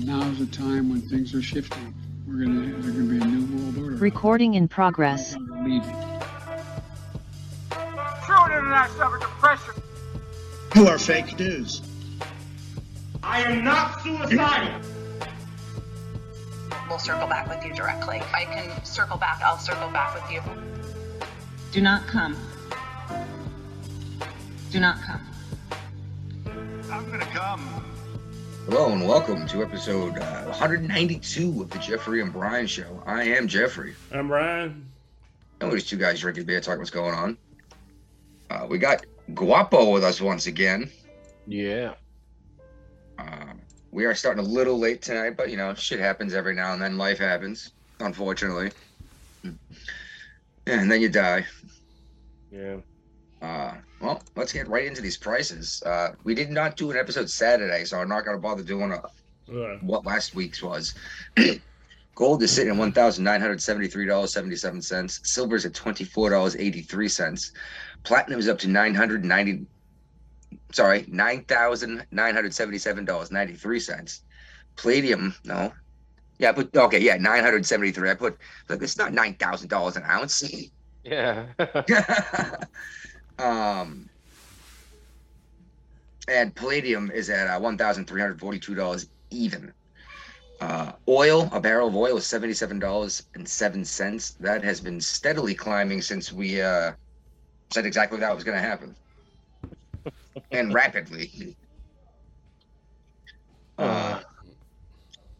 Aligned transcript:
And 0.00 0.08
now's 0.08 0.38
the 0.38 0.46
time 0.46 0.88
when 0.88 1.02
things 1.02 1.34
are 1.34 1.42
shifting. 1.42 1.92
We're 2.26 2.46
gonna 2.46 2.72
there's 2.80 2.96
gonna 2.96 3.04
be 3.04 3.20
a 3.20 3.24
new 3.24 3.54
world 3.54 3.76
order. 3.76 3.96
Recording 3.96 4.54
in 4.54 4.66
progress. 4.66 5.36
We're. 5.36 5.82
True 8.24 8.44
internet 8.46 8.90
suffer 8.92 9.18
depression. 9.18 9.74
You 10.74 10.88
are 10.88 10.98
fake 10.98 11.38
news. 11.38 11.82
I 13.22 13.42
am 13.42 13.62
not 13.62 14.00
suicidal. 14.02 14.80
We'll 16.88 16.98
circle 16.98 17.28
back 17.28 17.46
with 17.50 17.62
you 17.62 17.74
directly. 17.74 18.22
I 18.32 18.46
can 18.46 18.82
circle 18.86 19.18
back. 19.18 19.42
I'll 19.42 19.58
circle 19.58 19.90
back 19.90 20.14
with 20.14 20.32
you. 20.32 20.40
Do 21.72 21.82
not 21.82 22.06
come. 22.06 22.38
Do 24.70 24.80
not 24.80 24.96
come. 25.02 25.26
I'm 26.90 27.10
gonna 27.10 27.26
come. 27.26 27.79
Hello 28.66 28.92
and 28.92 29.06
welcome 29.06 29.46
to 29.48 29.62
episode 29.62 30.18
uh, 30.18 30.44
192 30.44 31.62
of 31.62 31.70
the 31.70 31.78
Jeffrey 31.78 32.22
and 32.22 32.32
Brian 32.32 32.66
Show. 32.66 33.02
I 33.06 33.24
am 33.24 33.48
Jeffrey. 33.48 33.94
I'm 34.12 34.28
Brian. 34.28 34.86
And 35.60 35.70
we're 35.70 35.76
just 35.76 35.88
two 35.88 35.96
guys 35.96 36.20
drinking 36.20 36.44
beer, 36.44 36.60
talking 36.60 36.78
what's 36.78 36.90
going 36.90 37.14
on. 37.14 37.36
Uh, 38.48 38.66
we 38.68 38.78
got 38.78 39.04
Guapo 39.34 39.90
with 39.90 40.04
us 40.04 40.20
once 40.20 40.46
again. 40.46 40.90
Yeah. 41.46 41.94
Uh, 43.18 43.54
we 43.90 44.04
are 44.04 44.14
starting 44.14 44.44
a 44.44 44.48
little 44.48 44.78
late 44.78 45.02
tonight, 45.02 45.36
but 45.36 45.50
you 45.50 45.56
know, 45.56 45.74
shit 45.74 45.98
happens 45.98 46.32
every 46.34 46.54
now 46.54 46.72
and 46.72 46.80
then. 46.80 46.96
Life 46.96 47.18
happens, 47.18 47.72
unfortunately. 47.98 48.70
Yeah, 49.42 49.50
and 50.66 50.90
then 50.90 51.00
you 51.00 51.08
die. 51.08 51.46
Yeah. 52.52 52.76
Uh, 53.42 53.74
well, 54.00 54.22
let's 54.36 54.52
get 54.52 54.68
right 54.68 54.84
into 54.86 55.00
these 55.00 55.16
prices. 55.16 55.82
Uh, 55.84 56.10
we 56.24 56.34
did 56.34 56.50
not 56.50 56.76
do 56.76 56.90
an 56.90 56.96
episode 56.96 57.30
Saturday, 57.30 57.84
so 57.84 57.98
I'm 57.98 58.08
not 58.08 58.24
going 58.24 58.36
to 58.36 58.40
bother 58.40 58.62
doing 58.62 58.92
a, 58.92 59.02
Uh, 59.50 59.78
what 59.80 60.04
last 60.04 60.34
week's 60.34 60.62
was. 60.62 60.94
Gold 62.14 62.42
is 62.42 62.52
sitting 62.52 62.72
at 62.72 62.78
one 62.78 62.92
thousand 62.92 63.24
nine 63.24 63.40
hundred 63.40 63.62
seventy-three 63.62 64.06
dollars 64.06 64.32
seventy-seven 64.32 64.82
cents. 64.82 65.20
Silver 65.24 65.56
is 65.56 65.64
at 65.64 65.72
twenty-four 65.74 66.28
dollars 66.30 66.54
eighty-three 66.56 67.08
cents. 67.08 67.52
Platinum 68.04 68.38
is 68.38 68.48
up 68.48 68.58
to 68.58 68.68
nine 68.68 68.94
hundred 68.94 69.24
ninety. 69.24 69.64
Sorry, 70.72 71.06
nine 71.08 71.44
thousand 71.44 72.06
nine 72.10 72.34
hundred 72.34 72.52
seventy-seven 72.52 73.06
dollars 73.06 73.30
ninety-three 73.30 73.80
cents. 73.80 74.22
Palladium, 74.76 75.34
no. 75.44 75.72
Yeah, 76.38 76.52
but 76.52 76.76
okay, 76.76 76.98
yeah, 76.98 77.16
nine 77.16 77.42
hundred 77.42 77.64
seventy-three. 77.64 78.10
I 78.10 78.14
put 78.14 78.36
like 78.68 78.82
it's 78.82 78.98
not 78.98 79.14
nine 79.14 79.34
thousand 79.34 79.68
dollars 79.68 79.96
an 79.96 80.02
ounce. 80.04 80.42
Yeah. 81.04 81.46
um, 83.40 84.08
and 86.28 86.54
palladium 86.54 87.10
is 87.10 87.30
at 87.30 87.46
uh, 87.46 87.58
one 87.58 87.76
thousand 87.76 88.06
three 88.06 88.20
hundred 88.20 88.38
forty-two 88.38 88.74
dollars 88.74 89.08
even. 89.30 89.72
Uh, 90.60 90.92
oil, 91.08 91.48
a 91.52 91.60
barrel 91.60 91.88
of 91.88 91.96
oil 91.96 92.18
is 92.18 92.26
seventy-seven 92.26 92.78
dollars 92.78 93.22
and 93.34 93.48
seven 93.48 93.84
cents. 93.84 94.32
That 94.40 94.62
has 94.62 94.80
been 94.80 95.00
steadily 95.00 95.54
climbing 95.54 96.02
since 96.02 96.32
we 96.32 96.60
uh, 96.60 96.92
said 97.70 97.86
exactly 97.86 98.18
that 98.20 98.34
was 98.34 98.44
going 98.44 98.56
to 98.56 98.62
happen, 98.62 98.94
and 100.52 100.74
rapidly. 100.74 101.56
Uh, 103.78 104.20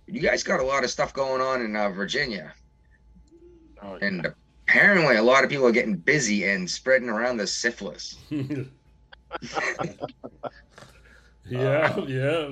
you 0.07 0.21
guys 0.21 0.43
got 0.43 0.61
a 0.61 0.65
lot 0.65 0.83
of 0.83 0.91
stuff 0.91 1.13
going 1.13 1.43
on 1.43 1.61
in 1.61 1.77
uh, 1.77 1.91
Virginia, 1.91 2.55
oh, 3.83 3.99
yeah. 4.01 4.07
and 4.07 4.35
apparently 4.71 5.17
a 5.17 5.23
lot 5.23 5.43
of 5.43 5.51
people 5.51 5.67
are 5.67 5.73
getting 5.73 5.97
busy 5.97 6.49
and 6.49 6.71
spreading 6.71 7.09
around 7.09 7.39
the 7.39 7.47
syphilis. 7.47 8.17
yeah, 8.31 8.67
yeah. 12.07 12.49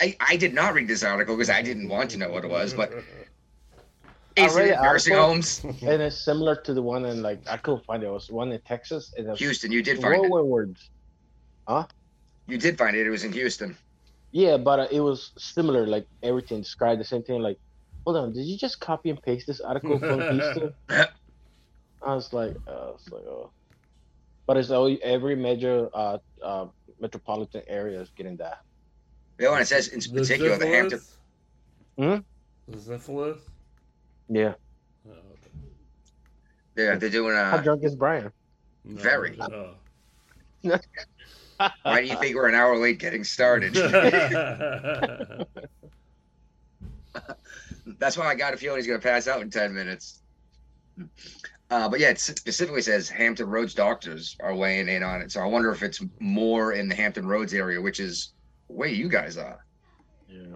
I, 0.00 0.16
I 0.20 0.36
did 0.36 0.52
not 0.52 0.74
read 0.74 0.88
this 0.88 1.02
article 1.02 1.36
because 1.36 1.48
I 1.50 1.62
didn't 1.62 1.88
want 1.88 2.10
to 2.10 2.18
know 2.18 2.28
what 2.28 2.44
it 2.44 2.50
was, 2.50 2.74
but 2.74 2.92
is 4.36 4.56
it 4.56 4.76
nursing 4.82 5.14
homes? 5.14 5.64
and 5.64 6.02
it's 6.02 6.22
similar 6.22 6.54
to 6.56 6.74
the 6.74 6.82
one 6.82 7.06
in 7.06 7.22
like 7.22 7.40
I 7.48 7.56
couldn't 7.56 7.86
find 7.86 8.02
it. 8.02 8.06
It 8.06 8.10
was 8.10 8.30
one 8.30 8.52
in 8.52 8.60
Texas. 8.60 9.14
And 9.16 9.34
Houston, 9.38 9.72
you 9.72 9.82
did 9.82 10.02
find 10.02 10.14
it. 10.14 10.30
whirlwind 10.30 10.48
words. 10.48 10.90
You 12.46 12.58
did 12.58 12.76
find 12.76 12.94
it. 12.94 13.06
It 13.06 13.10
was 13.10 13.24
in 13.24 13.32
Houston. 13.32 13.74
Yeah, 14.32 14.58
but 14.58 14.80
uh, 14.80 14.88
it 14.90 15.00
was 15.00 15.30
similar. 15.38 15.86
Like 15.86 16.06
everything 16.22 16.60
described 16.60 17.00
the 17.00 17.04
same 17.04 17.22
thing. 17.22 17.40
Like, 17.40 17.58
hold 18.04 18.18
on, 18.18 18.32
did 18.34 18.44
you 18.44 18.58
just 18.58 18.80
copy 18.80 19.08
and 19.08 19.22
paste 19.22 19.46
this 19.46 19.60
article 19.60 19.98
from 19.98 20.20
Houston? 20.32 20.74
I 22.04 22.14
was 22.14 22.32
like, 22.32 22.54
uh, 22.68 22.70
I 22.70 22.90
was 22.90 23.08
like, 23.10 23.22
oh. 23.22 23.50
But 24.46 24.56
it's 24.58 24.70
all 24.70 24.94
every 25.02 25.34
major 25.36 25.88
uh, 25.94 26.18
uh, 26.42 26.66
metropolitan 27.00 27.62
area 27.66 28.00
is 28.00 28.10
getting 28.10 28.36
that. 28.36 28.60
The 29.38 29.48
one 29.50 29.60
it 29.62 29.66
says 29.66 29.88
in 29.88 30.00
The 30.00 30.20
particular 30.20 30.56
the 30.58 30.66
Hampton. 30.66 31.00
syphilis? 31.00 31.18
Hmm? 31.98 32.72
The 32.72 32.80
syphilis? 32.80 33.38
Yeah. 34.28 34.54
Oh, 35.08 35.12
okay. 35.12 35.50
They're, 36.74 36.96
they're 36.98 37.10
doing 37.10 37.34
How 37.34 37.56
uh 37.56 37.62
drunk 37.62 37.84
is 37.84 37.94
Brian? 37.96 38.30
No, 38.84 39.00
Very. 39.00 39.36
no. 39.36 39.74
Why 41.82 42.02
do 42.02 42.06
you 42.08 42.16
think 42.18 42.36
we're 42.36 42.48
an 42.48 42.54
hour 42.54 42.76
late 42.76 42.98
getting 42.98 43.24
started? 43.24 43.74
That's 47.98 48.16
why 48.18 48.26
I 48.26 48.34
got 48.34 48.54
a 48.54 48.56
feeling 48.56 48.78
he's 48.78 48.86
going 48.86 49.00
to 49.00 49.06
pass 49.06 49.28
out 49.28 49.40
in 49.42 49.50
10 49.50 49.74
minutes. 49.74 50.20
Uh, 51.70 51.88
but 51.88 51.98
yeah, 51.98 52.10
it 52.10 52.20
specifically 52.20 52.82
says 52.82 53.08
Hampton 53.08 53.48
Roads 53.48 53.74
doctors 53.74 54.36
are 54.40 54.54
weighing 54.54 54.88
in 54.88 55.02
on 55.02 55.22
it. 55.22 55.32
So 55.32 55.40
I 55.40 55.46
wonder 55.46 55.70
if 55.72 55.82
it's 55.82 56.00
more 56.20 56.72
in 56.72 56.88
the 56.88 56.94
Hampton 56.94 57.26
Roads 57.26 57.54
area, 57.54 57.80
which 57.80 58.00
is 58.00 58.34
where 58.66 58.88
you 58.88 59.08
guys 59.08 59.36
are. 59.36 59.64
Yeah. 60.28 60.54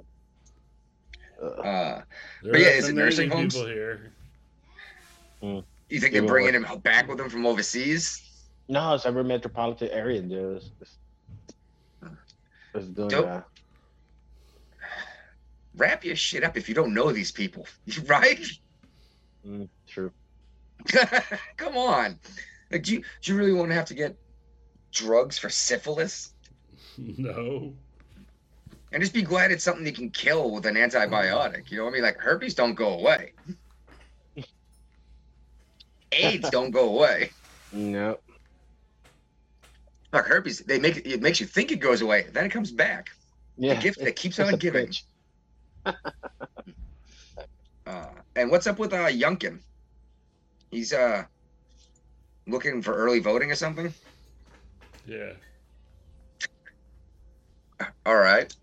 Uh, 1.43 2.03
But 2.43 2.61
yeah, 2.61 2.69
is 2.69 2.89
it 2.89 2.95
nursing 2.95 3.29
Navy 3.29 3.41
homes? 3.41 3.55
people 3.55 3.69
here. 3.69 4.13
you 5.43 5.63
think 5.89 6.01
They 6.01 6.09
they're 6.11 6.23
will 6.23 6.29
bringing 6.29 6.55
him 6.55 6.67
back 6.81 7.09
with 7.09 7.19
them 7.19 7.31
from 7.31 7.47
overseas? 7.47 8.23
No, 8.69 8.95
it's 8.95 9.07
every 9.07 9.25
metropolitan 9.25 9.89
area, 9.89 10.21
dude. 10.21 10.57
It's, 10.57 10.71
it's, 10.81 10.97
it's 12.75 12.87
doing 12.89 13.09
Dope. 13.09 13.25
that. 13.25 13.47
Wrap 15.77 16.05
your 16.05 16.17
shit 16.17 16.45
up 16.45 16.57
if 16.57 16.69
you 16.69 16.75
don't 16.75 16.93
know 16.93 17.13
these 17.13 17.31
people, 17.33 17.67
right? 18.07 18.41
Mm, 19.47 19.69
true. 19.87 20.13
Come 21.56 21.77
on. 21.77 22.19
Like, 22.71 22.83
do 22.83 22.94
you, 22.94 23.05
do 23.22 23.33
you 23.33 23.39
really 23.39 23.53
want 23.53 23.71
to 23.71 23.75
have 23.75 23.87
to 23.87 23.94
get 23.94 24.16
drugs 24.93 25.39
for 25.39 25.49
syphilis? 25.49 26.33
No. 26.99 27.75
And 28.91 29.00
just 29.00 29.15
be 29.15 29.22
glad 29.22 29.53
it's 29.53 29.62
something 29.62 29.87
you 29.87 29.93
can 29.93 30.11
kill 30.11 30.50
with 30.50 30.67
an 30.67 30.75
antibiotic. 30.75 31.71
You 31.71 31.77
know 31.77 31.84
what 31.84 31.91
I 31.91 31.93
mean? 31.93 32.03
Like 32.03 32.19
herpes 32.19 32.55
don't 32.55 32.75
go 32.75 32.94
away. 32.99 33.34
AIDS 36.12 36.50
don't 36.50 36.72
go 36.72 36.88
away. 36.88 37.31
No. 37.71 38.19
Like 40.12 40.25
herpes, 40.25 40.61
they 40.61 40.81
make 40.81 40.97
it, 40.97 41.06
it 41.06 41.22
makes 41.22 41.38
you 41.38 41.47
think 41.47 41.71
it 41.71 41.81
goes 41.81 42.00
away, 42.00 42.27
then 42.33 42.47
it 42.47 42.49
comes 42.50 42.72
back. 42.72 43.11
Yeah. 43.56 43.75
gift 43.75 44.00
that 44.00 44.17
keeps 44.17 44.41
on 44.41 44.56
giving. 44.56 44.93
Uh, 45.84 45.94
and 48.37 48.50
what's 48.50 48.67
up 48.67 48.78
with 48.78 48.93
uh 48.93 49.06
Youngkin? 49.06 49.61
He's 50.71 50.93
uh 50.93 51.25
looking 52.47 52.83
for 52.83 52.95
early 52.95 53.19
voting 53.21 53.51
or 53.51 53.55
something. 53.55 53.93
Yeah. 55.06 55.33
All 58.05 58.17
right. 58.17 58.55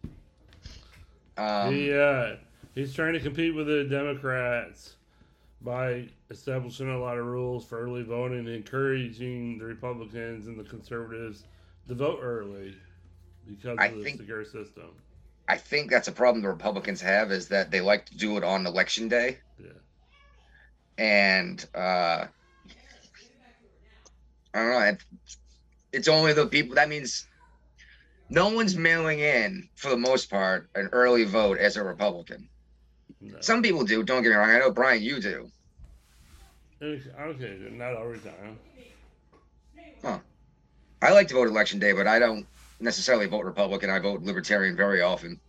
Um, 1.37 1.73
he 1.73 1.93
uh 1.93 2.35
he's 2.73 2.93
trying 2.93 3.13
to 3.13 3.19
compete 3.19 3.55
with 3.55 3.67
the 3.67 3.83
Democrats 3.85 4.95
by 5.61 6.07
establishing 6.29 6.89
a 6.89 6.99
lot 6.99 7.17
of 7.17 7.25
rules 7.25 7.65
for 7.65 7.79
early 7.79 8.03
voting 8.03 8.39
and 8.39 8.49
encouraging 8.49 9.57
the 9.57 9.65
Republicans 9.65 10.47
and 10.47 10.59
the 10.59 10.63
conservatives 10.63 11.43
to 11.87 11.95
vote 11.95 12.19
early 12.21 12.75
because 13.47 13.77
I 13.79 13.87
of 13.87 13.97
the 13.97 14.03
think- 14.03 14.17
secure 14.19 14.43
system. 14.45 14.89
I 15.47 15.57
think 15.57 15.91
that's 15.91 16.07
a 16.07 16.11
problem 16.11 16.41
the 16.41 16.49
Republicans 16.49 16.99
have 17.01 17.31
is 17.31 17.47
that 17.49 17.69
they 17.69 17.79
like 17.79 18.07
to 18.07 18.17
do 18.17 18.35
it 18.37 18.43
on 18.43 18.65
election 18.65 19.07
day. 19.07 19.37
Yeah. 19.59 19.69
And 20.97 21.65
uh 21.75 22.25
I 24.53 24.59
don't 24.59 24.69
know. 24.69 24.79
It, 24.79 25.03
it's 25.91 26.07
only 26.07 26.31
the 26.31 26.47
people. 26.47 26.75
That 26.75 26.87
means 26.87 27.27
no 28.29 28.49
one's 28.49 28.77
mailing 28.77 29.19
in 29.19 29.67
for 29.75 29.89
the 29.89 29.97
most 29.97 30.29
part 30.29 30.69
an 30.75 30.87
early 30.93 31.25
vote 31.25 31.57
as 31.57 31.75
a 31.75 31.83
Republican. 31.83 32.47
No. 33.19 33.35
Some 33.41 33.61
people 33.61 33.83
do. 33.83 34.03
Don't 34.03 34.23
get 34.23 34.29
me 34.29 34.35
wrong. 34.35 34.49
I 34.49 34.59
know 34.59 34.71
Brian, 34.71 35.03
you 35.03 35.19
do. 35.19 35.51
Okay, 36.81 37.57
not 37.71 37.95
every 37.95 38.19
time. 38.19 38.59
I 41.01 41.11
like 41.11 41.27
to 41.27 41.33
vote 41.35 41.47
election 41.47 41.79
day, 41.79 41.91
but 41.91 42.07
I 42.07 42.19
don't 42.19 42.47
necessarily 42.79 43.27
vote 43.27 43.45
Republican. 43.45 43.89
I 43.89 43.99
vote 43.99 44.21
Libertarian 44.21 44.75
very 44.75 45.01
often. 45.01 45.39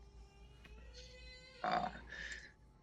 Uh, 1.65 1.89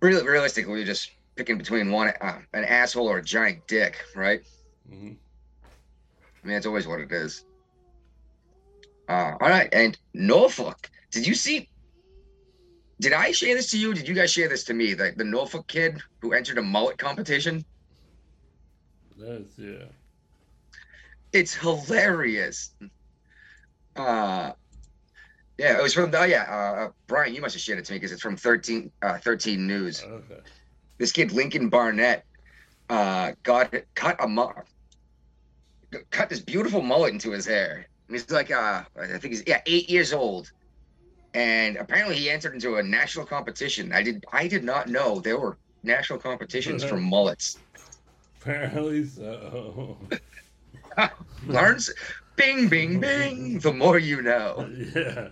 really, 0.01 0.25
realistically, 0.25 0.83
just 0.83 1.11
picking 1.35 1.57
between 1.57 1.91
one 1.91 2.13
uh, 2.21 2.39
an 2.53 2.63
asshole 2.65 3.07
or 3.07 3.17
a 3.17 3.23
giant 3.23 3.65
dick, 3.67 3.97
right? 4.15 4.41
hmm 4.87 5.11
I 6.43 6.47
mean, 6.47 6.55
that's 6.55 6.65
always 6.65 6.85
what 6.85 6.99
it 6.99 7.11
is. 7.11 7.45
Uh, 9.07 9.35
all 9.39 9.49
right, 9.49 9.69
and 9.73 9.97
Norfolk. 10.13 10.89
Did 11.11 11.25
you 11.25 11.35
see? 11.35 11.69
Did 12.99 13.13
I 13.13 13.31
share 13.31 13.55
this 13.55 13.71
to 13.71 13.77
you? 13.77 13.93
Did 13.93 14.07
you 14.07 14.13
guys 14.13 14.31
share 14.31 14.49
this 14.49 14.65
to 14.65 14.73
me? 14.73 14.93
The 14.93 15.13
the 15.15 15.23
Norfolk 15.23 15.67
kid 15.67 16.01
who 16.21 16.33
entered 16.33 16.57
a 16.57 16.61
mullet 16.61 16.97
competition. 16.97 17.63
That's 19.17 19.57
yeah. 19.57 19.85
It's 21.31 21.53
hilarious. 21.53 22.75
Uh, 23.95 24.51
yeah, 25.57 25.77
it 25.77 25.83
was 25.83 25.93
from. 25.93 26.11
Oh 26.13 26.23
yeah, 26.23 26.43
uh, 26.43 26.89
Brian, 27.07 27.33
you 27.33 27.41
must 27.41 27.55
have 27.55 27.61
shared 27.61 27.79
it 27.79 27.85
to 27.85 27.93
me 27.93 27.97
because 27.97 28.11
it's 28.11 28.21
from 28.21 28.35
13, 28.35 28.91
uh, 29.01 29.17
13 29.17 29.67
News. 29.67 30.03
Okay. 30.03 30.39
This 30.97 31.11
kid 31.11 31.31
Lincoln 31.31 31.69
Barnett 31.69 32.25
uh, 32.89 33.31
got 33.43 33.73
cut 33.95 34.15
a 34.19 34.27
mu- 34.27 34.51
cut 36.09 36.29
this 36.29 36.39
beautiful 36.39 36.81
mullet 36.81 37.13
into 37.13 37.31
his 37.31 37.45
hair. 37.45 37.87
And 38.07 38.15
he's 38.15 38.29
like, 38.29 38.51
uh, 38.51 38.83
I 38.99 39.05
think 39.07 39.33
he's 39.33 39.43
yeah 39.47 39.61
eight 39.65 39.89
years 39.89 40.13
old, 40.13 40.51
and 41.33 41.77
apparently 41.77 42.15
he 42.15 42.29
entered 42.29 42.53
into 42.53 42.75
a 42.75 42.83
national 42.83 43.25
competition. 43.25 43.91
I 43.93 44.03
did 44.03 44.25
I 44.31 44.47
did 44.47 44.63
not 44.63 44.87
know 44.89 45.19
there 45.19 45.39
were 45.39 45.57
national 45.83 46.19
competitions 46.19 46.83
for 46.83 46.97
mullets. 46.97 47.57
Apparently 48.41 49.05
so. 49.05 49.97
Learns, 51.47 51.91
bing, 52.35 52.67
bing, 52.67 52.99
bing. 52.99 53.59
The 53.59 53.73
more 53.73 53.97
you 53.97 54.21
know. 54.21 54.69
yeah. 54.95 55.29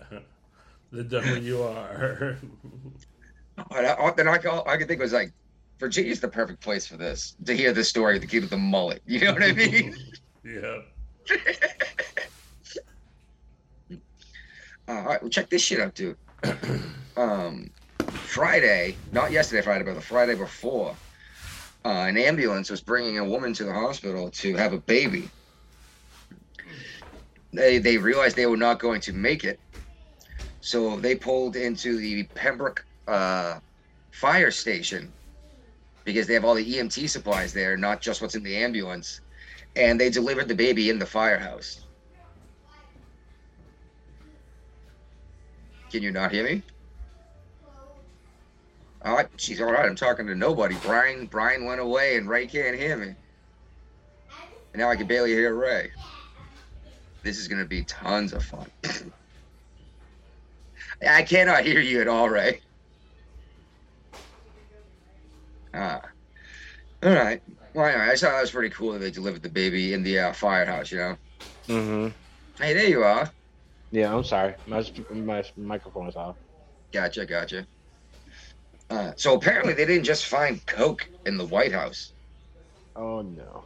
The 0.92 1.04
dumber 1.04 1.38
you 1.38 1.62
are. 1.64 2.38
I, 3.70 4.14
then 4.16 4.28
I, 4.28 4.38
I, 4.38 4.74
I 4.74 4.78
could 4.78 4.88
think 4.88 5.00
it 5.00 5.04
was 5.04 5.14
like, 5.14 5.32
Virginia's 5.82 6.20
the 6.20 6.28
perfect 6.28 6.62
place 6.62 6.86
for 6.86 6.96
this 6.96 7.36
to 7.44 7.58
hear 7.58 7.74
the 7.74 7.84
story 7.84 8.16
of 8.16 8.22
the 8.22 8.28
kid 8.28 8.42
with 8.42 8.52
the 8.52 8.58
mullet. 8.58 9.02
You 9.08 9.22
know 9.22 9.34
what 9.34 9.42
I 9.42 9.52
mean? 9.52 9.98
yeah. 10.46 10.78
Uh, 14.88 14.94
all 14.94 15.04
right, 15.04 15.22
well, 15.22 15.30
check 15.30 15.50
this 15.50 15.64
shit 15.64 15.80
out, 15.80 15.96
dude. 15.96 16.18
um, 17.18 17.72
Friday, 18.00 18.96
not 19.12 19.32
yesterday, 19.32 19.64
Friday, 19.64 19.84
but 19.84 19.96
the 19.96 20.02
Friday 20.02 20.36
before, 20.36 20.96
uh, 21.84 21.88
an 21.88 22.16
ambulance 22.18 22.70
was 22.70 22.82
bringing 22.82 23.18
a 23.18 23.26
woman 23.26 23.52
to 23.54 23.64
the 23.64 23.74
hospital 23.74 24.30
to 24.30 24.56
have 24.56 24.74
a 24.74 24.80
baby. 24.80 25.30
They 27.54 27.80
they 27.80 27.98
realized 27.98 28.36
they 28.36 28.46
were 28.46 28.56
not 28.56 28.80
going 28.80 29.02
to 29.02 29.14
make 29.14 29.44
it, 29.44 29.60
so 30.60 30.98
they 30.98 31.16
pulled 31.16 31.56
into 31.56 31.98
the 31.98 32.24
Pembroke 32.36 32.86
uh, 33.08 33.60
fire 34.12 34.52
station 34.52 35.12
because 36.06 36.28
they 36.28 36.34
have 36.36 36.46
all 36.46 36.56
the 36.56 36.66
EMT 36.78 37.10
supplies 37.10 37.54
there, 37.54 37.78
not 37.78 38.02
just 38.02 38.22
what's 38.22 38.36
in 38.36 38.44
the 38.44 38.58
ambulance, 38.58 39.22
and 39.76 40.00
they 40.00 40.10
delivered 40.10 40.48
the 40.48 40.56
baby 40.56 40.90
in 40.90 41.00
the 41.00 41.06
firehouse. 41.06 41.88
Can 45.92 46.04
you 46.04 46.12
not 46.12 46.32
hear 46.32 46.44
me? 46.46 46.64
All 49.04 49.16
right, 49.16 49.28
she's 49.38 49.62
all 49.62 49.72
right. 49.72 49.86
I'm 49.86 49.96
talking 49.96 50.28
to 50.28 50.36
nobody. 50.36 50.78
Brian, 50.78 51.28
Brian 51.28 51.66
went 51.66 51.82
away, 51.82 52.18
and 52.18 52.30
Ray 52.30 52.48
can't 52.48 52.78
hear 52.78 52.98
me. 52.98 53.08
And 54.74 54.82
now 54.82 54.90
I 54.90 54.96
can 54.98 55.08
barely 55.08 55.32
hear 55.32 55.56
Ray. 55.56 55.92
This 57.24 57.38
is 57.40 57.48
gonna 57.48 57.66
be 57.66 57.84
tons 57.86 58.34
of 58.34 58.44
fun. 58.44 58.72
I 61.08 61.24
cannot 61.24 61.66
hear 61.66 61.80
you 61.80 62.02
at 62.02 62.08
all, 62.08 62.30
Ray. 62.30 62.62
Ah, 65.74 66.02
all 67.04 67.14
right. 67.14 67.42
Well, 67.74 67.86
anyway, 67.86 68.06
I 68.12 68.16
saw 68.16 68.32
that 68.32 68.42
was 68.42 68.52
pretty 68.52 68.70
cool 68.70 68.94
that 68.94 69.00
they 69.00 69.12
delivered 69.12 69.42
the 69.42 69.50
baby 69.50 69.94
in 69.94 70.04
the 70.04 70.20
uh, 70.20 70.34
firehouse. 70.34 70.92
You 70.92 70.98
know. 70.98 71.18
Mm-hmm. 71.68 72.08
Hey, 72.62 72.74
there 72.74 72.88
you 72.88 73.04
are. 73.04 73.30
Yeah, 73.92 74.16
I'm 74.16 74.24
sorry. 74.24 74.56
My 74.68 74.86
my 75.10 75.44
microphone 75.58 76.08
is 76.08 76.16
off. 76.16 76.36
Gotcha, 76.92 77.26
gotcha. 77.26 77.66
Uh, 78.90 79.14
so 79.16 79.36
apparently 79.36 79.74
they 79.74 79.86
didn't 79.86 80.04
just 80.04 80.26
find 80.26 80.66
coke 80.66 81.08
in 81.26 81.38
the 81.38 81.46
White 81.46 81.72
House. 81.72 82.12
Oh 82.96 83.22
no. 83.22 83.64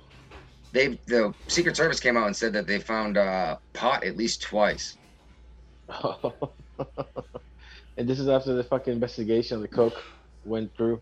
They 0.72 1.00
the 1.08 1.34
Secret 1.48 1.76
Service 1.76 2.00
came 2.00 2.16
out 2.16 2.28
and 2.28 2.36
said 2.36 2.54
that 2.54 2.68
they 2.68 2.80
found 2.80 3.18
uh, 3.18 3.58
pot 3.74 4.04
at 4.04 4.18
least 4.18 4.42
twice. 4.42 4.98
and 7.98 8.08
this 8.08 8.20
is 8.20 8.28
after 8.28 8.54
the 8.54 8.64
fucking 8.64 8.94
investigation 8.94 9.56
of 9.56 9.62
the 9.62 9.68
coke 9.68 10.04
went 10.44 10.76
through. 10.76 11.02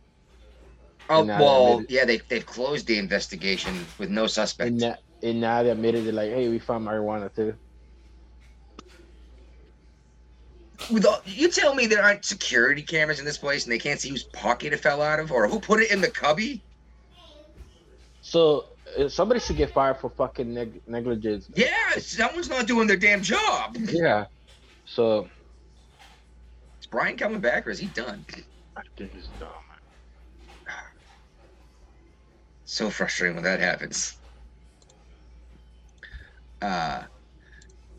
Oh 1.09 1.23
well, 1.25 1.73
admitted- 1.73 1.91
yeah, 1.91 2.05
they 2.05 2.17
they've 2.29 2.45
closed 2.45 2.87
the 2.87 2.97
investigation 2.97 3.85
with 3.97 4.09
no 4.09 4.25
suspect. 4.27 4.69
And 4.69 4.79
now, 4.79 4.95
and 5.21 5.41
now 5.41 5.63
they 5.63 5.69
admitted 5.69 6.07
it 6.07 6.13
like, 6.13 6.29
hey, 6.31 6.47
we 6.49 6.59
found 6.59 6.87
marijuana 6.87 7.33
too. 7.35 7.55
With 10.91 11.05
all, 11.05 11.21
you 11.25 11.49
tell 11.49 11.73
me 11.75 11.85
there 11.87 12.03
aren't 12.03 12.25
security 12.25 12.81
cameras 12.81 13.19
in 13.19 13.25
this 13.25 13.37
place 13.37 13.63
and 13.63 13.71
they 13.71 13.79
can't 13.79 13.99
see 14.01 14.09
whose 14.09 14.23
pocket 14.23 14.73
it 14.73 14.79
fell 14.81 15.01
out 15.01 15.19
of 15.19 15.31
or 15.31 15.47
who 15.47 15.59
put 15.59 15.79
it 15.81 15.91
in 15.91 16.01
the 16.01 16.09
cubby? 16.09 16.61
So 18.21 18.65
uh, 18.99 19.07
somebody 19.07 19.39
should 19.39 19.55
get 19.55 19.71
fired 19.71 19.97
for 19.97 20.09
fucking 20.09 20.53
neg- 20.53 20.81
negligence. 20.87 21.49
Yeah, 21.55 21.73
someone's 21.99 22.49
not 22.49 22.67
doing 22.67 22.87
their 22.87 22.97
damn 22.97 23.21
job. 23.21 23.77
Yeah. 23.79 24.25
So 24.85 25.29
Is 26.81 26.87
Brian 26.87 27.15
coming 27.15 27.39
back 27.39 27.65
or 27.65 27.69
is 27.69 27.79
he 27.79 27.87
done? 27.87 28.25
I 28.75 28.81
think 28.97 29.11
it's 29.15 29.27
dumb. 29.39 29.49
So 32.65 32.89
frustrating 32.89 33.35
when 33.35 33.43
that 33.43 33.59
happens. 33.59 34.17
Uh, 36.61 37.03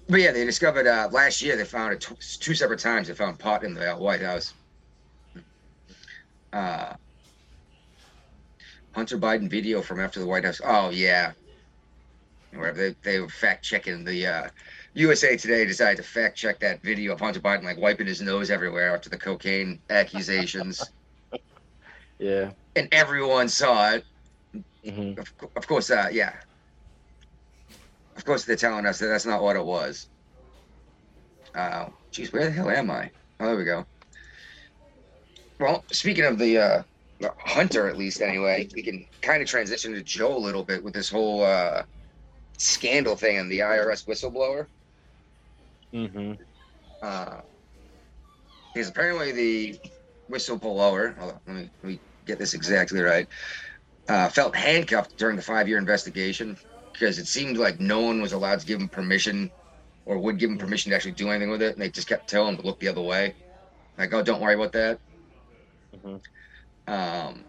but 0.08 0.20
yeah, 0.20 0.32
they 0.32 0.44
discovered 0.44 0.87
uh, 0.87 1.08
last 1.12 1.43
year 1.43 1.56
they 1.56 1.64
found 1.64 1.93
it 1.93 2.00
t- 2.00 2.14
two 2.40 2.55
separate 2.55 2.81
times. 2.81 3.08
They 3.08 3.14
found 3.14 3.38
pot 3.38 3.62
in 3.64 3.75
the 3.75 3.94
uh, 3.94 3.99
White 3.99 4.22
House. 4.22 4.55
Uh, 6.52 6.94
Hunter 8.94 9.19
Biden 9.19 9.50
video 9.50 9.82
from 9.82 10.00
after 10.00 10.20
the 10.20 10.26
White 10.26 10.44
House. 10.44 10.61
Oh 10.64 10.90
yeah, 10.90 11.32
they 12.52 12.94
they 13.02 13.20
were 13.20 13.28
fact 13.28 13.64
checking 13.64 14.05
the 14.05 14.26
uh, 14.26 14.49
USA 14.94 15.37
Today 15.37 15.64
decided 15.64 15.96
to 15.96 16.02
fact 16.02 16.37
check 16.37 16.61
that 16.61 16.82
video 16.82 17.12
of 17.12 17.20
Hunter 17.20 17.40
Biden 17.40 17.64
like 17.64 17.78
wiping 17.78 18.06
his 18.06 18.22
nose 18.22 18.50
everywhere 18.50 18.94
after 18.94 19.11
the 19.11 19.19
cocaine 19.19 19.81
accusations, 19.90 20.82
Yeah. 22.19 22.52
and 22.76 22.88
everyone 22.93 23.49
saw 23.49 23.90
it. 23.93 24.05
Hmm 24.85 25.19
of, 25.19 25.33
of 25.57 25.67
course, 25.67 25.91
uh, 25.91 26.09
yeah. 26.13 26.35
Of 28.17 28.25
course, 28.25 28.45
they're 28.45 28.57
telling 28.57 28.87
us 28.87 28.99
that 28.99 29.07
that's 29.07 29.26
not 29.26 29.43
what 29.43 29.57
it 29.57 29.64
was. 29.64 30.09
Uh, 31.55 31.88
geez, 32.11 32.33
where 32.33 32.45
the 32.45 32.50
hell 32.50 32.71
am 32.71 32.91
I? 32.91 33.11
Oh, 33.41 33.47
there 33.47 33.57
we 33.57 33.64
go. 33.64 33.85
Well, 35.59 35.85
speaking 35.91 36.25
of 36.25 36.38
the 36.38 36.59
uh, 36.59 36.83
hunter, 37.38 37.88
at 37.88 37.97
least 37.97 38.21
anyway, 38.21 38.69
we 38.75 38.83
can 38.83 39.07
kind 39.23 39.43
of 39.43 39.49
transition 39.49 39.93
to 39.95 40.03
Joe 40.03 40.37
a 40.37 40.38
little 40.38 40.64
bit 40.64 40.83
with 40.83 40.95
this 40.95 41.09
whole 41.09 41.43
uh, 41.43 41.83
scandal 42.59 43.17
thing 43.17 43.38
and 43.38 43.50
the 43.50 43.61
IRS 43.61 44.07
whistleblower. 44.07 44.67
Mm-hmm. 45.93 46.33
Uh, 47.03 47.41
because 48.73 48.88
apparently 48.88 49.31
the 49.33 49.81
whistleblower, 50.31 51.21
on, 51.21 51.41
let 51.47 51.57
me, 51.57 51.71
let 51.83 51.88
me 51.93 52.00
get 52.26 52.38
this 52.38 52.55
exactly 52.55 53.00
right, 53.00 53.29
uh, 54.08 54.28
felt 54.28 54.54
handcuffed 54.54 55.16
during 55.16 55.37
the 55.37 55.42
five 55.42 55.68
year 55.68 55.78
investigation 55.78 56.56
because 56.92 57.18
it 57.18 57.26
seemed 57.26 57.56
like 57.56 57.80
no 57.80 58.00
one 58.00 58.20
was 58.20 58.32
allowed 58.32 58.61
to 58.61 58.66
give 58.66 58.80
him 58.80 58.88
permission 58.88 59.50
or 60.06 60.18
would 60.18 60.38
give 60.38 60.50
him 60.50 60.58
permission 60.58 60.90
to 60.90 60.96
actually 60.96 61.12
do 61.12 61.30
anything 61.30 61.50
with 61.50 61.62
it. 61.62 61.73
And 61.73 61.82
they 61.82 61.88
just 61.90 62.08
kept 62.08 62.28
telling 62.28 62.54
him 62.54 62.61
to 62.61 62.66
look 62.66 62.78
the 62.80 62.88
other 62.88 63.00
way. 63.00 63.34
Like, 63.96 64.12
oh, 64.12 64.23
don't 64.23 64.40
worry 64.40 64.54
about 64.54 64.73
that. 64.73 64.99
Mhm. 65.96 66.20
Um, 66.87 67.44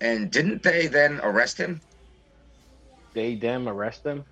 and 0.00 0.30
didn't 0.30 0.62
they 0.62 0.86
then 0.86 1.20
arrest 1.22 1.58
him? 1.58 1.80
They 3.14 3.34
them 3.34 3.68
arrest 3.68 4.04
him? 4.04 4.24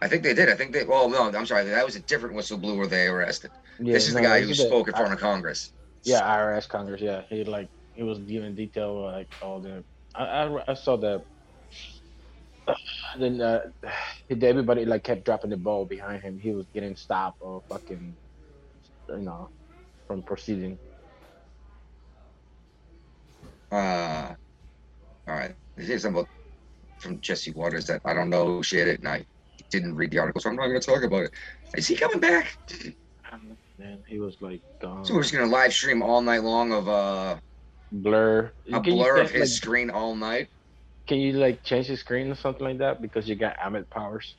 I 0.00 0.08
think 0.08 0.22
they 0.22 0.32
did. 0.32 0.48
I 0.48 0.54
think 0.54 0.72
they, 0.72 0.84
well, 0.84 1.10
no, 1.10 1.30
I'm 1.30 1.46
sorry. 1.46 1.64
That 1.64 1.84
was 1.84 1.96
a 1.96 2.00
different 2.00 2.34
whistleblower 2.34 2.88
they 2.88 3.06
arrested. 3.06 3.50
Yeah, 3.78 3.92
this 3.92 4.08
is 4.08 4.14
the 4.14 4.22
guy 4.22 4.40
who 4.40 4.54
spoke 4.54 4.88
in 4.88 4.94
front 4.94 5.12
of 5.12 5.18
Congress. 5.18 5.72
Yeah, 6.04 6.22
IRS 6.22 6.68
Congress. 6.68 7.00
Yeah, 7.00 7.22
he 7.28 7.44
like 7.44 7.68
he 7.94 8.02
was 8.02 8.18
giving 8.20 8.54
detail 8.54 9.02
like 9.04 9.28
all 9.42 9.60
the. 9.60 9.84
I 10.14 10.24
I, 10.24 10.72
I 10.72 10.74
saw 10.74 10.96
that. 10.98 11.22
Then 13.18 13.40
uh, 13.40 13.60
everybody 14.30 14.84
like 14.84 15.04
kept 15.04 15.24
dropping 15.24 15.50
the 15.50 15.56
ball 15.56 15.86
behind 15.86 16.22
him. 16.22 16.38
He 16.38 16.52
was 16.52 16.66
getting 16.74 16.96
stopped 16.96 17.38
or 17.40 17.62
fucking, 17.70 18.16
you 19.08 19.18
know, 19.18 19.50
from 20.06 20.22
proceeding. 20.22 20.78
Uh, 23.72 24.34
all 25.26 25.34
right. 25.34 25.56
Here's 25.76 26.02
something 26.02 26.20
about- 26.20 26.30
from 26.98 27.20
Jesse 27.20 27.52
Watters 27.52 27.86
that 27.86 28.02
I 28.04 28.12
don't 28.14 28.28
know 28.30 28.46
who 28.46 28.62
shared 28.62 28.88
it, 28.88 29.00
and 29.00 29.08
I 29.08 29.26
didn't 29.70 29.94
read 29.96 30.10
the 30.10 30.18
article, 30.18 30.40
so 30.40 30.50
I'm 30.50 30.56
not 30.56 30.66
going 30.68 30.80
to 30.80 30.86
talk 30.86 31.02
about 31.02 31.24
it. 31.24 31.34
Is 31.76 31.88
he 31.88 31.96
coming 31.96 32.20
back? 32.20 32.58
Man, 33.78 34.02
he 34.06 34.18
was 34.18 34.36
like 34.40 34.62
gone. 34.82 35.04
So 35.04 35.14
we're 35.14 35.22
just 35.22 35.32
going 35.32 35.48
to 35.48 35.52
live 35.52 35.72
stream 35.72 36.02
all 36.02 36.20
night 36.20 36.42
long 36.42 36.72
of 36.72 36.88
uh, 36.88 37.38
blur. 37.92 38.52
a 38.68 38.80
Can 38.80 38.82
blur 38.82 39.18
of 39.20 39.30
his 39.30 39.40
like- 39.40 39.48
screen 39.62 39.90
all 39.90 40.14
night. 40.14 40.48
Can 41.06 41.18
you 41.18 41.32
like 41.32 41.62
change 41.64 41.88
the 41.88 41.96
screen 41.96 42.30
or 42.30 42.36
something 42.36 42.64
like 42.64 42.78
that 42.78 43.02
because 43.02 43.28
you 43.28 43.34
got 43.34 43.58
Amit 43.58 43.88
powers? 43.90 44.34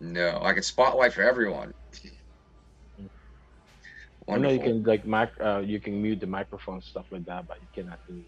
No, 0.00 0.38
I 0.42 0.52
could 0.52 0.64
spotlight 0.64 1.12
for 1.12 1.22
everyone. 1.22 1.74
I 4.28 4.38
know 4.38 4.48
you 4.50 4.60
can 4.60 4.82
like 4.84 5.04
mic, 5.04 5.30
uh, 5.40 5.58
you 5.58 5.80
can 5.80 6.00
mute 6.00 6.20
the 6.20 6.26
microphone 6.26 6.80
stuff 6.80 7.04
like 7.10 7.24
that, 7.26 7.46
but 7.46 7.58
you 7.60 7.66
cannot 7.82 7.98
do, 8.06 8.22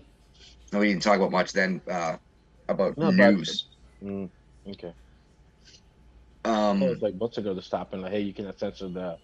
No, 0.73 0.79
we 0.79 0.87
didn't 0.87 1.03
talk 1.03 1.17
about 1.17 1.31
much 1.31 1.53
then 1.53 1.79
uh, 1.87 2.17
about 2.71 2.97
No, 2.97 3.07
but- 3.07 3.15
news. 3.15 3.67
Mm, 4.03 4.29
okay. 4.69 4.93
Um, 6.43 6.81
it 6.81 6.89
was 6.89 7.01
like 7.01 7.15
months 7.15 7.37
ago 7.37 7.53
to 7.53 7.61
stop 7.61 7.93
and 7.93 8.01
like, 8.01 8.11
hey, 8.13 8.21
you 8.21 8.33
cannot 8.33 8.57
censor 8.57 8.89
that. 8.89 9.19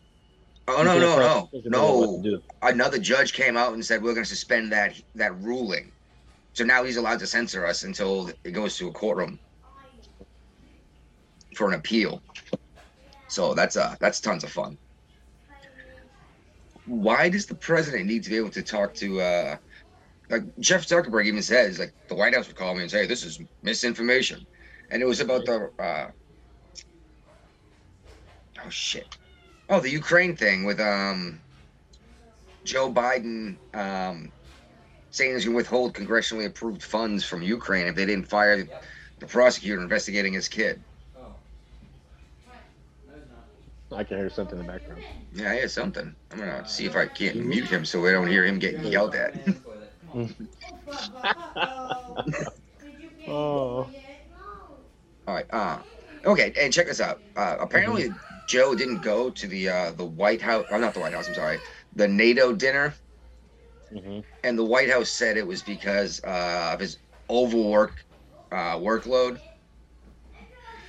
oh 0.68 0.84
no, 0.84 1.00
no, 1.00 1.18
no, 1.18 1.50
censor 1.52 1.70
what 1.70 2.24
to 2.24 2.30
no! 2.30 2.42
Another 2.62 3.00
judge 3.00 3.34
came 3.34 3.58
out 3.58 3.74
and 3.74 3.84
said 3.84 4.04
we're 4.04 4.14
going 4.14 4.24
to 4.24 4.30
suspend 4.30 4.72
that 4.72 4.94
that 5.16 5.36
ruling. 5.42 5.92
So 6.54 6.64
now 6.64 6.84
he's 6.84 6.98
allowed 6.98 7.20
to 7.20 7.28
censor 7.28 7.66
us 7.66 7.84
until 7.84 8.30
it 8.44 8.52
goes 8.52 8.78
to 8.78 8.88
a 8.88 8.92
courtroom 8.92 9.40
for 11.56 11.68
an 11.68 11.74
appeal. 11.74 12.22
So 13.30 13.56
that's 13.56 13.78
uh 13.78 13.96
that's 14.00 14.20
tons 14.22 14.44
of 14.44 14.52
fun. 14.52 14.78
Why 16.86 17.30
does 17.30 17.48
the 17.48 17.56
president 17.56 18.06
need 18.06 18.24
to 18.24 18.30
be 18.30 18.38
able 18.38 18.52
to 18.52 18.62
talk 18.64 18.94
to 18.96 19.20
uh 19.22 19.58
like 20.30 20.44
Jeff 20.60 20.88
Zuckerberg 20.88 21.26
even 21.26 21.42
says 21.42 21.80
like 21.80 21.94
the 22.10 22.16
White 22.16 22.36
House 22.36 22.48
would 22.48 22.58
call 22.58 22.76
me 22.76 22.82
and 22.82 22.92
say 22.92 23.06
this 23.06 23.24
is 23.24 23.40
misinformation. 23.62 24.46
And 24.90 25.02
it 25.02 25.06
was 25.06 25.20
about 25.20 25.46
the 25.46 25.70
uh 25.80 26.08
oh 28.64 28.70
shit. 28.70 29.18
Oh, 29.70 29.80
the 29.80 29.90
Ukraine 29.90 30.36
thing 30.36 30.66
with 30.66 30.80
um 30.80 31.44
Joe 32.66 32.92
Biden 32.92 33.60
um 33.74 34.34
saying 35.12 35.34
he's 35.34 35.46
gonna 35.46 35.56
withhold 35.58 35.94
congressionally 35.94 36.46
approved 36.46 36.84
funds 36.84 37.24
from 37.24 37.42
Ukraine 37.42 37.88
if 37.88 37.96
they 37.96 38.06
didn't 38.06 38.30
fire 38.30 38.70
the 39.20 39.28
prosecutor 39.28 39.82
investigating 39.82 40.34
his 40.34 40.48
kid. 40.50 40.84
I 43.92 44.04
can 44.04 44.18
hear 44.18 44.30
something 44.30 44.60
in 44.60 44.66
the 44.66 44.72
background. 44.72 45.04
Yeah, 45.32 45.52
I 45.52 45.56
hear 45.56 45.70
something. 45.70 46.16
I'm 46.32 46.40
gonna 46.40 46.66
see 46.66 46.86
if 46.86 46.96
I 46.96 47.08
can't 47.08 47.38
mute 47.38 47.70
him 47.70 47.86
so 47.86 48.02
we 48.02 48.12
don't 48.12 48.28
hear 48.28 48.46
him 48.46 48.60
getting 48.60 48.84
yelled 48.84 49.16
at. 49.16 49.34
Oh. 53.28 53.92
All 55.28 55.36
right. 55.36 55.46
Uh, 55.52 55.84
okay, 56.26 56.54
and 56.60 56.72
check 56.74 56.88
this 56.88 57.02
out. 57.02 57.24
Uh, 57.36 57.58
apparently, 57.60 58.16
Joe 58.46 58.76
didn't 58.76 59.00
go 59.02 59.30
to 59.30 59.48
the 59.48 59.70
uh, 59.70 59.92
the 59.92 60.06
White 60.06 60.42
House. 60.42 60.66
I'm 60.70 60.78
oh, 60.78 60.80
not 60.80 60.94
the 60.94 61.00
White 61.00 61.14
House. 61.14 61.28
I'm 61.28 61.34
sorry. 61.34 61.62
The 61.94 62.08
NATO 62.08 62.54
dinner, 62.54 62.96
hmm 63.92 64.20
and 64.44 64.58
the 64.58 64.64
White 64.66 64.90
House 64.90 65.10
said 65.10 65.38
it 65.38 65.48
was 65.48 65.64
because 65.64 66.22
uh, 66.24 66.72
of 66.74 66.80
his 66.80 67.00
overwork 67.30 68.06
uh, 68.52 68.78
workload. 68.78 69.42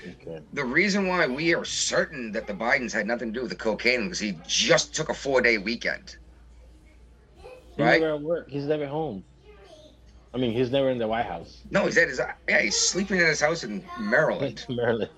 Okay. 0.07 0.41
The 0.53 0.65
reason 0.65 1.07
why 1.07 1.27
we 1.27 1.55
are 1.55 1.65
certain 1.65 2.33
that 2.33 2.47
the 2.47 2.53
Bidens 2.55 2.93
had 2.93 3.07
nothing 3.07 3.33
to 3.33 3.39
do 3.39 3.41
with 3.43 3.51
the 3.51 3.57
cocaine 3.57 4.11
was 4.11 4.19
he 4.19 4.33
just 4.43 4.95
took 4.95 5.09
a 5.09 5.15
four 5.15 5.41
day 5.41 5.57
weekend. 5.57 6.17
He's 7.79 7.87
Right? 7.87 8.01
never 8.01 8.15
at 8.15 8.21
work. 8.23 8.51
He's 8.51 8.67
never 8.67 8.87
home. 8.87 9.25
I 10.35 10.39
mean, 10.39 10.53
he's 10.53 10.71
never 10.71 10.91
in 10.91 10.99
the 10.99 11.09
White 11.09 11.27
House. 11.27 11.63
No, 11.71 11.87
he's 11.87 11.97
at 11.97 12.09
his 12.09 12.21
yeah. 12.49 12.61
He's 12.61 12.77
sleeping 12.77 13.19
in 13.19 13.27
his 13.27 13.41
house 13.41 13.65
in 13.65 13.89
Maryland 13.97 14.67
Maryland. 14.69 15.11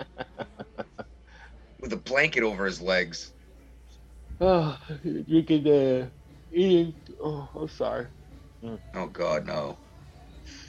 with 1.80 1.92
a 1.92 1.96
blanket 1.96 2.42
over 2.42 2.66
his 2.66 2.80
legs. 2.80 3.32
Oh, 4.40 4.78
you 5.04 5.42
could 5.44 5.66
uh, 5.66 6.10
eating. 6.50 6.94
Oh, 7.20 7.48
I'm 7.54 7.68
sorry. 7.68 8.08
Oh 8.94 9.06
God, 9.06 9.46
no. 9.46 9.78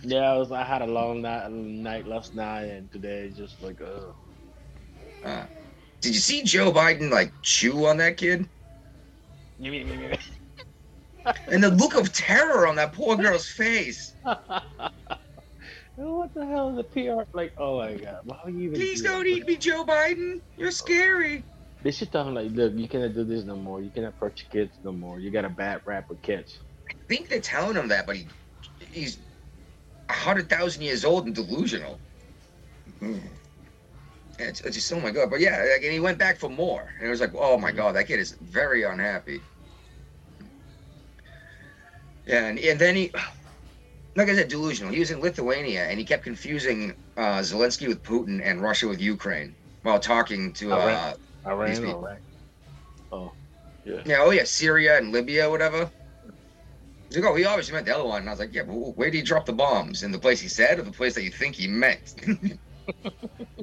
Yeah, 0.04 0.32
I 0.34 0.38
was. 0.38 0.52
I 0.52 0.64
had 0.64 0.82
a 0.82 0.88
long 0.88 1.22
night, 1.22 1.52
night 1.52 2.08
last 2.08 2.34
night, 2.36 2.66
and 2.66 2.92
today 2.92 3.30
just 3.30 3.62
like, 3.62 3.82
oh. 3.82 4.16
Uh, 5.24 5.46
did 6.02 6.14
you 6.14 6.20
see 6.20 6.44
Joe 6.44 6.72
Biden 6.72 7.12
like 7.12 7.34
chew 7.42 7.86
on 7.86 7.98
that 7.98 8.18
kid? 8.18 8.50
And 11.48 11.64
the 11.64 11.72
look 11.72 11.96
of 11.96 12.14
terror 12.14 12.68
on 12.68 12.76
that 12.76 12.94
poor 12.94 13.16
girl's 13.16 13.48
face. 13.48 14.14
what 14.24 14.44
the 16.34 16.46
hell 16.46 16.70
is 16.70 16.78
the 16.78 16.84
PR? 16.84 17.24
Like, 17.36 17.54
oh 17.58 17.80
my 17.80 17.96
god, 17.96 18.20
why 18.24 18.38
would 18.46 18.54
you 18.54 18.70
even? 18.70 18.76
Please 18.76 19.02
do 19.02 19.08
don't 19.08 19.28
eat 19.28 19.48
me, 19.48 19.58
Joe 19.58 19.86
Biden. 19.86 20.42
You're 20.58 20.72
scary. 20.72 21.44
They 21.82 21.92
should 21.92 22.12
tell 22.12 22.28
him 22.28 22.34
like, 22.34 22.52
look, 22.52 22.74
you 22.76 22.88
cannot 22.88 23.14
do 23.14 23.24
this 23.24 23.46
no 23.46 23.56
more. 23.56 23.82
You 23.82 23.90
cannot 23.90 24.10
approach 24.10 24.50
kids 24.50 24.78
no 24.84 24.92
more. 24.92 25.20
You 25.20 25.32
got 25.32 25.46
a 25.46 25.50
bad 25.50 25.82
rap 25.86 26.10
with 26.10 26.22
kids. 26.22 26.58
I 26.90 26.94
think 27.08 27.30
they're 27.30 27.40
telling 27.40 27.76
him 27.76 27.88
that, 27.88 28.06
but 28.06 28.16
he 28.16 28.28
he's 28.92 29.18
a 30.10 30.14
hundred 30.14 30.50
thousand 30.50 30.84
years 30.84 31.06
old 31.06 31.26
and 31.26 31.36
delusional. 31.36 32.00
Mm. 33.02 33.22
It's, 34.40 34.62
it's 34.62 34.76
just 34.76 34.94
oh 34.94 35.00
my 35.00 35.12
god, 35.12 35.30
but 35.30 35.40
yeah, 35.40 35.66
like, 35.74 35.84
and 35.84 35.92
he 35.92 36.00
went 36.00 36.18
back 36.18 36.38
for 36.38 36.50
more, 36.50 36.90
and 36.98 37.08
it 37.08 37.10
was 37.10 37.22
like, 37.22 37.34
oh 37.36 37.58
my 37.58 37.72
god, 37.72 37.96
that 37.96 38.08
kid 38.08 38.20
is 38.20 38.36
very 38.42 38.84
unhappy. 38.84 39.42
Yeah, 42.30 42.46
and, 42.46 42.60
and 42.60 42.80
then 42.80 42.96
he, 42.96 43.12
like 44.16 44.30
I 44.30 44.36
said, 44.36 44.50
delusional. 44.50 44.94
He 44.94 45.00
was 45.00 45.10
in 45.10 45.20
Lithuania, 45.20 45.86
and 45.86 45.98
he 45.98 46.06
kept 46.06 46.24
confusing 46.24 46.94
uh, 47.18 47.40
Zelensky 47.40 47.88
with 47.88 48.04
Putin 48.04 48.40
and 48.44 48.62
Russia 48.62 48.88
with 48.88 49.02
Ukraine 49.02 49.56
while 49.82 50.00
talking 50.00 50.54
to 50.54 50.72
uh, 50.72 50.76
Iran. 50.78 51.16
Iran, 51.48 51.70
These 51.70 51.80
people. 51.80 52.02
right. 52.02 52.20
Oh, 53.12 53.32
yeah. 53.84 54.02
Yeah, 54.06 54.18
oh 54.20 54.30
yeah, 54.30 54.44
Syria 54.44 55.00
and 55.00 55.12
Libya, 55.12 55.50
whatever. 55.50 55.90
He's 57.08 57.18
like, 57.18 57.26
oh, 57.26 57.34
he 57.34 57.46
obviously 57.46 57.74
meant 57.74 57.88
the 57.88 57.96
other 57.96 58.06
one. 58.08 58.20
And 58.22 58.30
I 58.30 58.34
was 58.34 58.40
like, 58.40 58.54
yeah, 58.54 58.62
but 58.62 58.74
where 58.76 59.10
did 59.10 59.18
he 59.18 59.24
drop 59.24 59.48
the 59.48 59.54
bombs? 59.54 60.04
In 60.04 60.12
the 60.12 60.20
place 60.20 60.40
he 60.40 60.48
said, 60.48 60.78
or 60.78 60.84
the 60.84 60.92
place 60.92 61.16
that 61.16 61.24
you 61.24 61.32
think 61.32 61.56
he 61.56 61.66
meant? 61.68 62.14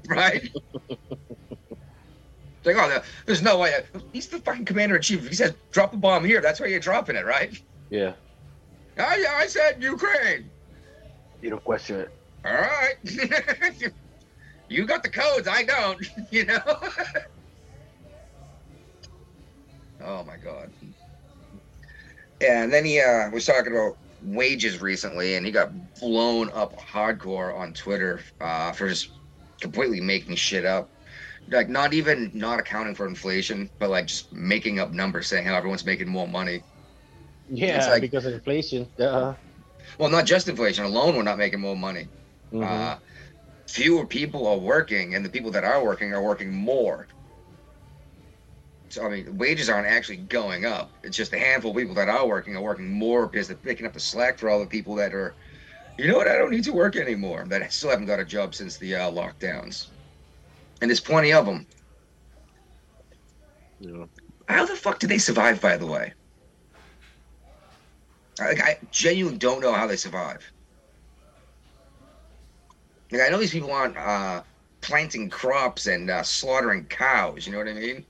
right? 0.08 0.42
It's 0.42 0.52
like, 2.64 2.76
oh, 2.76 2.88
there- 2.88 3.04
there's 3.26 3.42
no 3.42 3.58
way. 3.58 3.72
He's 4.12 4.26
the 4.26 4.40
fucking 4.40 4.64
commander 4.64 4.96
in 4.96 5.02
chief. 5.02 5.22
If 5.22 5.28
he 5.28 5.36
says 5.36 5.54
drop 5.70 5.94
a 5.94 5.96
bomb 5.96 6.24
here, 6.24 6.40
that's 6.40 6.58
where 6.58 6.68
you're 6.68 6.80
dropping 6.80 7.14
it, 7.14 7.24
right? 7.24 7.56
Yeah. 7.90 8.14
Oh 8.98 9.16
yeah, 9.16 9.34
I 9.34 9.46
said 9.46 9.82
Ukraine. 9.82 10.50
You 11.40 11.50
don't 11.50 11.64
question 11.64 12.00
it. 12.00 12.08
All 12.44 12.52
right. 12.52 12.94
you 14.68 14.86
got 14.86 15.02
the 15.02 15.10
codes, 15.10 15.48
I 15.48 15.64
don't. 15.64 16.04
You 16.30 16.46
know. 16.46 16.60
oh 20.00 20.24
my 20.24 20.36
god. 20.36 20.72
And 22.40 22.72
then 22.72 22.84
he 22.84 23.00
uh, 23.00 23.30
was 23.30 23.46
talking 23.46 23.72
about 23.72 23.94
wages 24.20 24.80
recently, 24.80 25.34
and 25.34 25.46
he 25.46 25.52
got 25.52 25.70
blown 26.00 26.50
up 26.52 26.74
hardcore 26.76 27.56
on 27.56 27.72
Twitter 27.72 28.20
uh, 28.40 28.72
for 28.72 28.88
just 28.88 29.14
completely 29.60 30.00
making 30.00 30.36
shit 30.36 30.64
up. 30.64 30.90
Like 31.48 31.68
not 31.68 31.94
even 31.94 32.30
not 32.34 32.58
accounting 32.60 32.94
for 32.94 33.06
inflation, 33.06 33.70
but 33.78 33.90
like 33.90 34.06
just 34.06 34.32
making 34.32 34.80
up 34.80 34.90
numbers, 34.92 35.28
saying 35.28 35.46
how 35.46 35.54
everyone's 35.56 35.86
making 35.86 36.08
more 36.08 36.28
money. 36.28 36.64
Yeah, 37.48 37.90
like- 37.90 38.00
because 38.00 38.26
of 38.26 38.34
inflation. 38.34 38.88
Uh, 38.98 39.34
Well, 39.98 40.10
not 40.10 40.26
just 40.26 40.48
inflation 40.48 40.84
alone, 40.84 41.16
we're 41.16 41.22
not 41.22 41.38
making 41.38 41.60
more 41.60 41.76
money. 41.76 42.08
mhm. 42.52 42.64
Uh, 42.64 42.98
fewer 43.66 44.04
people 44.06 44.46
are 44.46 44.56
working, 44.58 45.14
and 45.14 45.24
the 45.24 45.28
people 45.30 45.50
that 45.52 45.64
are 45.64 45.82
working 45.84 46.12
are 46.12 46.22
working 46.22 46.52
more. 46.52 47.06
So 48.88 49.04
I 49.04 49.08
mean, 49.10 49.36
wages 49.36 49.68
aren't 49.68 49.86
actually 49.88 50.18
going 50.18 50.64
up. 50.64 50.90
It's 51.02 51.16
just 51.16 51.32
a 51.32 51.38
handful 51.38 51.72
of 51.72 51.76
people 51.76 51.94
that 51.96 52.08
are 52.08 52.26
working 52.26 52.56
are 52.56 52.62
working 52.62 52.88
more 52.88 53.26
because 53.26 53.48
they're 53.48 53.56
picking 53.56 53.84
up 53.86 53.92
the 53.92 54.00
slack 54.00 54.38
for 54.38 54.48
all 54.48 54.60
the 54.60 54.66
people 54.66 54.94
that 54.96 55.12
are 55.14 55.34
You 55.98 56.08
know 56.08 56.16
what? 56.18 56.28
I 56.28 56.36
don't 56.36 56.50
need 56.50 56.64
to 56.64 56.72
work 56.74 56.94
anymore. 56.94 57.46
But 57.48 57.62
I 57.62 57.68
still 57.68 57.88
haven't 57.90 58.04
got 58.06 58.20
a 58.20 58.24
job 58.24 58.54
since 58.54 58.76
the 58.76 58.94
uh, 58.96 59.10
lockdowns, 59.10 59.86
and 60.80 60.90
there's 60.90 61.00
plenty 61.00 61.32
of 61.32 61.46
them. 61.46 61.66
Know. 63.80 64.08
How 64.48 64.64
the 64.66 64.76
fuck 64.76 64.98
do 64.98 65.06
they 65.06 65.18
survive? 65.18 65.60
By 65.60 65.76
the 65.76 65.86
way, 65.86 66.12
like 68.38 68.60
I 68.60 68.78
genuinely 68.90 69.38
don't 69.38 69.60
know 69.60 69.72
how 69.72 69.86
they 69.86 69.96
survive. 69.96 70.42
Like 73.10 73.22
I 73.22 73.28
know 73.28 73.38
these 73.38 73.52
people 73.52 73.72
aren't 73.72 73.96
uh, 73.96 74.42
planting 74.80 75.30
crops 75.30 75.86
and 75.86 76.10
uh, 76.10 76.22
slaughtering 76.22 76.84
cows. 76.86 77.46
You 77.46 77.52
know 77.52 77.58
what 77.58 77.68
I 77.68 77.72
mean? 77.74 78.04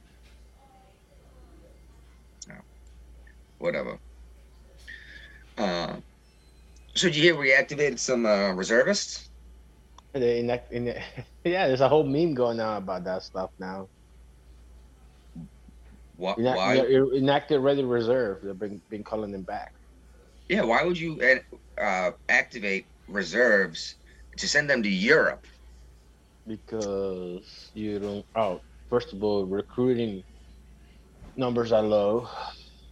No. 2.48 2.54
Whatever. 3.58 3.98
Uh, 5.58 5.96
so 6.94 7.08
did 7.08 7.16
you 7.16 7.22
hear 7.22 7.36
we 7.36 7.52
activated 7.52 8.00
some 8.00 8.26
uh, 8.26 8.52
reservists? 8.52 9.28
They 10.12 10.40
enact, 10.40 10.72
in, 10.72 10.86
yeah, 11.44 11.68
there's 11.68 11.82
a 11.82 11.88
whole 11.88 12.04
meme 12.04 12.34
going 12.34 12.58
on 12.58 12.78
about 12.78 13.04
that 13.04 13.22
stuff 13.22 13.50
now. 13.58 13.88
What? 16.16 16.38
Enact, 16.38 16.56
why? 16.56 16.76
Enacted 16.78 17.60
ready 17.60 17.84
reserve. 17.84 18.40
They've 18.42 18.58
been, 18.58 18.80
been 18.88 19.04
calling 19.04 19.30
them 19.30 19.42
back. 19.42 19.74
Yeah. 20.48 20.62
Why 20.62 20.82
would 20.84 20.98
you 20.98 21.20
uh, 21.78 22.10
activate 22.28 22.88
reserves 23.08 23.96
to 24.38 24.48
send 24.48 24.68
them 24.70 24.82
to 24.82 24.88
Europe? 24.88 25.46
because 26.46 27.70
you 27.74 27.98
don't. 27.98 28.26
Oh, 28.34 28.60
first 28.88 29.12
of 29.12 29.22
all, 29.22 29.44
recruiting 29.44 30.22
numbers 31.36 31.72
are 31.72 31.82
low. 31.82 32.28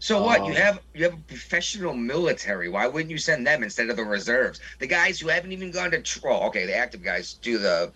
So 0.00 0.22
what? 0.22 0.44
You 0.44 0.50
Um, 0.52 0.56
have 0.56 0.80
you 0.94 1.04
have 1.04 1.14
a 1.14 1.22
professional 1.28 1.94
military. 1.94 2.68
Why 2.68 2.86
wouldn't 2.86 3.10
you 3.10 3.18
send 3.18 3.46
them 3.46 3.62
instead 3.62 3.90
of 3.90 3.96
the 3.96 4.04
reserves? 4.04 4.60
The 4.80 4.86
guys 4.86 5.18
who 5.20 5.28
haven't 5.28 5.52
even 5.52 5.70
gone 5.70 5.90
to 5.92 6.02
troll. 6.02 6.44
Okay, 6.48 6.66
the 6.66 6.74
active 6.74 7.02
guys 7.02 7.34
do 7.34 7.58
the 7.58 7.92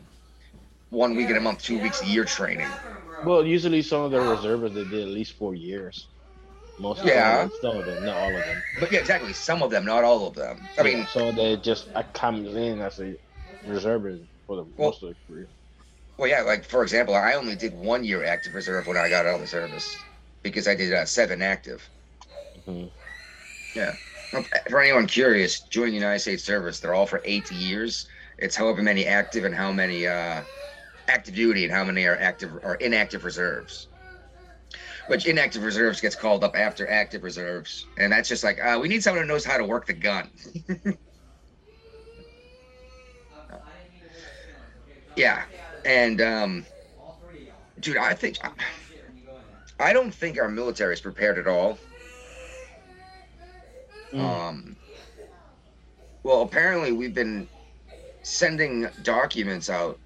one 0.90 1.16
week 1.16 1.28
in 1.28 1.36
a 1.36 1.40
month, 1.40 1.62
two 1.62 1.78
weeks 1.78 2.00
a 2.02 2.06
year 2.06 2.24
training. 2.24 2.68
Well, 3.24 3.44
usually 3.44 3.82
some 3.82 4.02
of 4.02 4.10
the 4.10 4.20
reservists 4.20 4.76
they 4.76 4.84
did 4.84 5.02
at 5.02 5.08
least 5.08 5.34
four 5.34 5.54
years. 5.54 6.08
Most 6.78 7.04
Yeah. 7.04 7.42
of 7.42 7.50
them, 7.50 7.58
some 7.60 7.76
of 7.78 7.86
them, 7.86 8.04
not 8.04 8.16
all 8.16 8.36
of 8.36 8.44
them. 8.44 8.62
But 8.80 8.92
yeah, 8.92 9.00
exactly. 9.00 9.32
Some 9.32 9.62
of 9.62 9.70
them, 9.70 9.84
not 9.84 10.04
all 10.04 10.26
of 10.26 10.34
them. 10.34 10.68
I 10.78 10.82
mean, 10.82 11.06
so 11.06 11.32
they 11.32 11.56
just 11.56 11.88
I 11.94 12.02
comes 12.04 12.54
in 12.54 12.80
as 12.80 13.00
a 13.00 13.14
reservist 13.66 14.24
for 14.46 14.56
the 14.56 14.62
Well- 14.76 14.90
most 14.90 15.02
of 15.02 15.08
the 15.10 15.16
career. 15.26 15.48
well, 16.16 16.28
yeah. 16.28 16.42
Like 16.42 16.64
for 16.64 16.82
example, 16.82 17.14
I 17.14 17.34
only 17.34 17.56
did 17.56 17.74
one 17.74 18.04
year 18.04 18.24
active 18.24 18.54
reserve 18.54 18.86
when 18.86 18.96
I 18.96 19.08
got 19.08 19.26
out 19.26 19.34
of 19.36 19.40
the 19.40 19.46
service 19.46 19.96
because 20.42 20.68
I 20.68 20.74
did 20.74 20.92
uh, 20.94 21.04
seven 21.04 21.42
active. 21.42 21.88
Mhm. 22.66 22.90
Yeah. 23.74 23.92
For 24.68 24.80
anyone 24.80 25.06
curious, 25.06 25.60
join 25.60 25.88
the 25.88 25.94
United 25.94 26.20
States 26.20 26.44
service. 26.44 26.80
They're 26.80 26.94
all 26.94 27.06
for 27.06 27.22
eight 27.24 27.50
years. 27.50 28.06
It's 28.38 28.54
however 28.54 28.82
many 28.82 29.06
active 29.06 29.44
and 29.44 29.54
how 29.54 29.72
many 29.72 30.06
uh, 30.06 30.42
active 31.08 31.34
duty 31.34 31.64
and 31.64 31.72
how 31.72 31.82
many 31.82 32.04
are 32.04 32.16
active 32.18 32.54
or 32.62 32.74
inactive 32.76 33.24
reserves. 33.24 33.88
Which 35.08 35.26
inactive 35.26 35.64
reserves 35.64 36.00
gets 36.00 36.14
called 36.14 36.44
up 36.44 36.54
after 36.54 36.88
active 36.88 37.22
reserves, 37.24 37.86
and 37.96 38.12
that's 38.12 38.28
just 38.28 38.44
like 38.44 38.60
uh, 38.60 38.78
we 38.80 38.88
need 38.88 39.02
someone 39.02 39.22
who 39.22 39.28
knows 39.28 39.44
how 39.44 39.56
to 39.56 39.64
work 39.64 39.86
the 39.86 39.94
gun. 39.94 40.30
yeah, 45.16 45.44
and 45.84 46.20
um, 46.20 46.66
dude, 47.80 47.96
I 47.96 48.12
think 48.14 48.36
I 49.80 49.92
don't 49.92 50.12
think 50.12 50.38
our 50.38 50.48
military 50.48 50.92
is 50.94 51.00
prepared 51.00 51.38
at 51.38 51.46
all. 51.46 51.78
Mm. 54.12 54.20
Um, 54.20 54.76
well, 56.22 56.42
apparently 56.42 56.92
we've 56.92 57.14
been 57.14 57.48
sending 58.22 58.88
documents 59.02 59.70
out 59.70 59.98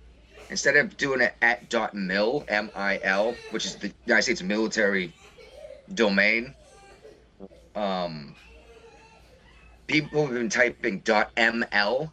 instead 0.52 0.76
of 0.76 0.96
doing 0.98 1.22
it 1.22 1.36
at 1.42 1.70
dot 1.70 1.94
mil 1.94 2.46
m 2.48 2.70
i 2.76 3.00
l, 3.02 3.42
which 3.50 3.66
is 3.66 3.78
the 3.78 3.94
United 4.06 4.24
States 4.24 4.42
military 4.44 5.16
domain. 5.92 6.56
Um, 7.74 8.36
people 9.88 10.26
have 10.26 10.34
been 10.34 10.50
typing 10.50 11.00
dot 11.00 11.34
ml, 11.36 12.12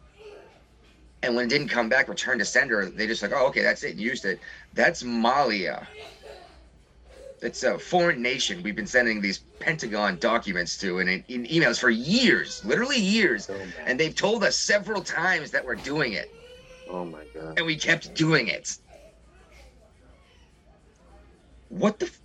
and 1.22 1.36
when 1.36 1.46
it 1.46 1.50
didn't 1.50 1.68
come 1.68 1.88
back, 1.90 2.08
return 2.08 2.38
to 2.40 2.44
sender, 2.46 2.90
they 2.90 3.06
just 3.06 3.22
like, 3.22 3.32
oh, 3.34 3.48
okay, 3.48 3.62
that's 3.62 3.84
it, 3.84 3.96
used 3.96 4.24
it. 4.26 4.42
That's 4.72 5.04
Malia. 5.04 5.88
It's 7.42 7.62
a 7.62 7.78
foreign 7.78 8.22
nation 8.22 8.62
we've 8.62 8.76
been 8.76 8.86
sending 8.88 9.20
these 9.22 9.46
Pentagon 9.60 10.18
documents 10.18 10.78
to 10.78 10.98
and 11.00 11.08
in, 11.10 11.24
in 11.28 11.44
emails 11.46 11.80
for 11.80 11.90
years, 11.90 12.64
literally 12.64 12.98
years. 13.00 13.50
And 13.86 14.00
they've 14.00 14.14
told 14.14 14.44
us 14.44 14.58
several 14.58 15.02
times 15.04 15.52
that 15.52 15.64
we're 15.64 15.76
doing 15.76 16.14
it, 16.14 16.30
Oh 16.90 17.04
my 17.04 17.24
god. 17.34 17.56
and 17.56 17.66
we 17.66 17.76
kept 17.76 18.12
doing 18.14 18.48
it. 18.48 18.76
What 21.68 22.00
the? 22.00 22.06
F- 22.06 22.20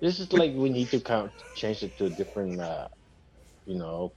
This 0.00 0.18
is 0.20 0.32
like 0.32 0.52
we 0.54 0.70
need 0.70 0.88
to 0.90 1.00
count, 1.00 1.32
change 1.54 1.82
it 1.82 1.96
to 1.98 2.06
a 2.06 2.10
different, 2.10 2.60
uh, 2.60 2.88
you 3.66 3.78
know. 3.78 4.14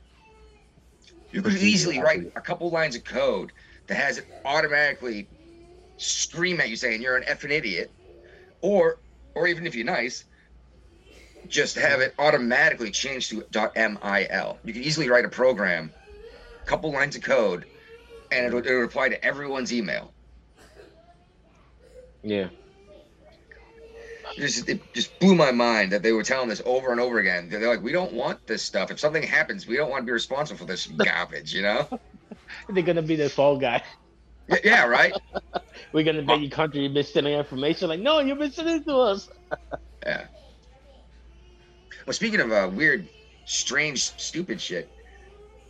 you 1.31 1.41
could 1.41 1.53
easily 1.57 1.99
write 1.99 2.23
a 2.35 2.41
couple 2.41 2.69
lines 2.69 2.95
of 2.95 3.03
code 3.03 3.51
that 3.87 3.95
has 3.95 4.17
it 4.17 4.27
automatically 4.45 5.29
scream 5.97 6.59
at 6.61 6.69
you 6.69 6.75
saying 6.75 7.01
you're 7.01 7.17
an 7.17 7.23
effing 7.23 7.51
idiot, 7.51 7.93
or, 8.61 8.97
or 9.35 9.47
even 9.47 9.67
if 9.67 9.75
you're 9.75 9.85
nice, 9.85 10.25
just 11.47 11.75
have 11.77 12.01
it 12.01 12.13
automatically 12.19 12.91
change 12.91 13.29
to 13.29 13.43
.mil. 13.53 14.59
You 14.63 14.73
can 14.73 14.83
easily 14.83 15.09
write 15.09 15.25
a 15.25 15.29
program, 15.29 15.93
a 16.65 16.69
couple 16.69 16.91
lines 16.91 17.15
of 17.15 17.23
code, 17.23 17.65
and 18.31 18.45
it 18.45 18.53
would, 18.53 18.65
it'll 18.65 18.79
reply 18.79 19.09
to 19.09 19.23
everyone's 19.23 19.73
email. 19.73 20.11
Yeah. 22.23 22.49
It 24.37 24.41
just 24.41 24.69
it 24.69 24.93
just 24.93 25.17
blew 25.19 25.35
my 25.35 25.51
mind 25.51 25.91
that 25.91 26.03
they 26.03 26.11
were 26.11 26.23
telling 26.23 26.49
this 26.49 26.61
over 26.65 26.91
and 26.91 27.01
over 27.01 27.19
again. 27.19 27.49
They're 27.49 27.67
like, 27.67 27.81
we 27.81 27.91
don't 27.91 28.13
want 28.13 28.45
this 28.45 28.61
stuff. 28.61 28.91
If 28.91 28.99
something 28.99 29.23
happens, 29.23 29.65
we 29.65 29.75
don't 29.75 29.89
want 29.89 30.01
to 30.01 30.05
be 30.05 30.11
responsible 30.11 30.59
for 30.59 30.65
this 30.65 30.87
garbage. 30.97 31.53
You 31.53 31.63
know? 31.63 31.99
They're 32.69 32.83
gonna 32.83 33.01
be 33.01 33.15
the 33.15 33.29
fall 33.29 33.57
guy. 33.57 33.83
Yeah, 34.63 34.85
right. 34.85 35.13
We're 35.93 36.03
gonna 36.03 36.21
be 36.21 36.45
your 36.45 36.51
country. 36.51 36.81
You've 36.81 36.93
been 36.93 37.03
sending 37.03 37.33
information. 37.33 37.89
Like, 37.89 37.99
no, 37.99 38.19
you've 38.19 38.37
been 38.37 38.51
sending 38.51 38.77
it 38.77 38.85
to 38.85 38.95
us. 38.95 39.29
Yeah. 40.05 40.25
Well, 42.05 42.13
speaking 42.13 42.39
of 42.39 42.51
uh, 42.51 42.69
weird, 42.73 43.07
strange, 43.45 43.99
stupid 44.19 44.61
shit, 44.61 44.89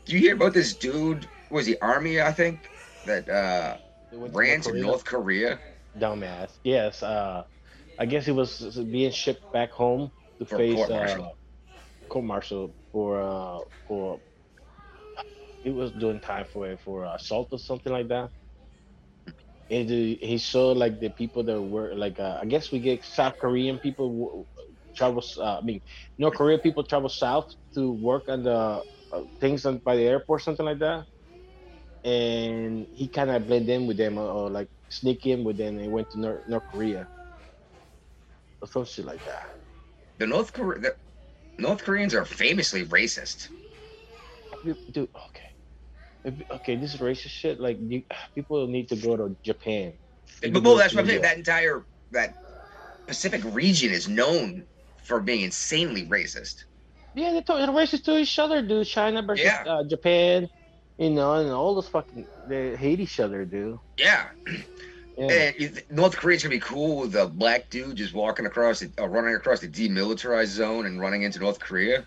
do 0.06 0.14
you 0.14 0.20
hear 0.20 0.36
about 0.36 0.54
this 0.54 0.74
dude? 0.74 1.28
Was 1.50 1.66
he 1.66 1.78
army? 1.80 2.22
I 2.22 2.32
think 2.32 2.72
that 3.06 3.30
uh, 3.30 3.78
They 4.12 4.18
went 4.18 4.36
to 4.36 4.42
ran 4.42 4.62
to 4.62 4.74
Korea. 4.74 4.74
North 4.74 5.06
Korea 5.06 5.60
Dumbass. 5.98 6.60
Yes. 6.64 7.02
Uh, 7.04 7.44
I 7.98 8.06
guess 8.06 8.26
he 8.26 8.32
was 8.32 8.60
being 8.92 9.12
shipped 9.12 9.52
back 9.52 9.72
home 9.72 10.12
to 10.40 10.46
For 10.46 10.58
face 10.58 10.74
court-martial. 10.74 11.24
uh, 11.24 11.30
court 12.10 12.26
martial 12.26 12.76
for 12.92 13.22
uh, 13.22 13.60
for. 13.88 14.22
He 15.64 15.70
was 15.70 15.92
doing 15.92 16.20
time 16.20 16.46
for 16.46 16.78
for 16.78 17.04
assault 17.06 17.50
or 17.52 17.60
something 17.60 17.92
like 17.92 18.08
that. 18.10 18.32
And 19.70 19.90
he 19.90 20.16
he 20.22 20.38
saw 20.38 20.72
like 20.72 21.00
the 21.00 21.10
people 21.10 21.44
that 21.46 21.62
were 21.62 21.96
like 21.96 22.20
uh, 22.20 22.40
I 22.42 22.46
guess 22.46 22.72
we 22.72 22.80
get 22.80 23.04
South 23.04 23.36
Korean 23.40 23.80
people 23.80 24.48
travel. 24.96 25.24
Uh, 25.38 25.60
I 25.60 25.62
mean, 25.62 25.82
North 26.18 26.36
Korean 26.36 26.60
people 26.60 26.84
travel 26.84 27.10
south 27.10 27.48
to 27.76 27.92
work 27.92 28.28
on 28.28 28.44
the 28.44 28.84
uh, 29.12 29.22
things 29.40 29.66
on, 29.66 29.80
by 29.80 29.96
the 29.96 30.04
airport, 30.04 30.42
something 30.42 30.66
like 30.66 30.80
that. 30.80 31.06
And 32.04 32.88
he 32.92 33.10
kind 33.10 33.30
of 33.30 33.48
blended 33.48 33.70
in 33.70 33.88
with 33.88 33.98
them, 33.98 34.18
or, 34.18 34.30
or 34.30 34.50
like 34.50 34.70
sneak 34.90 35.26
in 35.26 35.44
with 35.44 35.58
them, 35.58 35.80
and 35.80 35.92
went 35.92 36.10
to 36.12 36.20
North, 36.20 36.44
North 36.48 36.64
Korea, 36.72 37.08
or 38.62 38.68
some 38.68 38.86
shit 38.86 39.06
like 39.06 39.24
that. 39.26 39.44
the 40.20 40.28
North 40.28 40.54
Korea. 40.54 40.80
The 40.80 40.96
North 41.60 41.84
Koreans 41.84 42.14
are 42.16 42.26
famously 42.26 42.86
racist. 42.86 43.50
Dude, 44.64 44.78
okay, 44.96 45.50
If- 46.26 46.52
okay, 46.52 46.76
this 46.78 46.94
is 46.94 47.02
racist 47.02 47.30
shit. 47.32 47.60
Like, 47.60 47.78
you, 47.82 48.04
people 48.36 48.68
need 48.68 48.90
to 48.90 48.96
go 48.96 49.18
to 49.18 49.38
Japan. 49.46 49.98
But 50.42 50.64
well, 50.64 50.76
that's 50.76 50.94
what 50.96 51.02
I'm 51.02 51.08
saying. 51.08 51.22
That 51.22 51.38
entire 51.38 51.86
that 52.12 52.36
Pacific 53.08 53.42
region 53.46 53.92
is 53.92 54.08
known 54.08 54.68
for 55.04 55.20
being 55.22 55.42
insanely 55.42 56.08
racist. 56.08 56.56
Yeah, 57.16 57.32
they're, 57.32 57.58
they're 57.58 57.68
racist 57.70 58.04
to 58.06 58.18
each 58.18 58.38
other, 58.40 58.62
dude. 58.62 58.88
China 58.88 59.24
versus 59.24 59.46
Yeah. 59.46 59.64
uh, 59.68 59.84
Japan, 59.90 60.48
you 61.00 61.10
know, 61.10 61.36
and 61.36 61.50
all 61.50 61.74
those 61.74 61.88
fucking 61.88 62.28
they 62.48 62.76
hate 62.76 63.00
each 63.00 63.20
other, 63.20 63.46
dude. 63.46 63.80
Yeah. 63.98 64.28
Yeah. 65.18 65.32
And 65.32 65.56
th- 65.58 65.86
North 65.90 66.16
Korea's 66.18 66.44
gonna 66.44 66.56
be 66.56 66.60
cool 66.60 66.98
with 67.02 67.16
a 67.16 67.28
black 67.28 67.70
dude 67.70 67.96
just 67.96 68.14
walking 68.14 68.46
across, 68.46 68.82
the, 68.82 68.92
uh, 69.02 69.08
running 69.08 69.36
across 69.36 69.62
the 69.62 69.68
demilitarized 69.68 70.48
zone 70.48 70.86
and 70.86 71.00
running 71.00 71.24
into 71.24 71.40
North 71.40 71.60
Korea. 71.60 72.06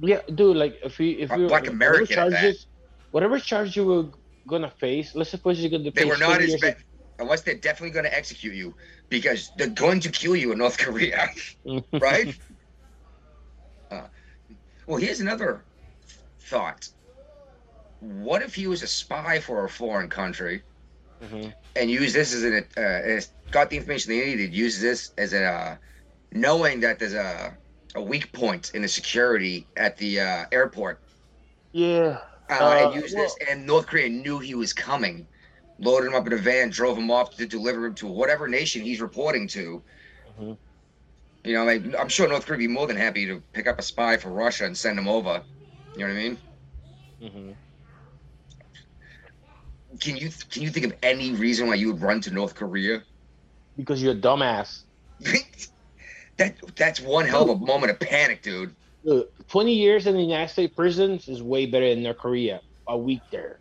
Yeah, 0.00 0.20
dude. 0.34 0.56
Like 0.56 0.78
if 0.82 0.98
you 0.98 1.16
if 1.18 1.30
you 1.30 1.46
Black 1.48 1.62
whatever 1.62 1.70
American 1.76 2.18
at 2.18 2.30
that. 2.30 2.40
charges, 2.40 2.66
whatever 3.10 3.38
charge 3.38 3.76
you 3.76 3.86
were 3.86 4.04
gonna 4.46 4.70
face, 4.70 5.14
let's 5.14 5.30
suppose 5.30 5.60
you're 5.60 5.70
gonna 5.70 5.90
They 5.90 6.02
face 6.02 6.06
were 6.06 6.18
not 6.18 6.36
20 6.36 6.54
as 6.54 6.60
bad, 6.60 6.76
unless 7.18 7.42
they're 7.42 7.54
definitely 7.54 7.90
gonna 7.90 8.10
execute 8.12 8.54
you 8.54 8.74
because 9.08 9.52
they're 9.56 9.68
going 9.68 10.00
to 10.00 10.10
kill 10.10 10.36
you 10.36 10.52
in 10.52 10.58
North 10.58 10.78
Korea, 10.84 11.28
right? 11.92 12.38
uh, 13.90 14.06
well, 14.86 14.98
here's 14.98 15.20
another 15.20 15.64
thought. 16.40 16.88
What 18.06 18.42
if 18.42 18.54
he 18.54 18.66
was 18.66 18.82
a 18.82 18.86
spy 18.88 19.40
for 19.40 19.64
a 19.64 19.68
foreign 19.70 20.08
country 20.10 20.64
hmm 21.20 21.50
and 21.74 21.90
used 21.90 22.14
this 22.14 22.34
as 22.34 22.42
an 22.44 22.66
uh, 22.76 22.80
as 22.80 23.32
got 23.50 23.70
the 23.70 23.76
information 23.76 24.10
they 24.10 24.24
needed, 24.26 24.54
used 24.54 24.80
this 24.82 25.12
as 25.18 25.32
a 25.32 25.44
uh, 25.44 25.76
knowing 26.32 26.80
that 26.80 26.98
there's 26.98 27.14
a 27.14 27.58
a 27.94 28.02
weak 28.02 28.32
point 28.32 28.70
in 28.74 28.82
the 28.82 28.88
security 28.88 29.68
at 29.76 29.96
the 29.98 30.20
uh, 30.20 30.44
airport, 30.52 31.02
Yeah. 31.72 32.20
uh, 32.48 32.54
Uh, 32.58 32.76
and 32.78 32.92
used 32.92 33.16
this, 33.16 33.36
and 33.48 33.66
North 33.66 33.86
Korea 33.86 34.08
knew 34.08 34.38
he 34.38 34.54
was 34.54 34.72
coming, 34.72 35.28
loaded 35.78 36.08
him 36.08 36.14
up 36.14 36.26
in 36.26 36.32
a 36.32 36.36
van, 36.36 36.70
drove 36.70 36.98
him 36.98 37.10
off 37.10 37.34
to 37.36 37.46
deliver 37.46 37.86
him 37.86 37.94
to 37.96 38.06
whatever 38.06 38.48
nation 38.48 38.82
he's 38.82 39.00
reporting 39.00 39.48
to. 39.48 39.84
Mhm. 40.24 40.56
You 41.44 41.54
know, 41.54 41.64
like, 41.64 41.84
I'm 41.98 42.08
sure 42.08 42.28
North 42.28 42.44
Korea 42.46 42.56
would 42.58 42.62
be 42.64 42.68
more 42.68 42.86
than 42.86 42.96
happy 42.96 43.26
to 43.26 43.42
pick 43.52 43.66
up 43.66 43.78
a 43.78 43.82
spy 43.82 44.16
for 44.16 44.30
Russia 44.30 44.64
and 44.66 44.76
send 44.76 44.98
him 44.98 45.08
over. 45.08 45.44
You 45.94 46.06
know 46.06 46.12
what 46.12 46.18
I 46.20 46.22
mean? 46.28 46.40
hmm 47.20 47.52
Can 50.00 50.16
you 50.16 50.30
can 50.50 50.62
you 50.62 50.70
think 50.70 50.86
of 50.86 50.94
any 51.02 51.32
reason 51.34 51.66
why 51.68 51.74
you 51.74 51.92
would 51.92 52.02
run 52.02 52.20
to 52.22 52.30
North 52.30 52.54
Korea? 52.54 53.04
Because 53.76 54.02
you're 54.02 54.12
a 54.14 54.20
dumbass. 54.20 54.82
that 56.38 56.56
that's 56.76 57.00
one 57.00 57.26
hell 57.26 57.50
of 57.50 57.62
a 57.62 57.64
moment 57.66 57.90
of 57.92 58.00
panic, 58.00 58.42
dude. 58.42 58.76
Look, 59.04 59.28
20 59.48 59.72
years 59.74 60.06
in 60.06 60.14
the 60.16 60.22
United 60.22 60.48
States 60.52 60.74
prisons 60.74 61.28
is 61.28 61.42
way 61.42 61.66
better 61.66 61.88
than 61.90 62.02
North 62.02 62.18
Korea. 62.18 62.60
A 62.88 62.98
week 62.98 63.24
there. 63.30 63.60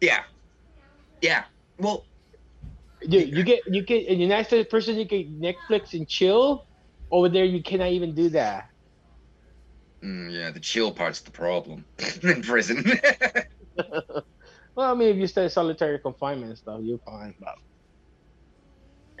Yeah, 0.00 0.22
yeah. 1.20 1.44
Well, 1.78 2.06
Dude, 3.08 3.36
you 3.36 3.44
get 3.44 3.62
you 3.66 3.82
get 3.84 4.06
in 4.06 4.18
the 4.18 4.24
United 4.24 4.46
States 4.46 4.68
prison, 4.70 4.96
you 4.98 5.04
get 5.04 5.30
Netflix 5.40 5.94
and 5.94 6.08
chill. 6.08 6.66
Over 7.10 7.28
there, 7.28 7.44
you 7.44 7.62
cannot 7.62 7.90
even 7.92 8.14
do 8.14 8.28
that. 8.30 8.64
mm, 10.04 10.32
yeah, 10.32 10.50
the 10.50 10.60
chill 10.60 10.92
part's 10.92 11.20
the 11.20 11.30
problem 11.30 11.86
in 12.22 12.42
prison. 12.42 12.84
I 14.92 14.94
mean, 14.94 15.08
if 15.08 15.16
you 15.16 15.26
stay 15.26 15.48
solitary 15.48 15.98
confinement 15.98 16.50
and 16.50 16.58
stuff, 16.58 16.80
you're 16.82 16.98
fine. 16.98 17.34
But, 17.40 17.54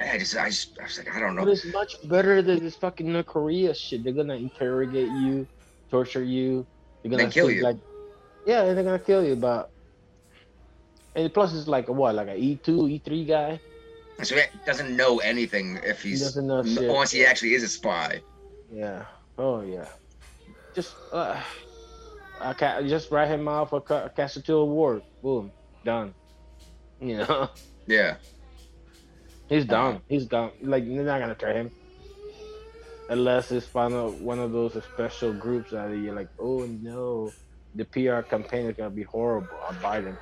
I 0.00 0.18
just, 0.18 0.36
I 0.36 0.48
just, 0.48 0.78
I 0.80 0.84
was 0.84 0.98
like, 0.98 1.14
I 1.14 1.20
don't 1.20 1.34
know. 1.34 1.44
but 1.44 1.50
it's 1.50 1.64
much 1.66 1.96
better 2.08 2.40
than 2.42 2.60
this 2.60 2.76
fucking 2.76 3.12
North 3.12 3.26
Korea 3.26 3.74
shit. 3.74 4.04
They're 4.04 4.12
gonna 4.12 4.34
interrogate 4.36 5.08
you, 5.08 5.46
torture 5.90 6.22
you. 6.22 6.66
They're 7.02 7.10
gonna 7.10 7.24
Then 7.24 7.32
kill 7.32 7.50
you. 7.50 7.62
Like, 7.62 7.76
yeah, 8.46 8.64
they're 8.72 8.84
gonna 8.84 8.98
kill 8.98 9.24
you. 9.24 9.34
But 9.36 9.70
and 11.16 11.32
plus, 11.34 11.54
it's 11.54 11.66
like 11.66 11.88
a 11.88 11.92
what, 11.92 12.14
like 12.14 12.28
a 12.28 12.36
E 12.36 12.56
two, 12.62 12.86
E 12.88 12.98
three 13.04 13.24
guy. 13.24 13.58
So 14.22 14.34
he 14.36 14.42
doesn't 14.66 14.96
know 14.96 15.18
anything 15.18 15.78
if 15.84 16.02
He 16.02 16.10
he's 16.10 16.22
doesn't 16.22 16.46
know 16.46 16.62
shit. 16.64 16.84
unless 16.90 17.10
he 17.12 17.24
actually 17.24 17.54
is 17.54 17.62
a 17.62 17.68
spy. 17.68 18.20
Yeah. 18.72 19.04
Oh 19.36 19.62
yeah. 19.62 19.86
Just 20.74 20.94
uh, 21.12 21.40
I 22.40 22.52
ca- 22.54 22.82
just 22.82 23.10
write 23.10 23.28
him 23.28 23.48
off 23.48 23.72
a 23.72 23.80
ca- 23.80 24.08
cast 24.10 24.36
a 24.36 24.42
two 24.42 24.56
award. 24.56 25.02
Boom, 25.22 25.50
done. 25.84 26.14
You 27.00 27.18
know, 27.18 27.50
Yeah, 27.86 28.16
he's 29.48 29.64
done. 29.64 30.00
He's 30.08 30.26
done. 30.26 30.50
Like 30.62 30.86
they're 30.86 31.02
not 31.04 31.20
gonna 31.20 31.34
try 31.34 31.54
him 31.54 31.70
unless 33.10 33.50
it's 33.50 33.66
final 33.66 34.10
one 34.12 34.38
of 34.38 34.52
those 34.52 34.76
special 34.92 35.32
groups 35.32 35.70
that 35.70 35.88
you're 35.90 36.14
like, 36.14 36.28
oh 36.38 36.66
no, 36.82 37.32
the 37.74 37.84
PR 37.84 38.20
campaign 38.20 38.66
is 38.66 38.76
gonna 38.76 38.90
be 38.90 39.02
horrible 39.04 39.48
on 39.66 39.76
Biden. 39.76 40.16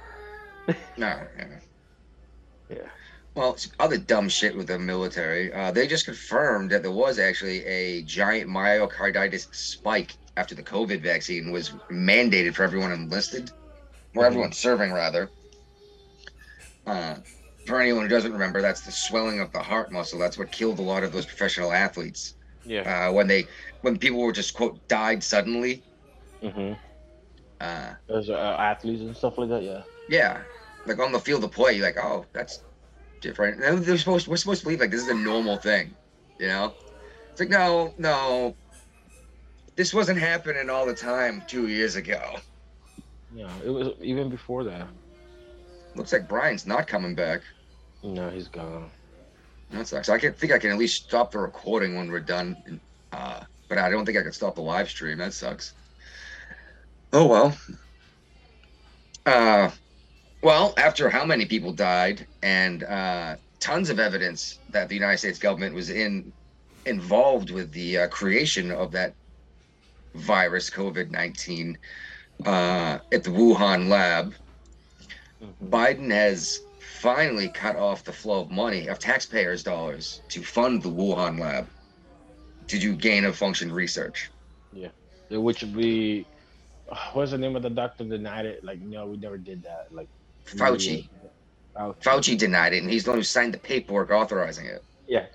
no, 0.96 1.20
yeah. 1.38 1.58
Yeah. 2.68 2.76
Well, 3.34 3.56
other 3.78 3.98
dumb 3.98 4.28
shit 4.28 4.56
with 4.56 4.66
the 4.68 4.78
military. 4.78 5.52
Uh, 5.52 5.70
they 5.70 5.86
just 5.86 6.06
confirmed 6.06 6.70
that 6.70 6.82
there 6.82 6.90
was 6.92 7.18
actually 7.18 7.64
a 7.66 8.02
giant 8.02 8.48
myocarditis 8.48 9.54
spike 9.54 10.14
after 10.36 10.54
the 10.54 10.62
COVID 10.62 11.00
vaccine 11.00 11.50
was 11.50 11.70
mandated 11.90 12.54
for 12.54 12.62
everyone 12.62 12.92
enlisted, 12.92 13.50
or 14.14 14.22
Mhm. 14.22 14.26
everyone 14.26 14.52
serving 14.52 14.92
rather. 14.92 15.30
Uh, 16.86 17.16
for 17.66 17.80
anyone 17.80 18.02
who 18.02 18.08
doesn't 18.08 18.32
remember, 18.32 18.60
that's 18.62 18.82
the 18.82 18.92
swelling 18.92 19.40
of 19.40 19.50
the 19.52 19.58
heart 19.58 19.90
muscle. 19.90 20.18
That's 20.18 20.38
what 20.38 20.52
killed 20.52 20.78
a 20.78 20.82
lot 20.82 21.02
of 21.02 21.12
those 21.12 21.26
professional 21.26 21.72
athletes. 21.72 22.34
Yeah. 22.64 23.08
Uh, 23.08 23.12
when 23.12 23.26
they, 23.26 23.46
when 23.82 23.98
people 23.98 24.20
were 24.20 24.32
just 24.32 24.54
quote 24.54 24.86
died 24.88 25.22
suddenly. 25.22 25.82
Mm-hmm. 26.42 26.74
Uh, 27.60 27.94
Those 28.06 28.28
uh, 28.28 28.56
athletes 28.58 29.02
and 29.02 29.16
stuff 29.16 29.38
like 29.38 29.48
that. 29.48 29.62
Yeah. 29.62 29.82
yeah, 30.08 30.42
like 30.84 30.98
on 30.98 31.10
the 31.12 31.18
field 31.18 31.42
of 31.44 31.52
play, 31.52 31.72
you're 31.72 31.86
like, 31.86 31.96
oh, 31.96 32.26
that's 32.32 32.62
different. 33.20 33.62
And 33.62 33.82
they're 33.84 33.96
supposed, 33.98 34.28
we're 34.28 34.36
supposed 34.36 34.60
to 34.60 34.66
believe 34.66 34.80
like 34.80 34.90
this 34.90 35.02
is 35.02 35.08
a 35.08 35.14
normal 35.14 35.56
thing, 35.56 35.94
you 36.38 36.48
know? 36.48 36.74
It's 37.30 37.40
like, 37.40 37.48
no, 37.48 37.94
no, 37.98 38.54
this 39.76 39.92
wasn't 39.94 40.18
happening 40.18 40.68
all 40.68 40.86
the 40.86 40.94
time 40.94 41.42
two 41.46 41.68
years 41.68 41.96
ago. 41.96 42.36
Yeah. 43.34 43.50
It 43.64 43.68
was 43.68 43.92
even 44.00 44.30
before 44.30 44.64
that. 44.64 44.88
Looks 45.94 46.12
like 46.12 46.28
Brian's 46.28 46.66
not 46.66 46.86
coming 46.86 47.14
back. 47.14 47.42
No, 48.02 48.28
he's 48.30 48.48
gone. 48.48 48.90
That 49.70 49.86
sucks. 49.86 50.08
I 50.08 50.18
can 50.18 50.32
think 50.32 50.52
I 50.52 50.58
can 50.58 50.70
at 50.70 50.78
least 50.78 51.04
stop 51.04 51.32
the 51.32 51.38
recording 51.38 51.96
when 51.96 52.10
we're 52.10 52.20
done, 52.20 52.80
uh, 53.12 53.40
but 53.68 53.78
I 53.78 53.90
don't 53.90 54.04
think 54.04 54.16
I 54.16 54.22
can 54.22 54.32
stop 54.32 54.54
the 54.54 54.62
live 54.62 54.88
stream. 54.88 55.18
That 55.18 55.32
sucks. 55.32 55.74
Oh 57.12 57.26
well. 57.26 57.56
Uh, 59.24 59.70
well, 60.42 60.72
after 60.76 61.10
how 61.10 61.24
many 61.24 61.46
people 61.46 61.72
died 61.72 62.26
and 62.42 62.84
uh, 62.84 63.36
tons 63.58 63.90
of 63.90 63.98
evidence 63.98 64.60
that 64.70 64.88
the 64.88 64.94
United 64.94 65.18
States 65.18 65.38
government 65.38 65.74
was 65.74 65.90
in 65.90 66.32
involved 66.84 67.50
with 67.50 67.72
the 67.72 67.98
uh, 67.98 68.08
creation 68.08 68.70
of 68.70 68.92
that 68.92 69.14
virus, 70.16 70.70
COVID 70.70 71.10
nineteen, 71.10 71.78
uh, 72.44 72.98
at 73.12 73.24
the 73.24 73.30
Wuhan 73.30 73.88
lab. 73.88 74.34
Mhm. 75.42 75.68
Biden 75.70 76.10
has 76.10 76.60
finally 76.78 77.48
cut 77.48 77.76
off 77.76 78.04
the 78.04 78.12
flow 78.12 78.40
of 78.40 78.50
money 78.50 78.86
of 78.88 78.98
taxpayers' 78.98 79.62
dollars 79.62 80.22
to 80.30 80.42
fund 80.42 80.82
the 80.82 80.88
Wuhan 80.90 81.38
lab 81.38 81.66
to 82.68 82.78
do 82.78 82.94
gain 82.96 83.24
of 83.24 83.36
function 83.36 83.70
research. 83.70 84.30
Yeah. 84.72 84.88
Which 85.30 85.60
would 85.62 85.76
be 85.76 86.26
what's 87.12 87.32
the 87.32 87.38
name 87.38 87.56
of 87.56 87.62
the 87.62 87.70
doctor 87.70 88.04
denied 88.04 88.46
it 88.46 88.62
like 88.64 88.80
no 88.80 89.06
we 89.06 89.16
never 89.16 89.36
did 89.36 89.62
that 89.64 89.88
like 89.92 90.08
Fauci. 90.46 91.08
Fauci. 91.76 91.94
Fauci 92.00 92.38
denied 92.38 92.72
it, 92.72 92.82
and 92.82 92.90
he's 92.90 93.04
the 93.04 93.10
one 93.10 93.18
who 93.18 93.24
signed 93.24 93.52
the 93.52 93.58
paperwork 93.58 94.10
authorizing 94.10 94.66
it. 94.66 94.82
yeah 95.06 95.26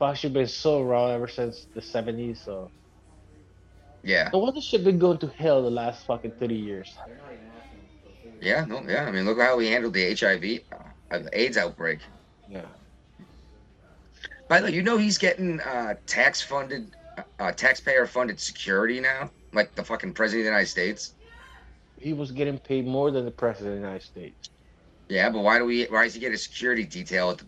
Fauci 0.00 0.22
has 0.22 0.32
been 0.32 0.46
so 0.48 0.82
wrong 0.82 1.10
ever 1.12 1.28
since 1.28 1.66
the 1.74 1.80
70s 1.80 2.38
so 2.44 2.70
Yeah, 4.02 4.32
no 4.32 4.38
wonder 4.40 4.60
shit 4.60 4.84
been 4.84 4.98
going 4.98 5.18
to 5.18 5.28
hell 5.28 5.62
the 5.62 5.70
last 5.70 6.06
fucking 6.06 6.32
30 6.32 6.54
years 6.54 7.02
yeah, 8.40 8.64
no, 8.64 8.82
yeah. 8.88 9.04
I 9.06 9.12
mean, 9.12 9.24
look 9.24 9.40
how 9.40 9.58
he 9.58 9.68
handled 9.68 9.94
the 9.94 10.14
HIV, 10.14 10.60
uh, 11.10 11.18
the 11.18 11.30
AIDS 11.40 11.56
outbreak. 11.56 12.10
yeah 12.48 12.66
By 14.48 14.60
the 14.60 14.66
way, 14.66 14.72
you 14.72 14.82
know 14.82 14.98
he's 14.98 15.18
getting 15.18 15.60
uh, 15.60 15.94
tax 16.06 16.42
funded, 16.42 16.94
uh, 17.38 17.52
taxpayer 17.52 18.06
funded 18.06 18.40
security 18.40 19.00
now, 19.00 19.30
like 19.52 19.74
the 19.74 19.84
fucking 19.84 20.14
president 20.14 20.40
of 20.42 20.44
the 20.46 20.50
United 20.50 20.68
States. 20.70 21.14
he 21.96 22.12
was 22.12 22.32
getting 22.32 22.58
paid 22.58 22.86
more 22.86 23.10
than 23.10 23.24
the 23.24 23.30
president 23.30 23.74
of 23.76 23.80
the 23.80 23.86
United 23.86 24.04
States 24.04 24.50
Yeah, 25.08 25.30
but 25.30 25.40
why 25.42 25.58
do 25.58 25.64
we? 25.64 25.84
Why 25.86 26.04
does 26.04 26.14
he 26.14 26.20
get 26.20 26.32
a 26.32 26.38
security 26.38 26.84
detail 26.84 27.30
at 27.30 27.38
the, 27.38 27.46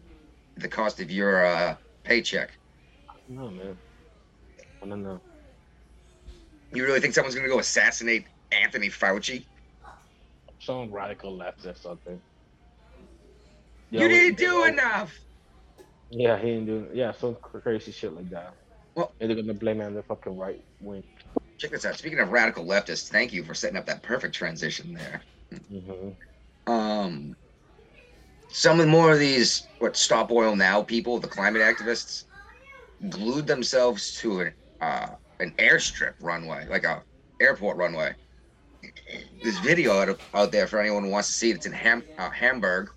the 0.57 0.69
cost 0.69 1.01
of 1.01 1.11
your 1.11 1.45
uh, 1.47 1.77
paycheck? 2.05 2.59
no 3.29 3.51
man 3.51 3.79
I 4.83 4.87
don't 4.87 5.03
know 5.03 5.21
You 6.75 6.85
really 6.85 7.01
think 7.01 7.15
someone's 7.15 7.35
gonna 7.35 7.49
go 7.49 7.59
assassinate 7.61 8.27
Anthony 8.53 8.89
Fauci? 8.89 9.47
some 10.61 10.91
radical 10.91 11.37
left 11.37 11.67
or 11.67 11.75
something 11.75 12.19
you 13.91 14.09
didn't 14.09 14.39
we- 14.41 14.47
do 14.47 14.65
enough. 14.65 15.15
yeah 16.11 16.39
he 16.39 16.47
didn't 16.47 16.65
do 16.67 16.89
yeah 16.95 17.13
some 17.13 17.37
crazy 17.43 17.93
shit 17.93 18.15
like 18.15 18.31
that 18.31 18.55
Well- 18.97 19.15
and 19.21 19.29
they're 19.29 19.37
gonna 19.37 19.53
blame 19.53 19.83
it 19.83 19.85
on 19.85 19.95
the 19.95 20.03
fucking 20.03 20.37
right 20.39 20.65
wing 20.81 21.03
Check 21.59 21.71
this 21.71 21.85
out. 21.85 21.97
Speaking 21.97 22.19
of 22.19 22.31
radical 22.31 22.65
leftists, 22.65 23.09
thank 23.09 23.33
you 23.33 23.45
for 23.45 23.55
setting 23.55 23.77
up 23.77 23.87
that 23.87 24.03
perfect 24.03 24.35
transition 24.35 24.93
there. 24.95 25.23
hmm 25.69 26.11
Um, 26.67 27.37
some 28.49 28.81
of 28.81 28.89
more 28.89 29.13
of 29.13 29.19
these 29.21 29.69
what 29.79 29.97
stop 29.97 30.33
oil 30.33 30.57
now 30.57 30.83
people, 30.83 31.21
the 31.21 31.29
climate 31.29 31.63
activists, 31.63 32.25
glued 33.09 33.47
themselves 33.47 34.15
to 34.15 34.41
an 34.41 34.55
uh, 34.81 35.15
an 35.44 35.54
airstrip 35.59 36.14
runway, 36.20 36.66
like 36.68 36.85
a 36.85 37.04
airport 37.40 37.76
runway. 37.78 38.16
This 39.42 39.59
video 39.61 39.92
out, 40.00 40.20
out 40.35 40.52
there 40.52 40.66
for 40.66 40.80
anyone 40.80 41.04
who 41.04 41.11
wants 41.11 41.28
to 41.28 41.35
see 41.35 41.50
it. 41.50 41.57
It's 41.57 41.66
in 41.66 41.72
Ham, 41.72 42.04
uh, 42.18 42.30
Hamburg. 42.30 42.90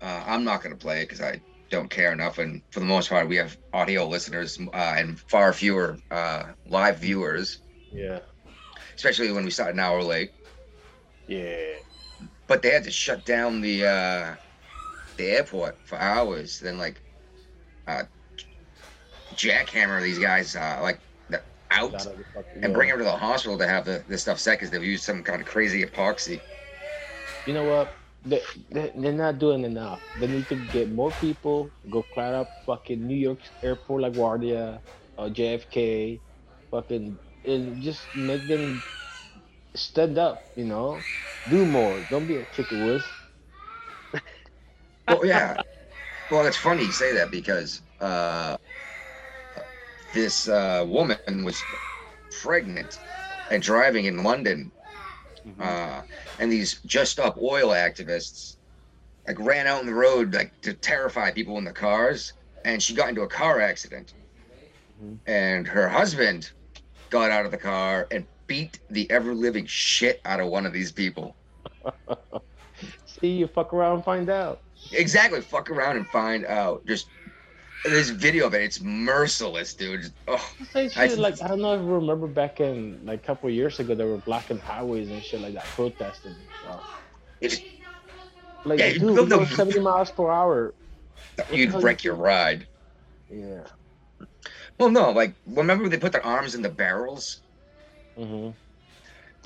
Uh, 0.00 0.24
I'm 0.26 0.44
not 0.44 0.62
going 0.62 0.72
to 0.76 0.78
play 0.78 1.02
it 1.02 1.04
because 1.06 1.20
I 1.22 1.42
don't 1.70 1.90
care 1.90 2.12
enough, 2.12 2.38
and 2.38 2.62
for 2.70 2.80
the 2.80 2.86
most 2.86 3.08
part, 3.10 3.28
we 3.28 3.36
have 3.36 3.58
audio 3.72 4.06
listeners 4.08 4.58
uh, 4.72 4.94
and 4.98 5.18
far 5.20 5.52
fewer 5.52 6.02
uh, 6.10 6.52
live 6.66 6.98
viewers, 7.00 7.62
yeah 7.92 8.20
especially 8.96 9.32
when 9.32 9.44
we 9.44 9.50
start 9.50 9.74
an 9.74 9.80
hour 9.80 10.02
late. 10.02 10.32
yeah 11.28 11.74
but 12.48 12.62
they 12.62 12.70
had 12.70 12.84
to 12.84 12.90
shut 12.90 13.24
down 13.24 13.60
the 13.60 13.84
uh 13.86 14.36
the 15.16 15.24
airport 15.24 15.78
for 15.84 15.98
hours 15.98 16.60
then 16.60 16.78
like 16.78 17.02
uh 17.86 18.04
jackhammer 19.34 20.00
these 20.02 20.18
guys 20.18 20.54
uh 20.56 20.78
like 20.82 21.00
the 21.28 21.42
out 21.70 21.92
Out 21.94 22.04
the 22.16 22.24
fucking- 22.32 22.62
and 22.62 22.72
bring 22.72 22.88
them 22.88 22.98
to 22.98 23.04
the 23.04 23.10
hospital 23.16 23.58
to 23.58 23.66
have 23.66 23.84
the, 23.84 24.04
the 24.08 24.18
stuff 24.18 24.38
set 24.38 24.54
because 24.58 24.70
they've 24.70 24.82
used 24.84 25.04
some 25.04 25.22
kind 25.22 25.40
of 25.40 25.46
crazy 25.46 25.84
epoxy. 25.84 26.42
You 27.46 27.54
know 27.54 27.64
what? 27.64 27.98
They, 28.24 28.42
they, 28.70 28.92
they're 28.96 29.12
not 29.12 29.38
doing 29.38 29.64
enough. 29.64 30.02
They 30.14 30.26
need 30.26 30.48
to 30.48 30.56
get 30.56 30.90
more 30.90 31.12
people, 31.14 31.72
go 31.88 32.02
climb 32.02 32.34
up 32.34 32.52
fucking 32.66 33.06
New 33.06 33.16
York 33.16 33.40
airport 33.62 34.02
LaGuardia, 34.02 34.82
uh, 35.16 35.28
JFK, 35.30 36.22
fucking, 36.70 37.18
and 37.44 37.80
just 37.82 38.14
make 38.14 38.46
them 38.48 38.82
stand 39.76 40.18
up, 40.18 40.50
you 40.56 40.64
know? 40.64 41.06
Do 41.48 41.64
more. 41.66 42.02
Don't 42.02 42.26
be 42.26 42.36
a 42.38 42.46
chicken 42.46 42.78
wuss. 42.80 43.26
Well, 45.08 45.24
yeah. 45.24 45.58
well, 46.30 46.46
it's 46.46 46.56
funny 46.56 46.84
you 46.84 46.92
say 46.92 47.12
that 47.14 47.30
because 47.30 47.82
uh, 48.00 48.56
this 50.16 50.48
uh, 50.48 50.84
woman 50.88 51.44
was 51.44 51.62
pregnant 52.42 52.98
and 53.50 53.62
driving 53.62 54.06
in 54.06 54.24
London, 54.24 54.72
uh, 55.60 56.02
and 56.38 56.50
these 56.50 56.80
Just 56.86 57.12
Stop 57.12 57.36
Oil 57.38 57.68
activists 57.68 58.56
like 59.28 59.38
ran 59.38 59.66
out 59.66 59.80
on 59.80 59.86
the 59.86 59.94
road 59.94 60.34
like 60.34 60.52
to 60.62 60.72
terrify 60.74 61.30
people 61.32 61.58
in 61.58 61.64
the 61.64 61.72
cars, 61.72 62.32
and 62.64 62.82
she 62.82 62.94
got 62.94 63.10
into 63.10 63.22
a 63.22 63.28
car 63.28 63.60
accident, 63.60 64.14
Mhm. 65.00 65.20
and 65.26 65.66
her 65.68 65.88
husband 65.88 66.50
got 67.10 67.30
out 67.30 67.44
of 67.44 67.52
the 67.52 67.58
car 67.58 68.06
and 68.10 68.26
beat 68.46 68.80
the 68.88 69.10
ever 69.10 69.34
living 69.34 69.66
shit 69.66 70.20
out 70.24 70.40
of 70.40 70.48
one 70.48 70.64
of 70.66 70.72
these 70.72 70.92
people. 70.92 71.36
See, 73.06 73.32
you 73.38 73.46
fuck 73.46 73.72
around 73.72 73.96
and 73.96 74.04
find 74.04 74.30
out. 74.30 74.60
Exactly. 74.92 75.40
Fuck 75.40 75.70
around 75.70 75.96
and 75.96 76.06
find 76.08 76.46
out. 76.46 76.86
Just 76.86 77.08
there's 77.88 78.10
video 78.10 78.46
of 78.46 78.54
it. 78.54 78.62
It's 78.62 78.80
merciless, 78.80 79.74
dude. 79.74 80.12
Oh, 80.28 80.52
I- 80.74 80.88
shit, 80.88 81.18
like, 81.18 81.40
I 81.42 81.48
don't 81.48 81.60
know 81.60 81.74
if 81.74 81.80
you 81.80 81.86
remember 81.86 82.26
back 82.26 82.60
in, 82.60 83.00
like, 83.04 83.22
a 83.22 83.26
couple 83.26 83.48
of 83.48 83.54
years 83.54 83.78
ago, 83.80 83.94
they 83.94 84.04
were 84.04 84.18
blocking 84.18 84.58
highways 84.58 85.08
and 85.10 85.22
shit 85.22 85.40
like 85.40 85.54
that, 85.54 85.64
protesting. 85.64 86.34
it's, 87.40 87.60
Like, 88.64 88.78
Yeah, 88.80 88.92
dude, 88.94 89.02
you 89.02 89.26
go 89.28 89.44
70 89.44 89.80
miles 89.80 90.10
per 90.10 90.30
hour. 90.30 90.74
you'd 91.52 91.72
wreck 91.74 92.02
your 92.02 92.14
ride. 92.14 92.66
Yeah. 93.30 93.60
Well, 94.78 94.90
no, 94.90 95.10
like 95.10 95.34
remember 95.46 95.82
when 95.84 95.90
they 95.90 95.98
put 95.98 96.12
their 96.12 96.24
arms 96.24 96.54
in 96.54 96.62
the 96.62 96.68
barrels? 96.68 97.40
Mm-hmm. 98.18 98.50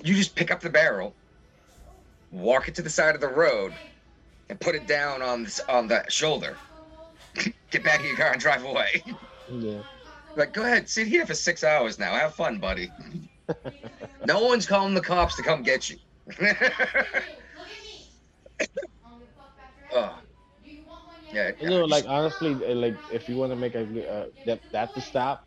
You 0.05 0.15
just 0.15 0.35
pick 0.35 0.51
up 0.51 0.61
the 0.61 0.71
barrel, 0.71 1.15
walk 2.31 2.69
it 2.69 2.75
to 2.77 2.83
the 2.83 2.91
side 2.91 3.15
of 3.15 3.21
the 3.21 3.29
road, 3.29 3.73
and 4.49 4.59
put 4.59 4.75
it 4.75 4.87
down 4.87 5.23
on 5.23 5.45
this, 5.45 5.61
on 5.69 5.87
the 5.89 6.05
shoulder. 6.09 6.57
Get 7.71 7.85
back 7.85 8.01
in 8.01 8.07
your 8.07 8.17
car 8.17 8.33
and 8.33 8.41
drive 8.41 8.65
away. 8.65 9.05
Yeah. 9.49 9.83
Like, 10.37 10.53
go 10.53 10.63
ahead, 10.63 10.89
sit 10.89 11.09
here 11.09 11.27
for 11.27 11.35
six 11.35 11.65
hours 11.65 11.99
now. 11.99 12.15
Have 12.15 12.35
fun, 12.35 12.59
buddy. 12.59 12.93
no 14.27 14.45
one's 14.45 14.67
calling 14.67 14.95
the 14.95 15.01
cops 15.01 15.35
to 15.37 15.43
come 15.43 15.63
get 15.63 15.91
you. 15.91 15.97
oh. 19.93 20.21
Yeah, 21.33 21.53
You 21.61 21.71
know, 21.71 21.85
like 21.85 22.05
honestly, 22.09 22.61
uh, 22.65 22.75
like 22.75 23.01
if 23.09 23.29
you 23.29 23.37
want 23.37 23.53
to 23.53 23.57
make 23.57 23.75
a 23.77 23.83
uh, 23.83 24.27
that 24.47 24.61
that 24.73 24.95
to 24.95 25.01
stop, 25.01 25.43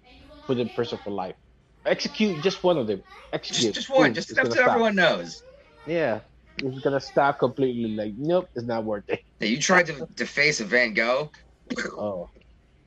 put 0.48 0.58
in 0.58 0.70
prison 0.70 0.98
for 1.04 1.12
life. 1.12 1.36
Execute 1.86 2.42
just 2.42 2.64
one 2.64 2.78
of 2.78 2.88
them. 2.88 3.04
Execute. 3.34 3.74
just, 3.74 3.76
just 3.76 3.90
one, 3.90 4.10
Boom, 4.10 4.14
just 4.14 4.32
enough 4.32 4.48
so 4.48 4.54
stop. 4.54 4.70
everyone 4.70 4.96
knows. 4.96 5.44
Yeah, 5.86 6.22
it's 6.60 6.80
gonna 6.80 7.02
stop 7.02 7.40
completely. 7.40 7.96
Like, 7.96 8.14
nope, 8.18 8.48
it's 8.56 8.66
not 8.66 8.86
worth 8.86 9.04
it. 9.10 9.20
You 9.42 9.60
tried 9.60 9.88
to 9.88 10.08
deface 10.16 10.62
a 10.62 10.66
Van 10.66 10.94
Gogh, 10.94 11.30
Oh, 11.98 12.30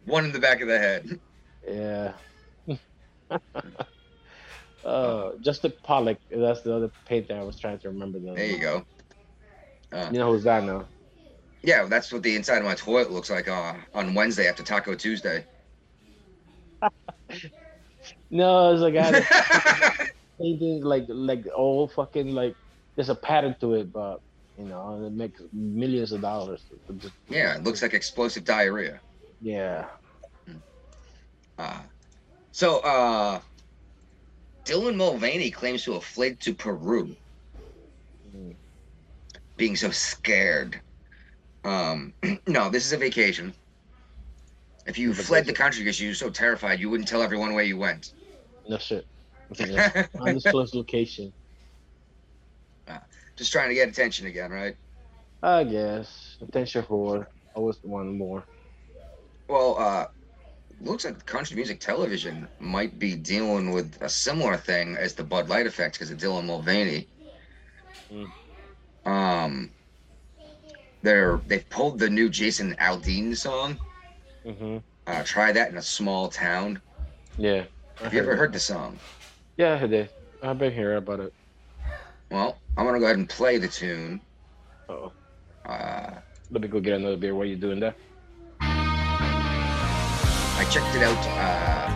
one 0.05 0.25
in 0.25 0.33
the 0.33 0.39
back 0.39 0.61
of 0.61 0.69
the 0.69 0.79
head. 0.79 1.21
yeah. 1.69 2.13
uh, 4.85 5.31
Justin 5.41 5.73
Pollock. 5.83 6.19
That's 6.31 6.63
the 6.63 6.75
other 6.75 6.91
painter 7.07 7.37
I 7.37 7.43
was 7.43 7.59
trying 7.59 7.79
to 7.81 7.89
remember. 7.89 8.19
The, 8.19 8.33
There 8.35 8.47
you 8.47 8.59
go. 8.59 8.85
You 9.93 10.19
know 10.19 10.33
who's 10.33 10.45
that 10.45 10.65
now? 10.65 10.87
Yeah, 11.63 11.85
that's 11.87 12.13
what 12.13 12.23
the 12.23 12.37
inside 12.37 12.59
of 12.59 12.65
my 12.65 12.75
toilet 12.75 13.11
looks 13.11 13.31
like 13.31 13.49
uh, 13.49 13.75
on 13.95 14.15
Wednesday 14.15 14.49
after 14.49 14.63
Taco 14.63 14.95
Tuesday. 14.95 15.45
No, 18.31 18.73
it's 18.73 18.83
like 18.83 18.97
I 18.97 20.11
painting 20.41 20.83
like 20.83 21.07
like 21.09 21.45
all 21.57 21.89
fucking 21.89 22.29
like 22.35 22.55
there's 22.95 23.09
a 23.09 23.15
pattern 23.15 23.57
to 23.61 23.75
it, 23.75 23.93
but 23.93 24.21
you 24.59 24.65
know, 24.65 24.95
and 24.95 25.07
it 25.07 25.13
makes 25.13 25.41
millions 25.53 26.13
of 26.13 26.21
dollars. 26.21 26.63
Yeah, 27.29 27.57
it 27.57 27.65
looks 27.65 27.83
like 27.83 27.95
explosive 27.95 28.45
diarrhea. 28.45 29.01
yeah. 29.41 29.87
Uh, 31.59 31.81
so, 32.53 32.81
uh, 32.81 33.41
Dylan 34.67 34.97
Mulvaney 34.97 35.51
claims 35.51 35.85
to 35.85 35.95
have 35.95 36.05
fled 36.05 36.39
to 36.41 36.55
Peru, 36.55 37.17
Mm. 38.35 38.57
being 39.57 39.77
so 39.77 39.91
scared. 39.91 40.81
Um, 41.65 42.15
no, 42.47 42.69
this 42.69 42.85
is 42.85 42.93
a 42.93 42.99
vacation. 42.99 43.55
If 44.87 44.99
you 44.99 45.15
fled 45.15 45.47
the 45.47 45.53
country 45.53 45.83
because 45.83 46.01
you 46.01 46.09
were 46.09 46.15
so 46.15 46.31
terrified, 46.31 46.79
you 46.79 46.91
wouldn't 46.91 47.09
tell 47.09 47.23
everyone 47.23 47.55
where 47.55 47.65
you 47.65 47.79
went. 47.79 48.13
No 48.69 48.79
shit. 48.79 49.07
Yeah. 49.59 50.07
Undisclosed 50.21 50.75
location. 50.75 51.33
Just 53.37 53.53
trying 53.53 53.69
to 53.69 53.75
get 53.75 53.89
attention 53.89 54.27
again, 54.27 54.51
right? 54.51 54.77
I 55.43 55.65
guess. 55.65 56.37
Attention 56.41 56.83
whore. 56.85 57.27
Always 57.55 57.77
one 57.83 58.17
more. 58.17 58.43
Well, 59.49 59.77
uh, 59.79 60.07
looks 60.81 61.05
like 61.05 61.25
country 61.27 61.57
music 61.57 61.81
television 61.81 62.49
might 62.59 62.99
be 62.99 63.15
dealing 63.15 63.71
with 63.71 64.01
a 64.03 64.09
similar 64.09 64.57
thing 64.57 64.97
as 64.97 65.15
the 65.15 65.23
Bud 65.23 65.49
Light 65.49 65.67
effect 65.67 65.95
because 65.97 66.11
of 66.11 66.19
Dylan 66.19 66.45
Mulvaney. 66.47 67.07
Mm. 68.13 68.31
Um, 69.11 69.71
they're 71.03 71.41
they've 71.47 71.69
pulled 71.71 71.99
the 71.99 72.11
new 72.11 72.29
Jason 72.29 72.75
Aldean 72.81 73.37
song. 73.37 73.79
Mm-hmm. 74.45 74.79
Uh, 75.07 75.23
try 75.25 75.53
that 75.53 75.71
in 75.71 75.77
a 75.77 75.83
small 75.83 76.29
town. 76.29 76.81
Yeah. 77.39 77.65
I 78.01 78.05
Have 78.05 78.15
you 78.15 78.21
ever 78.21 78.33
it. 78.33 78.37
heard 78.37 78.53
the 78.53 78.61
song? 78.61 78.99
Yeah, 79.57 79.79
I 79.81 79.87
did. 79.87 80.09
I've 80.43 80.59
been 80.59 80.73
hearing 80.73 80.99
about 80.99 81.21
it. 81.21 81.33
Well, 82.31 82.59
I'm 82.77 82.85
gonna 82.85 82.99
go 82.99 83.07
ahead 83.07 83.17
and 83.17 83.29
play 83.29 83.57
the 83.59 83.69
tune. 83.69 84.21
Oh, 84.89 85.13
Uh, 85.65 86.11
let 86.51 86.63
me 86.63 86.69
go 86.69 86.79
get 86.81 86.95
another 86.95 87.17
beer. 87.17 87.35
While 87.35 87.47
you 87.47 87.57
doing 87.57 87.81
that? 87.81 87.97
I 90.59 90.65
checked 90.71 90.95
it 90.95 91.03
out 91.03 91.17
uh, 91.37 91.91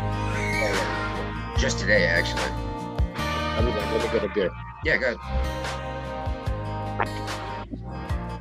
just 1.58 1.78
today, 1.78 2.06
actually. 2.06 2.42
I'll 3.14 3.64
be 3.64 3.70
back. 3.72 3.92
Let 3.92 4.02
me 4.02 4.08
get 4.18 4.24
a 4.24 4.34
beer. 4.34 4.50
Yeah, 4.84 4.96
good. 4.96 5.18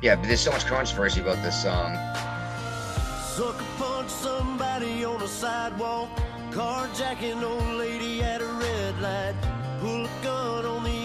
Yeah, 0.02 0.16
but 0.16 0.26
there's 0.26 0.40
so 0.40 0.50
much 0.50 0.66
controversy 0.66 1.20
about 1.20 1.42
this 1.42 1.62
song. 1.62 1.94
Sucker 3.22 3.64
punch 3.76 4.08
somebody 4.10 5.04
on 5.04 5.22
a 5.22 5.28
sidewalk. 5.28 6.08
Carjacking 6.50 7.42
old 7.42 7.76
lady 7.78 8.22
at 8.22 8.40
a 8.40 8.46
red 8.46 8.98
light. 9.00 9.34
Pull 9.80 10.06
a 10.06 10.08
gun 10.22 10.64
on 10.66 10.82
the 10.84 10.90
owner 10.90 10.99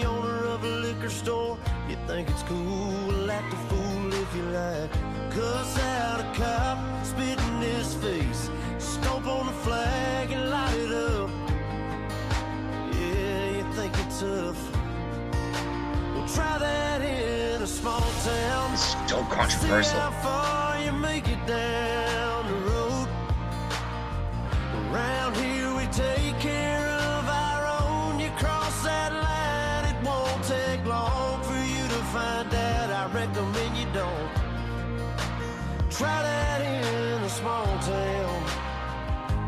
of 0.56 0.64
a 0.64 0.68
liquor 0.68 1.10
store. 1.10 1.58
You 1.88 1.96
think 2.06 2.28
it's 2.30 2.42
cool, 2.44 3.30
act 3.30 3.52
a 3.52 3.56
fool 3.68 4.12
if 4.14 4.30
you 4.36 4.42
like. 4.60 4.90
Cuss 5.30 5.78
out 5.78 6.20
a 6.20 6.38
cop, 6.38 6.78
spit 7.04 7.38
in 7.38 7.56
his 7.60 7.94
face. 7.94 8.50
Stomp 8.78 9.26
on 9.26 9.46
the 9.46 9.58
flag 9.66 10.30
and 10.30 10.50
light 10.50 10.78
it 10.86 10.92
up. 10.92 11.30
Yeah, 12.98 13.56
you 13.56 13.64
think 13.74 13.92
you're 13.98 14.14
tough. 14.24 14.60
Well, 16.14 16.28
try 16.28 16.58
that 16.58 17.02
in 17.02 17.62
a 17.62 17.66
small 17.66 18.00
town. 18.24 18.72
It's 18.72 19.10
so 19.10 19.18
See 19.22 19.36
controversial. 19.36 20.00
how 20.00 20.10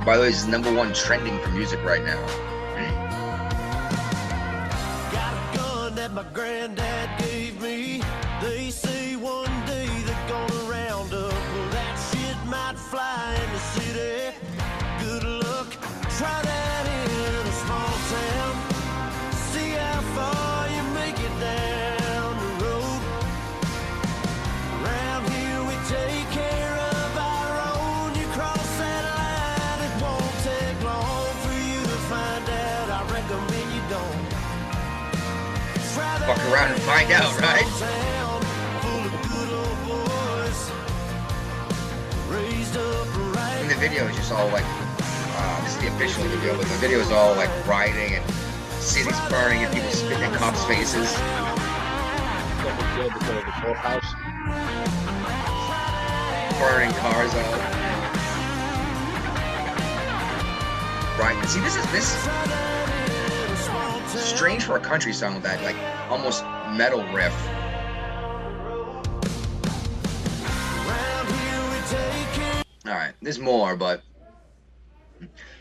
By 0.09 0.17
the 0.17 0.23
way, 0.23 0.29
this 0.31 0.41
is 0.41 0.47
number 0.47 0.73
one 0.73 0.95
trending 0.95 1.39
for 1.41 1.51
music 1.51 1.85
right 1.85 2.03
now. 2.03 2.19
Got 5.13 5.35
a 5.35 5.57
gun 5.59 5.95
that 5.97 6.13
my 6.15 6.25
granddad 6.33 7.11
gave 7.19 7.61
me. 7.61 8.03
They 8.41 8.71
say 8.71 9.17
one 9.17 9.51
day 9.67 9.87
they're 10.07 10.29
gonna 10.29 10.71
round 10.71 11.13
up. 11.13 11.33
Well, 11.33 11.71
that 11.73 11.97
shit 12.11 12.37
might 12.49 12.79
fly 12.79 13.37
in 13.45 13.53
the 13.53 13.59
city. 13.59 14.35
Good 15.01 15.25
luck. 15.25 15.77
Try 16.17 16.41
that 16.41 16.68
Fuck 36.29 36.45
around 36.53 36.73
and 36.73 36.83
find 36.83 37.11
out, 37.11 37.41
right? 37.41 37.65
And 43.57 43.71
the 43.71 43.75
video 43.77 44.07
is 44.09 44.15
just 44.15 44.31
all 44.31 44.47
like, 44.49 44.67
uh, 44.67 45.65
this 45.65 45.75
is 45.75 45.81
the 45.81 45.89
official 45.89 46.25
video, 46.25 46.55
but 46.55 46.67
the 46.67 46.75
video 46.75 46.99
is 46.99 47.11
all 47.11 47.35
like 47.35 47.49
rioting 47.67 48.17
and 48.17 48.31
cities 48.79 49.19
burning 49.31 49.65
and 49.65 49.75
people 49.75 49.89
spitting 49.91 50.23
in 50.23 50.31
cops' 50.35 50.63
faces. 50.67 51.17
Burning 56.61 56.93
cars 57.01 57.33
out. 57.33 57.61
Right. 61.19 61.43
See, 61.49 61.61
this 61.61 61.77
is 61.77 61.91
this 61.91 62.29
strange 64.23 64.65
for 64.65 64.77
a 64.77 64.81
country 64.81 65.15
song 65.15 65.41
that 65.41 65.63
like 65.63 65.77
almost 66.09 66.45
metal 66.71 67.03
riff. 67.13 67.35
Round 70.87 71.29
here 71.29 71.63
we 71.71 71.81
take 71.89 72.39
it. 72.39 72.67
All 72.87 72.95
right, 72.95 73.13
there's 73.21 73.39
more, 73.39 73.77
but 73.77 74.03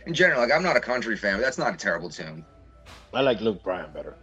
in 0.06 0.14
general, 0.14 0.40
like 0.42 0.52
I'm 0.52 0.64
not 0.64 0.78
a 0.78 0.82
country 0.82 1.18
fan, 1.18 1.36
but 1.38 1.42
that's 1.42 1.58
not 1.58 1.74
a 1.74 1.78
terrible 1.78 2.10
tune. 2.10 2.46
I 3.14 3.22
like 3.22 3.42
Luke 3.42 3.64
Bryan 3.64 3.92
better. 3.94 4.16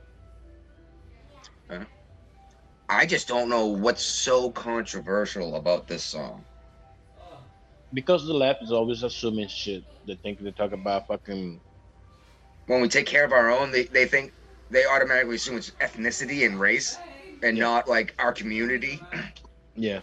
I 2.89 3.07
just 3.07 3.27
don't 3.29 3.49
know 3.49 3.67
what's 3.67 4.05
so 4.05 4.51
controversial 4.51 5.57
about 5.57 5.89
this 5.89 6.05
song. 6.05 6.45
Because 7.93 8.27
the 8.27 8.35
left 8.35 8.63
is 8.63 8.73
always 8.73 9.03
assuming 9.03 9.49
shit. 9.49 9.85
They 10.07 10.17
think 10.17 10.41
they 10.41 10.51
talk 10.51 10.73
about 10.73 11.09
fucking 11.09 11.61
When 12.67 12.83
we 12.83 12.89
take 12.89 13.07
care 13.07 13.25
of 13.25 13.33
our 13.33 13.51
own, 13.51 13.73
they, 13.73 13.85
they 13.85 14.07
think 14.07 14.33
they 14.71 14.85
automatically 14.87 15.37
assume 15.37 15.57
it's 15.57 15.71
ethnicity 15.81 16.47
and 16.47 16.59
race 16.59 16.99
and 17.43 17.59
not 17.59 17.89
like 17.89 18.15
our 18.19 18.33
community. 18.33 19.01
yeah. 19.77 20.01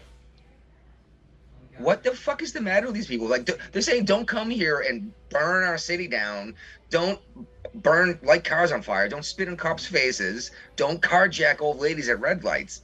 What 1.78 2.02
the 2.02 2.12
fuck 2.12 2.42
is 2.42 2.52
the 2.52 2.60
matter 2.60 2.86
with 2.86 2.94
these 2.94 3.06
people? 3.06 3.26
Like 3.26 3.48
they're 3.72 3.82
saying, 3.82 4.04
don't 4.04 4.26
come 4.26 4.50
here 4.50 4.84
and 4.88 5.12
burn 5.30 5.64
our 5.64 5.78
city 5.78 6.06
down. 6.06 6.54
Don't 6.90 7.18
burn 7.74 8.18
light 8.22 8.44
cars 8.44 8.70
on 8.72 8.82
fire. 8.82 9.08
Don't 9.08 9.24
spit 9.24 9.48
in 9.48 9.56
cops' 9.56 9.86
faces. 9.86 10.50
Don't 10.76 11.00
carjack 11.00 11.60
old 11.60 11.78
ladies 11.80 12.08
at 12.08 12.20
red 12.20 12.44
lights. 12.44 12.82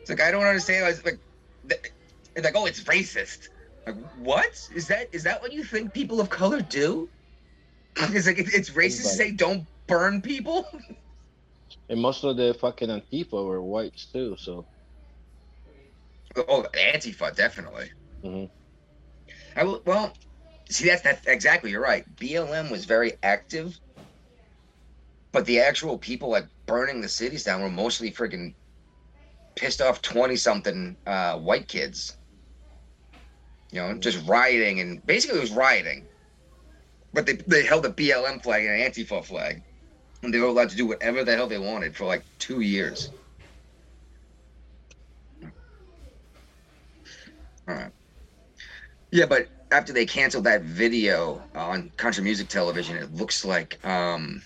It's 0.00 0.10
like 0.10 0.20
I 0.20 0.30
don't 0.30 0.44
understand. 0.44 0.86
It's 0.86 1.04
like, 1.04 1.20
it's 2.34 2.44
like 2.44 2.56
oh, 2.56 2.66
it's 2.66 2.82
racist. 2.84 3.48
Like 3.86 3.96
what 4.16 4.68
is 4.74 4.86
that? 4.88 5.08
Is 5.12 5.22
that 5.24 5.42
what 5.42 5.52
you 5.52 5.64
think 5.64 5.92
people 5.92 6.20
of 6.20 6.30
color 6.30 6.60
do? 6.60 7.08
It's 7.96 8.26
like 8.26 8.38
it's 8.38 8.70
racist 8.70 9.02
to 9.02 9.08
say 9.08 9.30
don't 9.30 9.66
burn 9.86 10.22
people. 10.22 10.66
And 11.88 12.00
most 12.00 12.24
of 12.24 12.36
the 12.36 12.54
fucking 12.54 12.88
Antifa 12.88 13.44
were 13.44 13.62
whites 13.62 14.10
too, 14.12 14.36
so 14.38 14.66
Oh, 16.36 16.66
Antifa, 16.74 17.34
definitely. 17.34 17.90
Mhm. 18.24 18.50
I 19.56 19.64
will, 19.64 19.82
well, 19.86 20.14
see, 20.70 20.86
that's 20.86 21.02
that 21.02 21.22
exactly. 21.26 21.70
You're 21.70 21.80
right. 21.82 22.04
BLM 22.16 22.70
was 22.70 22.84
very 22.84 23.14
active, 23.22 23.78
but 25.32 25.44
the 25.46 25.60
actual 25.60 25.98
people 25.98 26.30
like 26.30 26.48
burning 26.66 27.00
the 27.02 27.08
cities 27.08 27.44
down 27.44 27.60
were 27.62 27.70
mostly 27.70 28.10
freaking 28.10 28.54
pissed 29.56 29.80
off 29.80 30.02
twenty 30.02 30.36
something 30.36 30.96
uh, 31.06 31.38
white 31.38 31.68
kids. 31.68 32.16
You 33.72 33.80
know, 33.82 33.94
just 33.98 34.26
rioting 34.26 34.80
and 34.80 35.04
basically 35.04 35.36
it 35.38 35.42
was 35.42 35.52
rioting, 35.52 36.08
but 37.12 37.26
they 37.26 37.34
they 37.46 37.64
held 37.64 37.86
a 37.86 37.90
BLM 37.90 38.42
flag 38.42 38.64
and 38.64 38.80
an 38.80 38.90
Antifa 38.90 39.24
flag, 39.24 39.64
and 40.24 40.34
they 40.34 40.40
were 40.40 40.46
allowed 40.48 40.70
to 40.70 40.76
do 40.76 40.86
whatever 40.86 41.24
the 41.24 41.34
hell 41.36 41.46
they 41.48 41.58
wanted 41.58 41.96
for 41.96 42.04
like 42.06 42.26
two 42.38 42.60
years. 42.60 43.12
All 47.68 47.74
right. 47.74 47.92
Yeah, 49.10 49.26
but 49.26 49.48
after 49.70 49.92
they 49.92 50.06
canceled 50.06 50.44
that 50.44 50.62
video 50.62 51.48
on 51.54 51.92
country 51.96 52.22
music 52.24 52.48
television, 52.48 52.96
it 52.96 53.12
looks 53.12 53.44
like 53.44 53.84
um, 53.86 54.42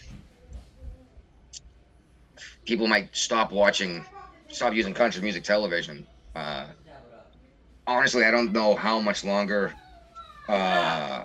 people 2.66 2.86
might 2.86 3.14
stop 3.14 3.52
watching, 3.52 4.06
stop 4.48 4.74
using 4.74 4.94
country 4.94 5.22
music 5.22 5.44
television. 5.44 6.06
Uh, 6.34 6.68
honestly, 7.86 8.24
I 8.24 8.30
don't 8.30 8.52
know 8.52 8.74
how 8.76 9.00
much 9.00 9.24
longer 9.24 9.74
uh, 10.48 11.24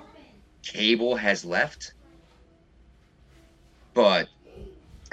cable 0.64 1.16
has 1.18 1.46
left, 1.46 1.94
but 3.94 4.30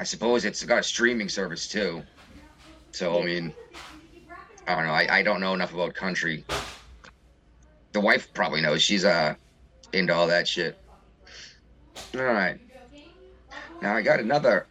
I 0.01 0.03
suppose 0.03 0.47
it's 0.47 0.65
got 0.65 0.79
a 0.79 0.83
streaming 0.83 1.29
service 1.29 1.69
too. 1.69 2.03
So 2.91 3.21
I 3.21 3.25
mean, 3.27 3.53
I 4.67 4.75
don't 4.75 4.87
know. 4.87 4.95
I, 4.95 5.19
I 5.19 5.23
don't 5.23 5.43
know 5.43 5.53
enough 5.53 5.75
about 5.75 5.93
country. 5.93 6.43
The 7.93 8.01
wife 8.01 8.33
probably 8.33 8.63
knows. 8.63 8.81
She's 8.81 9.05
uh 9.05 9.35
into 9.93 10.15
all 10.15 10.27
that 10.27 10.49
shit. 10.49 10.79
All 12.15 12.25
right. 12.25 12.59
Now 13.83 13.95
I 13.95 14.01
got 14.01 14.21
another 14.21 14.69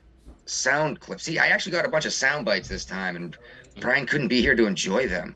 sound 0.48 1.00
clip. 1.00 1.22
See, 1.22 1.38
I 1.38 1.50
actually 1.50 1.74
got 1.74 1.86
a 1.86 1.89
bunch 1.89 2.06
of 2.06 2.13
sound 2.13 2.44
bites 2.44 2.68
this 2.68 2.84
time, 2.84 3.15
and 3.15 3.38
Brian 3.80 4.08
couldn't 4.08 4.30
be 4.30 4.42
here 4.42 4.56
to 4.56 4.65
enjoy 4.65 5.08
them. 5.08 5.36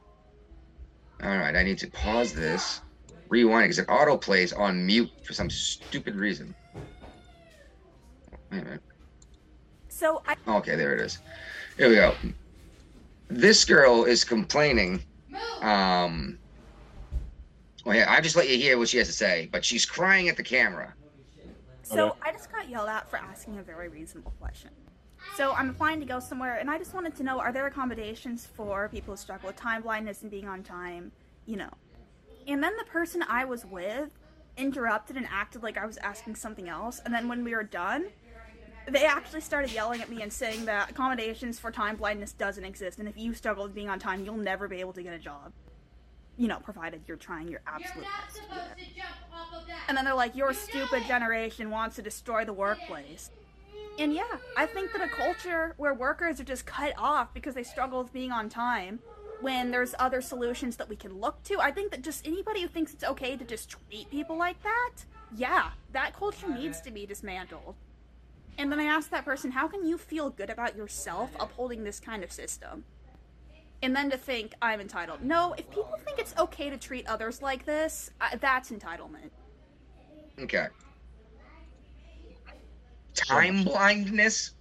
All 1.21 1.37
right, 1.37 1.55
I 1.55 1.61
need 1.61 1.77
to 1.77 1.87
pause 1.91 2.33
this, 2.33 2.81
rewind 3.29 3.65
because 3.65 3.77
it 3.77 3.85
auto 3.89 4.17
plays 4.17 4.53
on 4.53 4.87
mute 4.87 5.11
for 5.23 5.33
some 5.33 5.51
stupid 5.51 6.15
reason. 6.15 6.55
Wait 8.51 8.61
a 8.61 8.65
minute. 8.65 8.81
So 9.93 10.23
I 10.27 10.35
Okay, 10.47 10.75
there 10.75 10.93
it 10.93 10.99
is. 10.99 11.19
Here 11.77 11.87
we 11.87 11.95
go. 11.95 12.15
This 13.29 13.63
girl 13.63 14.05
is 14.05 14.23
complaining. 14.23 15.03
Um, 15.61 16.37
well, 17.85 17.95
yeah, 17.95 18.11
I 18.11 18.19
just 18.19 18.35
let 18.35 18.49
you 18.49 18.57
hear 18.57 18.77
what 18.77 18.89
she 18.89 18.97
has 18.97 19.07
to 19.07 19.13
say, 19.13 19.49
but 19.51 19.63
she's 19.63 19.85
crying 19.85 20.29
at 20.29 20.35
the 20.35 20.43
camera. 20.43 20.93
so 21.83 22.07
Okay. 22.09 22.19
I 22.23 22.31
just 22.31 22.51
got 22.51 22.67
yelled 22.67 22.89
at 22.89 23.09
for 23.09 23.17
asking 23.17 23.59
a 23.59 23.63
very 23.63 23.87
reasonable 23.87 24.33
question. 24.41 24.71
So 25.37 25.53
I'm 25.53 25.69
applying 25.69 25.99
to 25.99 26.05
go 26.05 26.19
somewhere, 26.19 26.57
and 26.57 26.69
I 26.69 26.77
just 26.77 26.93
wanted 26.93 27.15
to 27.15 27.23
know: 27.23 27.39
Are 27.39 27.53
there 27.53 27.67
accommodations 27.67 28.45
for 28.45 28.89
people 28.89 29.13
who 29.13 29.17
struggle 29.17 29.47
with 29.47 29.55
time 29.55 29.83
blindness 29.83 30.23
and 30.23 30.31
being 30.31 30.47
on 30.47 30.63
time? 30.63 31.11
You 31.45 31.57
know. 31.57 31.69
And 32.47 32.61
then 32.63 32.75
the 32.77 32.85
person 32.85 33.23
I 33.23 33.45
was 33.45 33.63
with 33.65 34.09
interrupted 34.57 35.17
and 35.17 35.27
acted 35.31 35.63
like 35.63 35.77
I 35.77 35.85
was 35.85 35.97
asking 35.97 36.35
something 36.35 36.67
else. 36.67 36.99
And 37.05 37.13
then 37.13 37.27
when 37.27 37.43
we 37.43 37.55
were 37.55 37.63
done, 37.63 38.07
they 38.89 39.05
actually 39.05 39.41
started 39.41 39.71
yelling 39.71 40.01
at 40.01 40.09
me 40.09 40.21
and 40.21 40.31
saying 40.31 40.65
that 40.65 40.89
accommodations 40.89 41.59
for 41.59 41.71
time 41.71 41.95
blindness 41.95 42.33
doesn't 42.33 42.63
exist, 42.63 42.99
and 42.99 43.07
if 43.07 43.17
you 43.17 43.33
struggle 43.33 43.63
with 43.63 43.73
being 43.73 43.89
on 43.89 43.99
time, 43.99 44.25
you'll 44.25 44.37
never 44.37 44.67
be 44.67 44.79
able 44.79 44.93
to 44.93 45.03
get 45.03 45.13
a 45.13 45.19
job. 45.19 45.51
You 46.37 46.47
know, 46.47 46.57
provided 46.57 47.01
you're 47.07 47.17
trying 47.17 47.47
your 47.47 47.61
absolute 47.67 48.05
best. 48.05 48.41
it. 49.69 49.75
And 49.87 49.95
then 49.95 50.05
they're 50.05 50.15
like, 50.15 50.35
your 50.35 50.53
stupid 50.53 51.03
generation 51.07 51.69
wants 51.69 51.95
to 51.97 52.01
destroy 52.01 52.43
the 52.43 52.53
workplace. 52.53 53.29
And 53.99 54.13
yeah, 54.13 54.37
I 54.57 54.65
think 54.65 54.91
that 54.93 55.01
a 55.01 55.07
culture 55.07 55.75
where 55.77 55.93
workers 55.93 56.39
are 56.39 56.43
just 56.43 56.65
cut 56.65 56.93
off 56.97 57.33
because 57.33 57.53
they 57.53 57.63
struggle 57.63 58.01
with 58.01 58.11
being 58.11 58.31
on 58.31 58.49
time, 58.49 58.99
when 59.41 59.71
there's 59.71 59.93
other 59.99 60.21
solutions 60.21 60.77
that 60.77 60.89
we 60.89 60.95
can 60.95 61.19
look 61.19 61.43
to, 61.43 61.59
I 61.59 61.71
think 61.71 61.91
that 61.91 62.01
just 62.01 62.25
anybody 62.25 62.61
who 62.61 62.67
thinks 62.67 62.93
it's 62.93 63.03
okay 63.03 63.37
to 63.37 63.43
just 63.43 63.69
treat 63.69 64.09
people 64.09 64.37
like 64.37 64.61
that, 64.63 64.91
yeah, 65.35 65.71
that 65.91 66.13
culture 66.17 66.47
needs 66.47 66.81
to 66.81 66.91
be 66.91 67.05
dismantled. 67.05 67.75
And 68.57 68.71
then 68.71 68.79
I 68.79 68.85
asked 68.85 69.11
that 69.11 69.25
person, 69.25 69.51
how 69.51 69.67
can 69.67 69.85
you 69.85 69.97
feel 69.97 70.29
good 70.29 70.49
about 70.49 70.75
yourself 70.75 71.31
upholding 71.39 71.83
this 71.83 71.99
kind 71.99 72.23
of 72.23 72.31
system? 72.31 72.85
And 73.81 73.95
then 73.95 74.09
to 74.11 74.17
think 74.17 74.53
I'm 74.61 74.79
entitled. 74.79 75.23
No, 75.23 75.53
if 75.57 75.69
people 75.69 75.97
think 76.05 76.19
it's 76.19 76.33
okay 76.37 76.69
to 76.69 76.77
treat 76.77 77.05
others 77.07 77.41
like 77.41 77.65
this, 77.65 78.11
uh, 78.21 78.37
that's 78.39 78.71
entitlement. 78.71 79.29
Okay. 80.39 80.67
Time 83.13 83.63
blindness. 83.63 84.51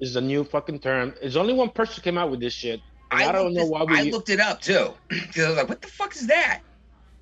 is 0.00 0.14
the 0.14 0.20
new 0.20 0.42
fucking 0.42 0.80
term. 0.80 1.14
There's 1.20 1.36
only 1.36 1.52
one 1.52 1.68
person 1.70 2.02
came 2.02 2.16
out 2.18 2.30
with 2.30 2.40
this 2.40 2.54
shit. 2.54 2.80
And 3.10 3.22
I, 3.22 3.32
don't 3.32 3.52
know 3.52 3.60
this- 3.60 3.70
why 3.70 3.84
we. 3.84 3.98
I 3.98 4.02
looked 4.04 4.30
it 4.30 4.40
up 4.40 4.60
too 4.60 4.94
because 5.08 5.44
I 5.44 5.48
was 5.48 5.56
like, 5.58 5.68
what 5.68 5.82
the 5.82 5.88
fuck 5.88 6.16
is 6.16 6.26
that? 6.28 6.60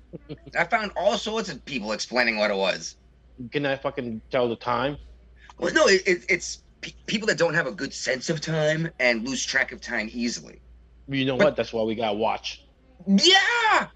I 0.57 0.63
found 0.63 0.91
all 0.95 1.17
sorts 1.17 1.49
of 1.49 1.63
people 1.65 1.91
explaining 1.91 2.37
what 2.37 2.49
it 2.49 2.57
was. 2.57 2.95
Can 3.51 3.65
I 3.65 3.75
fucking 3.75 4.21
tell 4.29 4.47
the 4.47 4.55
time? 4.55 4.97
Well, 5.61 5.73
no, 5.73 5.87
it, 5.87 6.01
it, 6.07 6.25
it's 6.27 6.63
pe- 6.81 6.91
people 7.05 7.27
that 7.27 7.37
don't 7.37 7.53
have 7.53 7.67
a 7.67 7.71
good 7.71 7.93
sense 7.93 8.29
of 8.29 8.41
time 8.41 8.89
and 8.99 9.25
lose 9.27 9.45
track 9.45 9.71
of 9.71 9.79
time 9.79 10.09
easily. 10.11 10.59
You 11.07 11.23
know 11.25 11.37
But- 11.37 11.45
what? 11.45 11.55
That's 11.55 11.71
why 11.71 11.83
we 11.83 11.95
got 11.95 12.17
watch. 12.17 12.65
Yeah. 13.07 13.87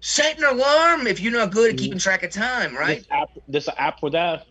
Set 0.00 0.36
an 0.38 0.44
alarm 0.44 1.06
if 1.06 1.20
you're 1.20 1.32
not 1.32 1.52
good 1.52 1.72
at 1.72 1.78
keeping 1.78 1.98
track 1.98 2.24
of 2.24 2.30
time, 2.32 2.74
right? 2.76 2.98
This 2.98 3.06
app, 3.10 3.28
this 3.48 3.68
app 3.78 4.00
for 4.00 4.10
that. 4.10 4.46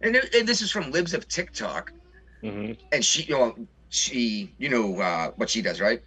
And, 0.00 0.16
and 0.16 0.46
this 0.46 0.60
is 0.60 0.70
from 0.70 0.90
Libs 0.90 1.14
of 1.14 1.26
TikTok, 1.28 1.92
hmm 2.42 2.72
and 2.92 3.02
she, 3.04 3.22
you 3.22 3.34
know, 3.38 3.56
she, 3.88 4.52
you 4.58 4.68
know 4.68 5.00
uh, 5.00 5.30
what 5.36 5.48
she 5.48 5.62
does, 5.62 5.80
right? 5.80 6.02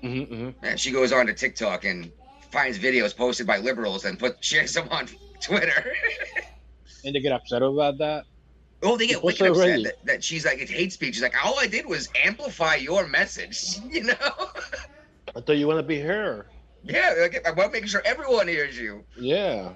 hmm 0.00 0.22
hmm 0.24 0.50
And 0.62 0.78
she 0.78 0.90
goes 0.90 1.12
on 1.12 1.26
to 1.26 1.32
TikTok 1.32 1.84
and 1.84 2.10
finds 2.50 2.78
videos 2.78 3.16
posted 3.16 3.46
by 3.46 3.58
liberals 3.58 4.04
and 4.04 4.18
put 4.18 4.44
shares 4.44 4.72
them 4.74 4.88
on 4.90 5.08
Twitter. 5.40 5.92
And 7.04 7.14
they 7.14 7.20
get 7.20 7.30
upset 7.32 7.62
about 7.62 7.96
that. 7.98 8.24
Oh, 8.82 8.96
they 8.96 9.08
get 9.08 9.22
wicked 9.22 9.46
upset 9.46 9.82
that, 9.82 9.94
that 10.04 10.24
she's 10.24 10.44
like, 10.44 10.58
it's 10.58 10.70
hate 10.70 10.92
speech. 10.92 11.14
She's 11.14 11.22
like, 11.22 11.34
all 11.44 11.58
I 11.58 11.66
did 11.66 11.86
was 11.86 12.08
amplify 12.24 12.76
your 12.76 13.06
message, 13.08 13.80
you 13.90 14.04
know? 14.04 14.14
I 15.36 15.40
thought 15.40 15.56
you 15.56 15.66
want 15.66 15.80
to 15.80 15.82
be 15.82 16.00
her. 16.00 16.46
yeah, 16.82 17.14
like, 17.20 17.46
I 17.46 17.50
want 17.50 17.72
to 17.72 17.80
make 17.80 17.88
sure 17.88 18.02
everyone 18.04 18.46
hears 18.46 18.78
you. 18.78 19.04
Yeah. 19.16 19.72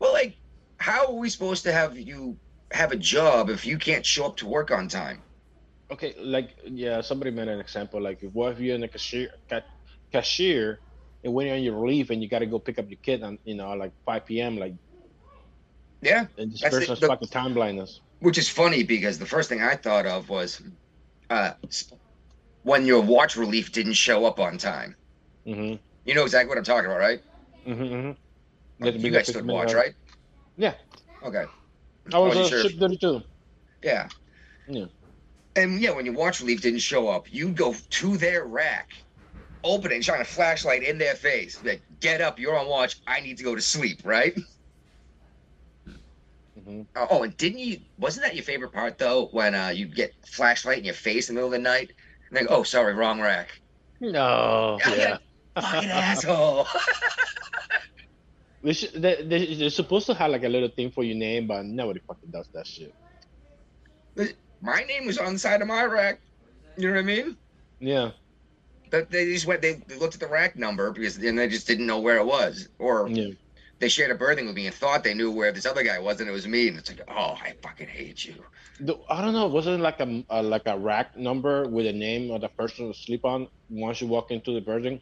Well, 0.00 0.12
like, 0.12 0.36
how 0.78 1.06
are 1.06 1.14
we 1.14 1.28
supposed 1.28 1.64
to 1.64 1.72
have 1.72 1.98
you 1.98 2.38
have 2.72 2.92
a 2.92 2.96
job 2.96 3.50
if 3.50 3.64
you 3.64 3.78
can't 3.78 4.04
show 4.04 4.26
up 4.26 4.36
to 4.38 4.46
work 4.46 4.70
on 4.70 4.88
time? 4.88 5.22
Okay, 5.90 6.14
like 6.20 6.50
yeah, 6.66 7.00
somebody 7.00 7.30
made 7.30 7.48
an 7.48 7.60
example. 7.60 8.00
Like, 8.00 8.22
if 8.22 8.32
what 8.32 8.52
if 8.52 8.60
you're 8.60 8.76
in 8.76 8.82
a 8.82 8.88
cashier, 8.88 9.30
ca- 9.48 9.62
cashier, 10.12 10.80
and 11.24 11.32
when 11.32 11.46
you're 11.46 11.56
on 11.56 11.62
your 11.62 11.86
leave 11.88 12.10
and 12.10 12.22
you 12.22 12.28
got 12.28 12.40
to 12.40 12.46
go 12.46 12.58
pick 12.58 12.78
up 12.78 12.88
your 12.88 12.98
kid 13.02 13.22
on, 13.22 13.38
you 13.44 13.54
know, 13.54 13.72
like 13.72 13.92
5 14.04 14.26
p.m. 14.26 14.56
Like, 14.58 14.74
Yeah, 16.00 16.26
and 16.36 16.52
That's 16.52 16.78
the- 16.78 17.06
fucking 17.06 17.28
time 17.28 17.54
blindness. 17.54 18.00
which 18.20 18.38
is 18.38 18.48
funny 18.48 18.82
because 18.82 19.18
the 19.18 19.26
first 19.26 19.48
thing 19.48 19.62
I 19.62 19.74
thought 19.74 20.06
of 20.06 20.28
was 20.28 20.62
uh, 21.30 21.52
when 22.62 22.86
your 22.86 23.00
watch 23.00 23.36
relief 23.36 23.72
didn't 23.72 23.94
show 23.94 24.24
up 24.24 24.38
on 24.38 24.58
time. 24.58 24.94
Mm-hmm. 25.46 25.76
You 26.04 26.14
know 26.14 26.22
exactly 26.24 26.48
what 26.48 26.58
I'm 26.58 26.64
talking 26.64 26.86
about, 26.86 27.00
right? 27.00 27.22
Mm-hmm. 27.66 27.82
mm-hmm. 27.82 29.04
You 29.04 29.10
guys 29.10 29.28
stood 29.28 29.46
watch, 29.46 29.74
right? 29.74 29.94
Yeah. 30.56 30.74
Okay. 31.24 31.44
I 32.12 32.18
was 32.18 32.36
wasn't 32.36 32.46
a 32.46 32.48
sure. 32.48 32.70
ship 32.70 32.78
duty 32.78 32.96
too. 32.96 33.22
Yeah. 33.82 34.08
Yeah. 34.68 34.86
And 35.56 35.80
yeah, 35.80 35.90
when 35.90 36.04
your 36.04 36.14
watch 36.14 36.40
relief 36.40 36.62
didn't 36.62 36.80
show 36.80 37.08
up, 37.08 37.26
you'd 37.32 37.56
go 37.56 37.74
to 37.74 38.16
their 38.16 38.44
rack, 38.44 38.92
open 39.64 39.90
it, 39.90 39.96
and 39.96 40.04
shine 40.04 40.20
a 40.20 40.24
flashlight 40.24 40.82
in 40.82 40.98
their 40.98 41.14
face. 41.14 41.60
Like, 41.64 41.82
get 42.00 42.20
up, 42.20 42.38
you're 42.38 42.56
on 42.56 42.68
watch. 42.68 43.00
I 43.06 43.20
need 43.20 43.36
to 43.38 43.44
go 43.44 43.54
to 43.54 43.60
sleep, 43.60 44.00
right? 44.04 44.38
Mm-hmm. 46.68 46.82
Oh, 46.96 47.06
oh, 47.10 47.22
and 47.22 47.36
didn't 47.36 47.60
you? 47.60 47.80
Wasn't 47.98 48.24
that 48.24 48.34
your 48.34 48.44
favorite 48.44 48.72
part 48.72 48.98
though? 48.98 49.26
When 49.32 49.54
uh, 49.54 49.68
you 49.68 49.86
get 49.86 50.12
flashlight 50.26 50.78
in 50.78 50.84
your 50.84 50.94
face 50.94 51.28
in 51.28 51.34
the 51.34 51.38
middle 51.40 51.48
of 51.48 51.52
the 51.52 51.58
night, 51.58 51.92
and 52.28 52.36
then 52.36 52.46
oh, 52.50 52.62
sorry, 52.62 52.94
wrong 52.94 53.20
rack. 53.20 53.60
No. 54.00 54.78
Yeah, 54.86 54.96
Yeah. 54.96 55.60
Fucking 55.60 55.90
asshole. 55.90 56.66
They 58.62 58.72
should, 58.72 59.00
they, 59.00 59.22
they, 59.22 59.54
they're 59.54 59.70
supposed 59.70 60.06
to 60.06 60.14
have 60.14 60.32
like 60.32 60.42
a 60.42 60.48
little 60.48 60.68
thing 60.68 60.90
for 60.90 61.04
your 61.04 61.16
name, 61.16 61.46
but 61.46 61.64
nobody 61.64 62.00
fucking 62.06 62.30
does 62.30 62.48
that 62.54 62.66
shit. 62.66 62.92
my 64.60 64.82
name 64.82 65.06
was 65.06 65.16
on 65.16 65.34
the 65.34 65.38
side 65.38 65.62
of 65.62 65.68
my 65.68 65.84
rack. 65.84 66.20
You 66.76 66.88
know 66.88 66.94
what 66.94 67.00
I 67.00 67.02
mean? 67.02 67.36
Yeah. 67.78 68.10
But 68.90 69.10
they 69.10 69.26
just 69.26 69.46
went. 69.46 69.62
They, 69.62 69.74
they 69.86 69.96
looked 69.96 70.14
at 70.14 70.20
the 70.20 70.26
rack 70.26 70.56
number 70.56 70.90
because 70.90 71.16
then 71.16 71.36
they 71.36 71.48
just 71.48 71.66
didn't 71.68 71.86
know 71.86 72.00
where 72.00 72.16
it 72.16 72.26
was, 72.26 72.68
or 72.78 73.08
Yeah. 73.08 73.34
They 73.80 73.88
shared 73.88 74.10
a 74.10 74.14
berthing 74.14 74.46
with 74.46 74.56
me 74.56 74.66
and 74.66 74.74
thought 74.74 75.04
they 75.04 75.14
knew 75.14 75.30
where 75.30 75.52
this 75.52 75.66
other 75.66 75.82
guy 75.84 75.98
was, 75.98 76.20
and 76.20 76.28
it 76.28 76.32
was 76.32 76.48
me. 76.48 76.68
And 76.68 76.78
it's 76.78 76.88
like, 76.90 77.00
oh, 77.08 77.36
I 77.40 77.54
fucking 77.62 77.86
hate 77.88 78.24
you. 78.24 78.34
The- 78.80 78.98
I 79.08 79.22
don't 79.22 79.32
know. 79.32 79.46
Wasn't 79.46 79.78
it 79.80 79.82
like 79.82 80.00
a, 80.00 80.24
a 80.30 80.42
like 80.42 80.66
a 80.66 80.78
rack 80.78 81.16
number 81.16 81.68
with 81.68 81.86
a 81.86 81.92
name 81.92 82.30
of 82.30 82.40
the 82.40 82.48
person 82.48 82.88
to 82.92 82.98
sleep 82.98 83.24
on 83.24 83.48
once 83.68 84.00
you 84.00 84.06
walk 84.08 84.30
into 84.30 84.52
the 84.52 84.60
building? 84.60 85.00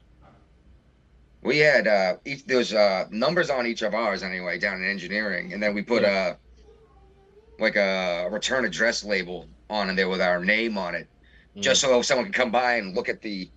We 1.43 1.59
had 1.59 1.87
uh, 1.87 2.17
each 2.25 2.45
there's 2.47 2.73
uh 2.75 3.07
numbers 3.11 3.51
on 3.51 3.67
each 3.67 3.83
of 3.83 3.95
ours 3.95 4.23
anyway 4.23 4.59
down 4.59 4.83
in 4.83 4.89
engineering, 4.89 5.53
and 5.53 5.63
then 5.63 5.75
we 5.75 5.83
put 5.83 6.03
Yeah. 6.03 6.35
a 6.35 7.63
like 7.63 7.77
a 7.77 8.29
return 8.31 8.65
address 8.65 9.05
label 9.05 9.49
on 9.71 9.89
in 9.89 9.97
there 9.97 10.09
with 10.09 10.21
our 10.21 10.45
name 10.45 10.77
on 10.77 10.95
it, 10.95 11.09
Mm. 11.57 11.63
just 11.63 11.81
so 11.81 12.03
someone 12.03 12.27
could 12.27 12.35
come 12.35 12.51
by 12.51 12.75
and 12.77 12.95
look 12.95 13.09
at 13.09 13.23
the 13.23 13.51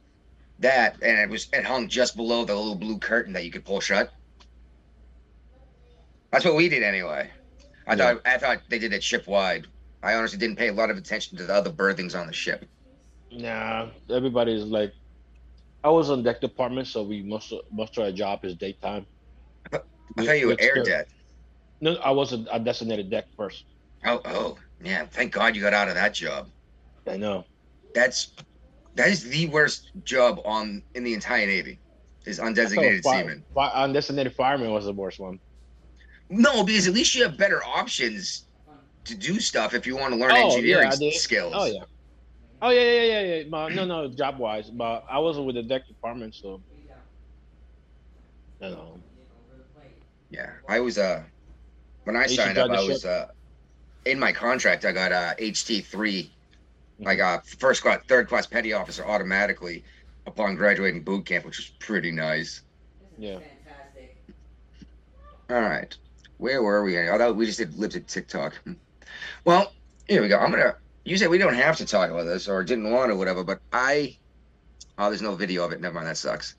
that, 0.60 0.96
and 1.02 1.20
it 1.20 1.30
was 1.30 1.48
it 1.52 1.66
hung 1.66 1.88
just 1.90 2.16
below 2.16 2.46
the 2.46 2.56
little 2.56 2.76
blue 2.76 3.00
curtain 3.00 3.34
that 3.34 3.44
you 3.44 3.52
could 3.52 3.66
pull 3.66 3.82
shut. 3.82 4.10
That's 6.32 6.46
what 6.46 6.56
we 6.56 6.70
did 6.70 6.84
anyway. 6.84 7.30
I 7.88 7.94
Yeah. 7.96 8.14
thought 8.14 8.22
I 8.26 8.38
thought 8.38 8.62
they 8.70 8.80
did 8.80 8.94
it 8.94 9.04
ship 9.04 9.28
wide. 9.28 9.68
I 10.04 10.14
honestly 10.14 10.38
didn't 10.40 10.58
pay 10.58 10.68
a 10.70 10.74
lot 10.74 10.90
of 10.90 10.98
attention 10.98 11.38
to 11.38 11.46
the 11.46 11.54
other 11.54 11.72
berthings 11.72 12.16
on 12.16 12.28
the 12.28 12.34
ship. 12.34 12.66
Nah, 13.32 13.90
everybody's 14.10 14.64
like. 14.64 14.94
I 15.84 15.90
was 15.90 16.10
on 16.10 16.24
deck 16.24 16.42
department, 16.42 16.88
so 16.88 17.04
we 17.04 17.24
most 17.24 17.54
most 17.72 17.98
of 17.98 18.04
our 18.04 18.12
job 18.12 18.44
is 18.44 18.56
daytime. 18.56 19.08
I 19.72 19.80
thought 20.26 20.40
you 20.40 20.48
were 20.48 20.58
air 20.60 20.84
debt. 20.84 21.08
No, 21.80 21.96
I 21.96 22.12
was 22.12 22.34
a, 22.34 22.46
a 22.52 22.60
designated 22.60 23.10
deck 23.10 23.26
first. 23.38 23.64
Oh, 24.06 24.20
oh, 24.26 24.58
yeah. 24.84 25.06
Thank 25.06 25.32
God 25.32 25.56
you 25.56 25.62
got 25.62 25.74
out 25.74 25.88
of 25.88 25.96
that 25.96 26.14
job. 26.14 26.50
I 27.08 27.16
know. 27.16 27.46
That's 27.96 28.34
that 28.96 29.08
is 29.10 29.24
the 29.24 29.48
worst 29.48 29.90
job 30.04 30.42
on 30.44 30.84
in 30.94 31.04
the 31.04 31.14
entire 31.14 31.46
Navy. 31.46 31.80
Is 32.26 32.40
undesignated 32.40 33.02
Fi- 33.02 33.22
seaman. 33.22 33.46
fi- 33.56 33.72
undesignated 33.88 34.34
fireman 34.36 34.72
was 34.72 34.86
the 34.86 34.94
worst 34.94 35.20
one. 35.20 35.40
No, 36.30 36.64
because 36.64 36.88
at 36.88 36.94
least 36.94 37.16
you 37.16 37.24
have 37.24 37.38
better 37.38 37.64
options 37.64 38.48
to 39.06 39.16
do 39.16 39.40
stuff 39.40 39.74
if 39.74 39.88
you 39.88 39.98
want 39.98 40.14
to 40.14 40.20
learn 40.20 40.32
Oh, 40.32 40.50
engineering 40.50 40.92
yeah, 41.00 41.12
skills. 41.14 41.54
Oh 41.56 41.66
yeah. 41.66 41.84
Oh 42.62 42.70
yeah, 42.70 42.82
yeah, 42.82 43.04
yeah, 43.04 43.36
yeah. 43.36 43.44
But, 43.50 43.74
no, 43.74 43.86
no, 43.86 44.08
job 44.10 44.38
wise, 44.38 44.70
but 44.70 45.04
I 45.10 45.20
wasn't 45.20 45.46
with 45.46 45.56
the 45.56 45.64
deck 45.64 45.88
department, 45.88 46.36
so. 46.36 46.62
You 48.62 48.70
know. 48.70 49.00
Yeah, 50.30 50.52
I 50.68 50.80
was 50.82 50.98
uh 50.98 51.24
when 52.04 52.16
I 52.16 52.28
signed 52.28 52.58
up, 52.58 52.70
I 52.70 52.84
was 52.84 53.06
uh 53.06 53.28
in 54.06 54.20
my 54.20 54.32
contract. 54.32 54.86
I 54.86 54.92
got 54.92 55.12
uh 55.12 55.34
HT 55.40 55.86
three, 55.86 56.32
Mm-hmm. 57.00 57.08
I 57.08 57.16
got 57.16 57.48
first 57.48 57.82
class, 57.82 58.02
third 58.10 58.28
class 58.28 58.46
petty 58.46 58.74
officer 58.74 59.06
automatically 59.06 59.84
upon 60.26 60.56
graduating 60.56 61.04
boot 61.04 61.26
camp, 61.26 61.46
which 61.46 61.58
was 61.58 61.72
pretty 61.80 62.12
nice. 62.12 62.62
Yeah. 63.18 63.40
All 65.50 65.62
right. 65.62 65.96
Where 66.40 66.64
were 66.64 66.84
we? 66.84 66.98
Although 67.10 67.34
we 67.34 67.46
just 67.46 67.58
did 67.58 67.78
Libs 67.78 67.98
of 67.98 68.08
TikTok. 68.08 68.54
Well, 69.44 69.74
here 70.08 70.22
we 70.22 70.30
go. 70.30 70.40
I'm 70.40 70.52
gonna. 70.52 70.76
You 71.04 71.18
said 71.18 71.30
we 71.30 71.38
don't 71.38 71.54
have 71.54 71.78
to 71.78 71.86
talk 71.86 72.10
about 72.10 72.24
this 72.24 72.48
or 72.48 72.64
didn't 72.64 72.90
want 72.92 73.12
to, 73.12 73.16
whatever. 73.16 73.44
But 73.44 73.60
I. 73.74 74.18
Oh, 74.98 75.10
there's 75.10 75.22
no 75.22 75.36
video 75.36 75.66
of 75.66 75.74
it. 75.74 75.82
Never 75.82 75.96
mind. 75.96 76.08
That 76.08 76.18
sucks. 76.18 76.56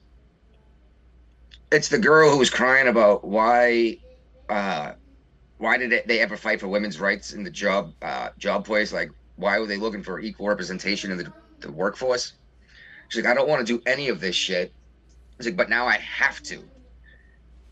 It's 1.72 1.88
the 1.88 1.98
girl 1.98 2.30
who 2.30 2.38
was 2.38 2.50
crying 2.50 2.88
about 2.88 3.24
why. 3.24 3.98
Uh, 4.50 4.92
why 5.56 5.78
did 5.78 6.02
they 6.06 6.20
ever 6.20 6.36
fight 6.36 6.60
for 6.60 6.68
women's 6.68 7.00
rights 7.00 7.32
in 7.32 7.42
the 7.42 7.50
job 7.50 7.94
uh, 8.02 8.28
job 8.36 8.66
place? 8.66 8.92
Like, 8.92 9.10
why 9.36 9.58
were 9.58 9.66
they 9.66 9.78
looking 9.78 10.02
for 10.02 10.20
equal 10.20 10.46
representation 10.48 11.10
in 11.10 11.16
the, 11.16 11.32
the 11.60 11.72
workforce? 11.72 12.34
She's 13.08 13.24
like, 13.24 13.30
I 13.30 13.34
don't 13.34 13.48
want 13.48 13.66
to 13.66 13.78
do 13.78 13.82
any 13.86 14.10
of 14.10 14.20
this 14.20 14.36
shit. 14.36 14.74
She's 15.38 15.46
like, 15.46 15.56
but 15.56 15.70
now 15.70 15.86
I 15.86 15.96
have 15.96 16.42
to 16.44 16.62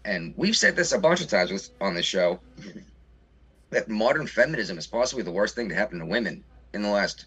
and 0.04 0.34
we've 0.36 0.56
said 0.56 0.76
this 0.76 0.92
a 0.92 0.98
bunch 0.98 1.20
of 1.20 1.28
times 1.28 1.50
with, 1.50 1.68
on 1.80 1.94
this 1.94 2.06
show 2.06 2.42
that 3.70 3.88
modern 3.88 4.26
feminism 4.26 4.78
is 4.78 4.86
possibly 4.86 5.22
the 5.22 5.30
worst 5.32 5.54
thing 5.54 5.68
to 5.68 5.74
happen 5.74 5.98
to 5.98 6.06
women 6.06 6.44
in 6.72 6.82
the 6.82 6.88
last 6.88 7.26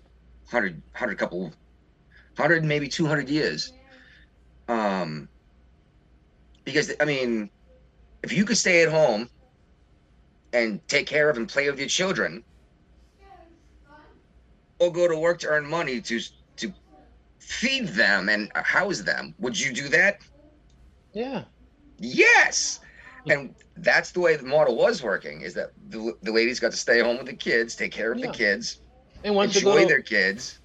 100 0.50 0.74
100 0.76 1.18
couple 1.18 1.42
100 1.44 2.64
maybe 2.64 2.88
200 2.88 3.30
years 3.30 3.74
um 4.68 5.30
because 6.66 6.92
i 7.00 7.06
mean 7.06 7.50
if 8.24 8.34
you 8.34 8.46
could 8.46 8.58
stay 8.58 8.84
at 8.84 8.90
home 8.90 9.30
and 10.54 10.82
take 10.88 11.08
care 11.08 11.30
of 11.30 11.38
and 11.38 11.50
play 11.50 11.70
with 11.70 11.80
your 11.80 11.88
children 11.88 12.44
or 14.80 14.92
go 14.92 15.08
to 15.08 15.18
work 15.18 15.40
to 15.40 15.48
earn 15.48 15.66
money 15.68 16.02
to 16.02 16.20
to 16.58 16.74
feed 17.40 17.88
them 17.90 18.30
and 18.30 18.52
house 18.56 19.02
them 19.02 19.36
would 19.40 19.60
you 19.60 19.74
do 19.74 19.90
that 19.90 20.18
Yeah. 21.14 21.51
Yes. 22.02 22.80
And 23.30 23.56
that's 23.76 24.12
the 24.12 24.20
way 24.22 24.36
the 24.36 24.44
model 24.46 24.76
was 24.78 25.04
working 25.04 25.42
is 25.42 25.54
that 25.56 25.70
the, 25.78 26.16
the 26.22 26.32
ladies 26.34 26.60
got 26.60 26.72
to 26.72 26.78
stay 26.78 27.00
home 27.02 27.18
with 27.18 27.28
the 27.28 27.36
kids, 27.38 27.76
take 27.76 27.92
care 27.94 28.12
of 28.12 28.20
Yeah. 28.20 28.22
the 28.22 28.30
kids, 28.30 28.82
And 29.24 29.36
once 29.36 29.54
enjoy 29.54 29.86
to, 29.86 29.88
their 29.88 30.02
kids. 30.04 30.60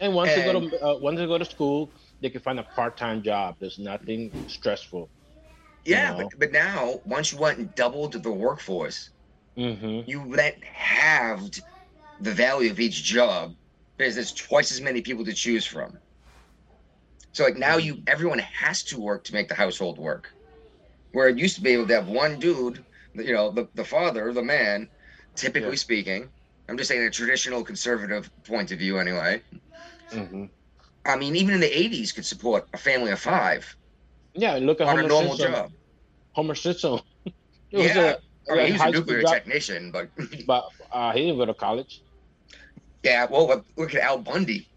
and 0.00 0.14
once 0.14 0.36
you 0.36 0.42
go 0.42 0.52
to 0.52 0.78
uh, 0.80 0.98
once 0.98 1.20
you 1.20 1.26
go 1.26 1.38
to 1.38 1.44
school, 1.44 1.94
they 2.20 2.30
can 2.30 2.40
find 2.40 2.58
a 2.60 2.64
part 2.64 2.96
time 2.96 3.22
job. 3.22 3.56
There's 3.60 3.78
nothing 3.78 4.34
stressful. 4.46 5.10
Yeah, 5.84 6.12
know. 6.12 6.16
but, 6.16 6.38
but 6.38 6.52
now 6.52 7.00
once 7.04 7.32
you 7.32 7.38
went 7.38 7.58
and 7.58 7.74
doubled 7.74 8.12
the 8.14 8.32
workforce, 8.32 9.10
Mm-hmm. 9.56 10.06
you 10.06 10.36
then 10.36 10.54
halved 10.62 11.62
the 12.18 12.32
value 12.32 12.70
of 12.70 12.80
each 12.80 13.02
job 13.04 13.54
because 13.98 14.14
there's 14.16 14.34
twice 14.34 14.72
as 14.72 14.80
many 14.82 15.02
people 15.02 15.24
to 15.26 15.34
choose 15.34 15.66
from. 15.66 16.00
So 17.32 17.44
like 17.44 17.56
now 17.58 17.76
you 17.76 18.02
everyone 18.06 18.38
has 18.38 18.84
to 18.84 18.98
work 19.00 19.24
to 19.24 19.34
make 19.34 19.48
the 19.48 19.54
household 19.54 19.98
work. 19.98 20.34
Where 21.14 21.28
it 21.28 21.38
used 21.38 21.54
to 21.54 21.62
be 21.62 21.70
able 21.70 21.86
to 21.86 21.94
have 21.94 22.08
one 22.08 22.38
dude, 22.40 22.84
you 23.14 23.32
know, 23.32 23.50
the, 23.50 23.68
the 23.74 23.84
father, 23.84 24.32
the 24.32 24.42
man, 24.42 24.88
typically 25.36 25.70
Yeah. 25.70 25.76
speaking. 25.76 26.28
I'm 26.68 26.76
just 26.76 26.88
saying 26.88 27.02
a 27.02 27.10
traditional 27.10 27.62
conservative 27.62 28.28
point 28.44 28.72
of 28.72 28.78
view 28.80 28.98
anyway. 28.98 29.40
Mm-hmm. 30.10 30.46
I 31.06 31.16
mean, 31.16 31.36
even 31.36 31.54
in 31.54 31.60
the 31.60 31.70
80s 31.70 32.14
could 32.14 32.26
support 32.26 32.66
a 32.74 32.76
family 32.78 33.12
of 33.12 33.20
five 33.20 33.76
Yeah. 34.34 34.54
Look 34.56 34.80
at 34.80 34.88
on 34.88 34.98
a 34.98 35.02
Homer 35.02 35.08
normal 35.08 35.36
Simpson. 35.36 35.52
job. 35.54 35.72
Homer 36.32 36.54
Simpson. 36.56 36.90
Was 37.72 37.94
Yeah. 37.94 38.16
a, 38.48 38.52
I 38.52 38.56
mean, 38.56 38.66
he 38.66 38.72
was 38.72 38.80
high 38.82 38.88
a 38.88 38.92
nuclear 38.92 39.22
technician, 39.22 39.90
but 39.92 40.08
but 40.46 40.68
uh, 40.92 41.12
he 41.12 41.20
didn't 41.26 41.38
go 41.38 41.46
to 41.46 41.54
college. 41.54 42.02
yeah, 43.04 43.24
well, 43.30 43.64
look 43.76 43.94
at 43.94 44.00
Al 44.02 44.18
Bundy. 44.18 44.68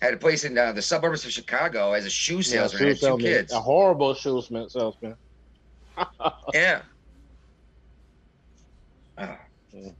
Had 0.00 0.14
a 0.14 0.16
place 0.16 0.44
in 0.44 0.56
uh, 0.56 0.72
the 0.72 0.80
suburbs 0.80 1.24
of 1.24 1.32
Chicago 1.32 1.92
as 1.92 2.06
a 2.06 2.10
shoe 2.10 2.40
salesman. 2.42 2.78
shoe 2.80 2.86
had 2.88 2.96
two 2.96 3.00
salesman. 3.00 3.26
kids. 3.26 3.52
A 3.52 3.60
horrible 3.60 4.14
shoe 4.14 4.40
salesman. 4.40 5.16
Yeah. 6.52 6.82
Mm. 9.72 9.96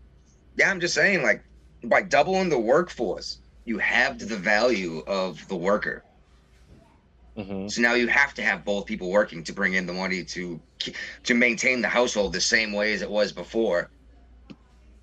Yeah, 0.57 0.71
I'm 0.71 0.81
just 0.81 0.95
saying, 0.95 1.23
like, 1.23 1.45
by 1.85 2.03
doubling 2.03 2.49
the 2.51 2.59
workforce, 2.59 3.41
you 3.65 3.79
have 3.79 4.19
the 4.19 4.37
value 4.37 4.99
of 5.07 5.47
the 5.49 5.57
worker. 5.57 6.07
hmm 7.37 7.69
So 7.69 7.81
now 7.83 7.95
you 7.95 8.09
have 8.09 8.35
to 8.35 8.43
have 8.43 8.65
both 8.65 8.87
people 8.87 9.11
working 9.11 9.45
to 9.45 9.53
bring 9.53 9.75
in 9.75 9.87
the 9.87 9.93
money 9.93 10.25
to 10.25 10.63
to 11.25 11.35
maintain 11.35 11.81
the 11.83 11.89
household 11.89 12.33
the 12.33 12.41
same 12.41 12.73
way 12.73 12.93
as 12.95 13.03
it 13.03 13.11
was 13.11 13.33
before. 13.33 13.93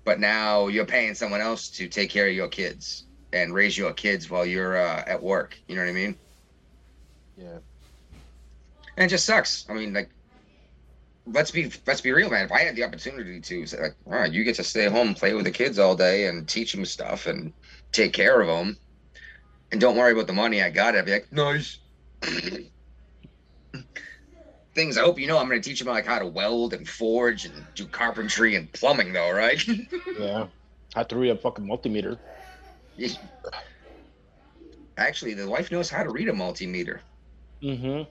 But 0.04 0.20
now 0.20 0.68
you're 0.68 0.86
paying 0.86 1.14
someone 1.14 1.40
else 1.42 1.68
to 1.72 1.88
take 1.88 2.08
care 2.10 2.28
of 2.28 2.34
your 2.34 2.48
kids 2.48 3.08
and 3.32 3.52
raise 3.52 3.76
your 3.76 3.92
kids 3.92 4.30
while 4.30 4.46
you're 4.46 4.76
uh, 4.76 5.04
at 5.06 5.22
work. 5.22 5.58
You 5.68 5.74
know 5.76 5.82
what 5.82 5.90
I 5.90 5.92
mean? 5.92 6.20
Yeah. 7.36 7.60
And 8.96 9.06
it 9.06 9.08
just 9.08 9.26
sucks. 9.26 9.64
I 9.68 9.74
mean, 9.74 9.92
like, 9.94 10.14
let's 11.26 11.50
be 11.50 11.70
let's 11.86 12.00
be 12.00 12.12
real, 12.12 12.30
man. 12.30 12.44
If 12.44 12.52
I 12.52 12.60
had 12.60 12.76
the 12.76 12.84
opportunity 12.84 13.40
to, 13.40 13.66
say, 13.66 13.80
like, 13.80 13.96
all 14.06 14.12
right, 14.12 14.32
you 14.32 14.44
get 14.44 14.54
to 14.56 14.64
stay 14.64 14.86
home, 14.86 15.14
play 15.14 15.34
with 15.34 15.44
the 15.44 15.50
kids 15.50 15.78
all 15.78 15.96
day, 15.96 16.26
and 16.26 16.48
teach 16.48 16.72
them 16.72 16.84
stuff 16.84 17.26
and 17.26 17.52
take 17.92 18.12
care 18.12 18.40
of 18.40 18.46
them, 18.46 18.76
and 19.72 19.80
don't 19.80 19.96
worry 19.96 20.12
about 20.12 20.26
the 20.26 20.32
money 20.32 20.62
I 20.62 20.70
got. 20.70 20.96
I'd 20.96 21.04
be 21.04 21.12
like, 21.12 21.32
nice. 21.32 21.78
Things 24.74 24.98
I 24.98 25.02
hope 25.02 25.18
you 25.18 25.26
know. 25.26 25.38
I'm 25.38 25.48
going 25.48 25.60
to 25.60 25.68
teach 25.68 25.80
them 25.80 25.88
like 25.88 26.06
how 26.06 26.18
to 26.18 26.26
weld 26.26 26.74
and 26.74 26.86
forge 26.88 27.46
and 27.46 27.54
do 27.74 27.86
carpentry 27.86 28.56
and 28.56 28.70
plumbing, 28.72 29.12
though, 29.12 29.32
right? 29.32 29.62
Yeah. 30.18 30.46
Had 30.94 31.10
to 31.10 31.16
read 31.16 31.30
a 31.30 31.36
fucking 31.36 31.66
multimeter. 31.66 32.18
Actually, 34.96 35.34
the 35.34 35.46
wife 35.46 35.70
knows 35.70 35.90
how 35.90 36.02
to 36.02 36.08
read 36.10 36.28
a 36.30 36.32
multimeter. 36.32 37.00
Mm-hmm. 37.62 38.04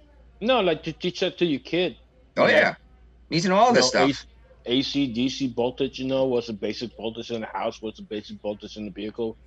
No, 0.46 0.60
like 0.62 0.84
to 0.84 0.94
teach 0.94 1.22
that 1.22 1.40
to 1.40 1.46
your 1.46 1.62
kid. 1.62 1.98
Oh 2.38 2.46
Yeah. 2.48 2.76
To 3.32 3.50
know 3.50 3.56
all 3.56 3.74
this 3.74 3.94
know, 3.94 4.12
stuff. 4.12 4.26
AC, 4.66 5.14
DC 5.14 5.54
voltage, 5.54 6.00
you 6.00 6.08
know, 6.08 6.26
what's 6.26 6.48
the 6.48 6.54
basic 6.54 6.96
voltage 6.98 7.32
in 7.32 7.42
the 7.42 7.48
house, 7.48 7.82
what's 7.82 7.98
the 7.98 8.04
basic 8.04 8.42
voltage 8.42 8.78
in 8.78 8.86
the 8.86 8.92
vehicle. 8.92 9.38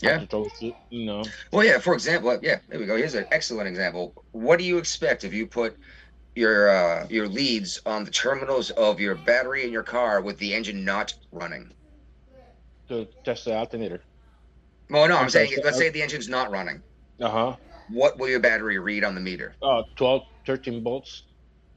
Yeah. 0.00 0.24
troubleshoot, 0.24 0.74
you 0.90 1.06
know. 1.06 1.24
Well, 1.52 1.64
yeah. 1.64 1.78
For 1.78 1.94
example, 1.94 2.36
yeah. 2.42 2.58
There 2.68 2.80
we 2.80 2.86
go. 2.86 2.96
Here's 2.96 3.14
an 3.14 3.26
excellent 3.30 3.68
example. 3.68 4.24
What 4.32 4.58
do 4.58 4.64
you 4.64 4.78
expect 4.78 5.22
if 5.22 5.32
you 5.32 5.46
put 5.46 5.76
your 6.34 6.70
uh, 6.70 7.06
your 7.08 7.28
leads 7.28 7.80
on 7.86 8.04
the 8.04 8.10
terminals 8.10 8.70
of 8.70 8.98
your 8.98 9.14
battery 9.14 9.64
in 9.64 9.70
your 9.70 9.84
car 9.84 10.20
with 10.20 10.38
the 10.38 10.54
engine 10.54 10.84
not 10.84 11.14
running? 11.30 11.72
To 12.88 13.06
test 13.24 13.44
the 13.44 13.54
alternator. 13.54 14.02
Well, 14.90 15.08
no, 15.08 15.16
I'm 15.16 15.30
saying 15.30 15.52
so- 15.54 15.62
let's 15.64 15.78
say 15.78 15.88
the 15.88 16.02
engine's 16.02 16.28
not 16.28 16.50
running. 16.50 16.82
Uh 17.20 17.30
huh. 17.30 17.56
What 17.88 18.18
will 18.18 18.28
your 18.28 18.40
battery 18.40 18.78
read 18.78 19.04
on 19.04 19.14
the 19.14 19.20
meter? 19.20 19.54
Uh, 19.62 19.82
12, 19.96 20.22
13 20.46 20.82
volts. 20.82 21.24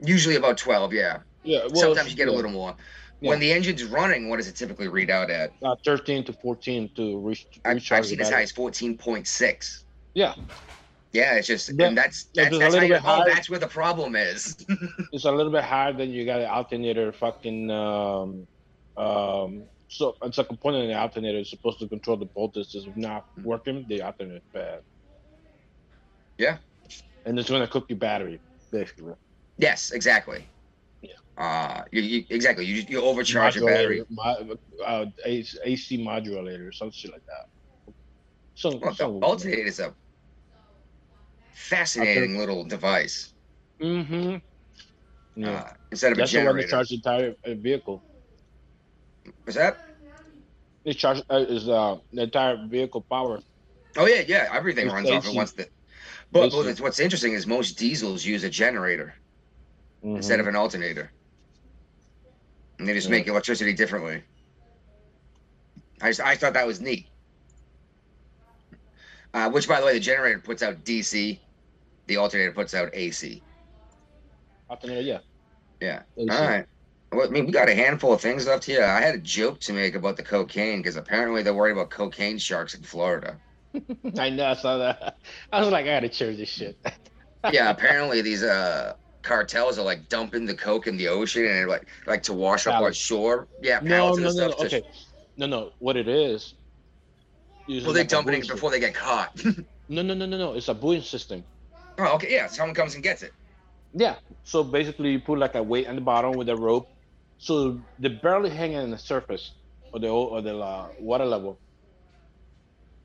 Usually 0.02 0.36
about 0.36 0.58
12. 0.58 0.94
Yeah. 0.94 1.20
Yeah. 1.44 1.60
Well, 1.70 1.76
Sometimes 1.76 2.10
you 2.10 2.16
get 2.16 2.28
a 2.28 2.32
little 2.32 2.52
more. 2.52 2.76
Yeah. 3.22 3.30
When 3.30 3.40
the 3.40 3.52
engine's 3.52 3.84
running, 3.86 4.30
what 4.30 4.38
does 4.38 4.48
it 4.48 4.56
typically 4.56 4.88
read 4.88 5.10
out 5.10 5.30
at? 5.30 5.54
Uh, 5.64 5.76
13 5.86 6.26
to 6.26 6.34
14 6.34 6.90
to 6.96 7.18
reach. 7.20 7.48
I've, 7.64 7.78
I've 7.92 8.06
seen 8.06 8.20
as 8.20 8.30
high 8.30 8.42
as 8.42 8.52
14.6. 8.52 9.84
Yeah. 10.14 10.36
Yeah, 11.14 11.36
it's 11.36 11.48
just 11.48 11.72
Yeah, 11.74 11.88
and 11.88 11.98
that's 11.98 12.28
yeah, 12.34 12.50
that's, 12.50 12.60
that's 12.60 12.76
how 12.76 12.82
you 12.82 12.90
bit 12.90 13.04
that's 13.04 13.50
where 13.50 13.60
the 13.60 13.68
problem 13.68 14.18
is. 14.18 14.66
It's 15.14 15.24
a 15.24 15.32
little 15.32 15.52
bit 15.52 15.64
higher 15.64 15.94
than 15.94 16.10
you 16.10 16.26
got 16.26 16.42
an 16.42 16.50
alternator 16.50 17.14
fucking 17.14 17.72
um 17.72 18.46
um 18.98 19.64
so 19.88 20.18
it's 20.24 20.38
a 20.40 20.44
component 20.44 20.84
in 20.84 20.90
the 20.90 20.98
alternator 21.00 21.38
is 21.38 21.50
supposed 21.50 21.80
to 21.80 21.88
control 21.88 22.18
the 22.18 22.26
voltage. 22.26 22.76
If 22.76 22.98
not 22.98 23.28
working, 23.44 23.86
the 23.88 24.02
alternator 24.02 24.38
is 24.38 24.44
bad. 24.52 24.82
Yeah. 26.38 26.58
And 27.26 27.40
it's 27.40 27.50
gonna 27.50 27.68
cook 27.68 27.86
your 27.88 27.98
battery, 27.98 28.42
basically. 28.72 29.14
Yes, 29.58 29.92
exactly. 29.92 30.48
Yeah. 31.02 31.12
Uh, 31.38 31.84
you, 31.92 32.02
you 32.02 32.24
exactly 32.30 32.66
you 32.66 32.84
you 32.88 33.02
overcharge 33.02 33.56
your 33.56 33.68
battery. 33.68 34.04
Uh, 34.86 35.06
AC 35.26 35.58
AC 35.64 36.04
modulator, 36.04 36.72
some 36.72 36.92
shit 36.92 37.12
like 37.12 37.24
that. 37.28 37.94
Some, 38.56 38.80
Well, 38.80 38.94
the 38.94 39.06
alternator 39.06 39.68
is 39.68 39.80
a 39.80 39.94
fascinating 41.54 42.38
little 42.38 42.64
device. 42.64 43.34
Mm-hmm. 43.82 44.38
Yeah. 45.36 45.52
Uh, 45.52 45.70
instead 45.92 46.12
of 46.14 46.18
That's 46.18 46.34
a 46.34 46.40
the 46.40 46.46
one 46.46 46.58
that 46.58 46.70
charges 46.70 46.90
the 46.90 46.96
entire 46.96 47.36
uh, 47.46 47.54
vehicle. 47.56 48.04
Was 49.46 49.56
that? 49.56 49.78
It 50.86 50.94
charges 50.98 51.24
uh, 51.30 51.46
is 51.50 51.68
uh 51.68 51.98
the 52.14 52.24
entire 52.24 52.58
vehicle 52.68 53.06
power. 53.10 53.42
Oh 53.98 54.06
yeah, 54.06 54.24
yeah. 54.28 54.50
Everything 54.54 54.86
It's 54.86 54.94
runs 54.94 55.10
off 55.10 55.28
at 55.28 55.34
once. 55.34 55.52
That. 55.54 55.70
But, 56.32 56.52
but 56.52 56.80
what's 56.80 57.00
interesting 57.00 57.34
is 57.34 57.48
most 57.48 57.78
diesels 57.78 58.26
use 58.26 58.44
a 58.44 58.50
generator 58.50 59.16
instead 60.14 60.40
of 60.40 60.48
an 60.48 60.56
alternator, 60.56 61.14
and 62.80 62.88
they 62.88 62.94
just 62.94 63.08
Yeah. 63.08 63.12
make 63.12 63.28
electricity 63.28 63.74
differently. 63.74 64.24
I 66.02 66.10
just, 66.10 66.22
I 66.22 66.36
thought 66.36 66.54
that 66.54 66.68
was 66.68 66.82
neat. 66.82 67.10
Uh, 69.34 69.50
which, 69.50 69.68
by 69.68 69.80
the 69.80 69.86
way, 69.86 69.94
the 69.94 70.00
generator 70.00 70.40
puts 70.40 70.64
out 70.64 70.84
DC, 70.84 71.42
the 72.08 72.18
alternator 72.18 72.52
puts 72.54 72.74
out 72.74 72.90
AC. 72.94 73.46
alternator. 74.70 75.02
Yeah. 75.02 75.20
Yeah. 75.82 76.04
AC. 76.18 76.30
All 76.30 76.48
right. 76.48 76.66
Well, 77.12 77.28
I 77.28 77.32
mean, 77.32 77.46
we 77.46 77.52
got 77.52 77.70
a 77.70 77.76
handful 77.76 78.14
of 78.14 78.22
things 78.22 78.48
left 78.48 78.66
here. 78.66 78.84
I 78.84 79.00
had 79.02 79.16
a 79.16 79.20
joke 79.20 79.60
to 79.62 79.74
make 79.74 79.96
about 79.96 80.18
the 80.18 80.24
cocaine 80.24 80.80
because 80.80 80.96
apparently 80.96 81.44
they're 81.44 81.54
worried 81.54 81.74
about 81.74 81.90
cocaine 81.90 82.38
sharks 82.38 82.74
in 82.74 82.84
Florida. 82.84 83.40
I 84.18 84.30
know. 84.30 84.46
I 84.48 84.54
saw 84.56 84.78
that. 84.80 85.18
I 85.52 85.60
was 85.60 85.70
like, 85.70 85.86
I 85.86 85.90
gotta 86.00 86.12
share 86.12 86.36
this 86.36 86.50
shit. 86.50 86.78
yeah, 87.52 87.70
apparently 87.70 88.22
these 88.22 88.44
uh 88.44 88.94
cartels 89.26 89.78
are 89.78 89.84
like 89.84 90.08
dumping 90.08 90.46
the 90.46 90.54
coke 90.54 90.88
in 90.88 90.96
the 90.96 91.08
ocean 91.08 91.46
and 91.46 91.68
like 91.68 91.86
like 92.06 92.24
to 92.24 92.34
wash 92.34 92.68
up 92.68 92.82
on 92.82 92.94
shore. 92.94 93.48
Yeah, 93.62 93.80
no, 93.82 93.90
pallets 93.90 94.20
no, 94.20 94.28
and 94.28 94.38
no, 94.38 94.48
stuff. 94.48 94.60
no. 94.60 94.66
Okay. 94.66 94.84
No, 95.38 95.46
no. 95.48 95.72
What 95.80 95.98
it 95.98 96.08
is? 96.08 96.54
well, 97.68 97.94
like 97.94 98.12
a 98.12 98.20
it 98.30 98.48
before 98.48 98.72
they 98.72 98.80
get 98.80 98.94
caught. 98.94 99.44
No, 99.88 100.02
no, 100.02 100.16
no, 100.16 100.26
no, 100.26 100.36
no. 100.36 100.54
It's 100.54 100.68
a 100.68 100.74
buoyant 100.74 101.06
system. 101.06 101.44
oh, 102.00 102.16
okay, 102.16 102.34
yeah. 102.34 102.48
Someone 102.48 102.74
comes 102.74 102.96
and 102.96 103.04
gets 103.04 103.22
it. 103.22 103.34
Yeah. 103.94 104.16
So 104.44 104.64
basically, 104.64 105.12
you 105.12 105.20
put 105.20 105.38
like 105.38 105.54
a 105.54 105.62
weight 105.62 105.86
on 105.88 105.94
the 105.94 106.02
bottom 106.02 106.32
with 106.32 106.50
a 106.50 106.56
rope, 106.56 106.90
so 107.38 107.80
they're 108.00 108.20
barely 108.24 108.50
hanging 108.50 108.78
on 108.78 108.90
the 108.90 108.98
surface 108.98 109.52
or 109.94 110.00
the 110.00 110.10
or 110.10 110.42
the 110.42 110.58
uh, 110.58 110.88
water 111.00 111.26
level. 111.26 111.60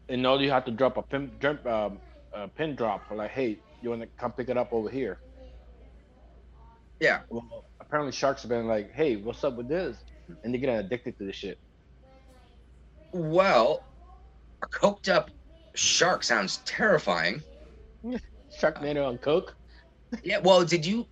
And 0.09 0.27
all 0.27 0.41
you 0.41 0.51
have 0.51 0.65
to 0.65 0.71
drop 0.71 0.97
a 0.97 1.03
pin, 1.03 1.31
drop, 1.39 1.67
um, 1.67 1.99
a 2.33 2.49
pin 2.49 2.75
drop 2.77 3.03
like, 3.11 3.31
hey, 3.31 3.59
you 3.83 3.91
want 3.91 4.01
to 4.01 4.09
come 4.19 4.33
pick 4.33 4.49
it 4.49 4.57
up 4.57 4.73
over 4.73 4.89
here? 4.89 5.19
Yeah. 7.01 7.21
Well, 7.31 7.65
apparently 7.81 8.13
sharks 8.13 8.43
have 8.43 8.51
been 8.51 8.69
like, 8.69 8.93
hey, 8.93 9.17
what's 9.17 9.43
up 9.43 9.57
with 9.57 9.69
this? 9.69 9.97
And 10.45 10.55
they're 10.55 10.61
getting 10.61 10.77
addicted 10.77 11.19
to 11.19 11.25
this 11.25 11.35
shit. 11.35 11.59
Well, 13.13 13.83
a 14.63 14.67
coked 14.67 15.09
up 15.09 15.31
shark 15.75 16.23
sounds 16.23 16.59
terrifying. 16.59 17.43
Shark 18.59 18.79
Sharknado 18.79 19.07
on 19.07 19.19
coke. 19.19 19.55
Yeah. 20.25 20.39
Well, 20.39 20.65
did 20.65 20.85
you? 20.85 21.07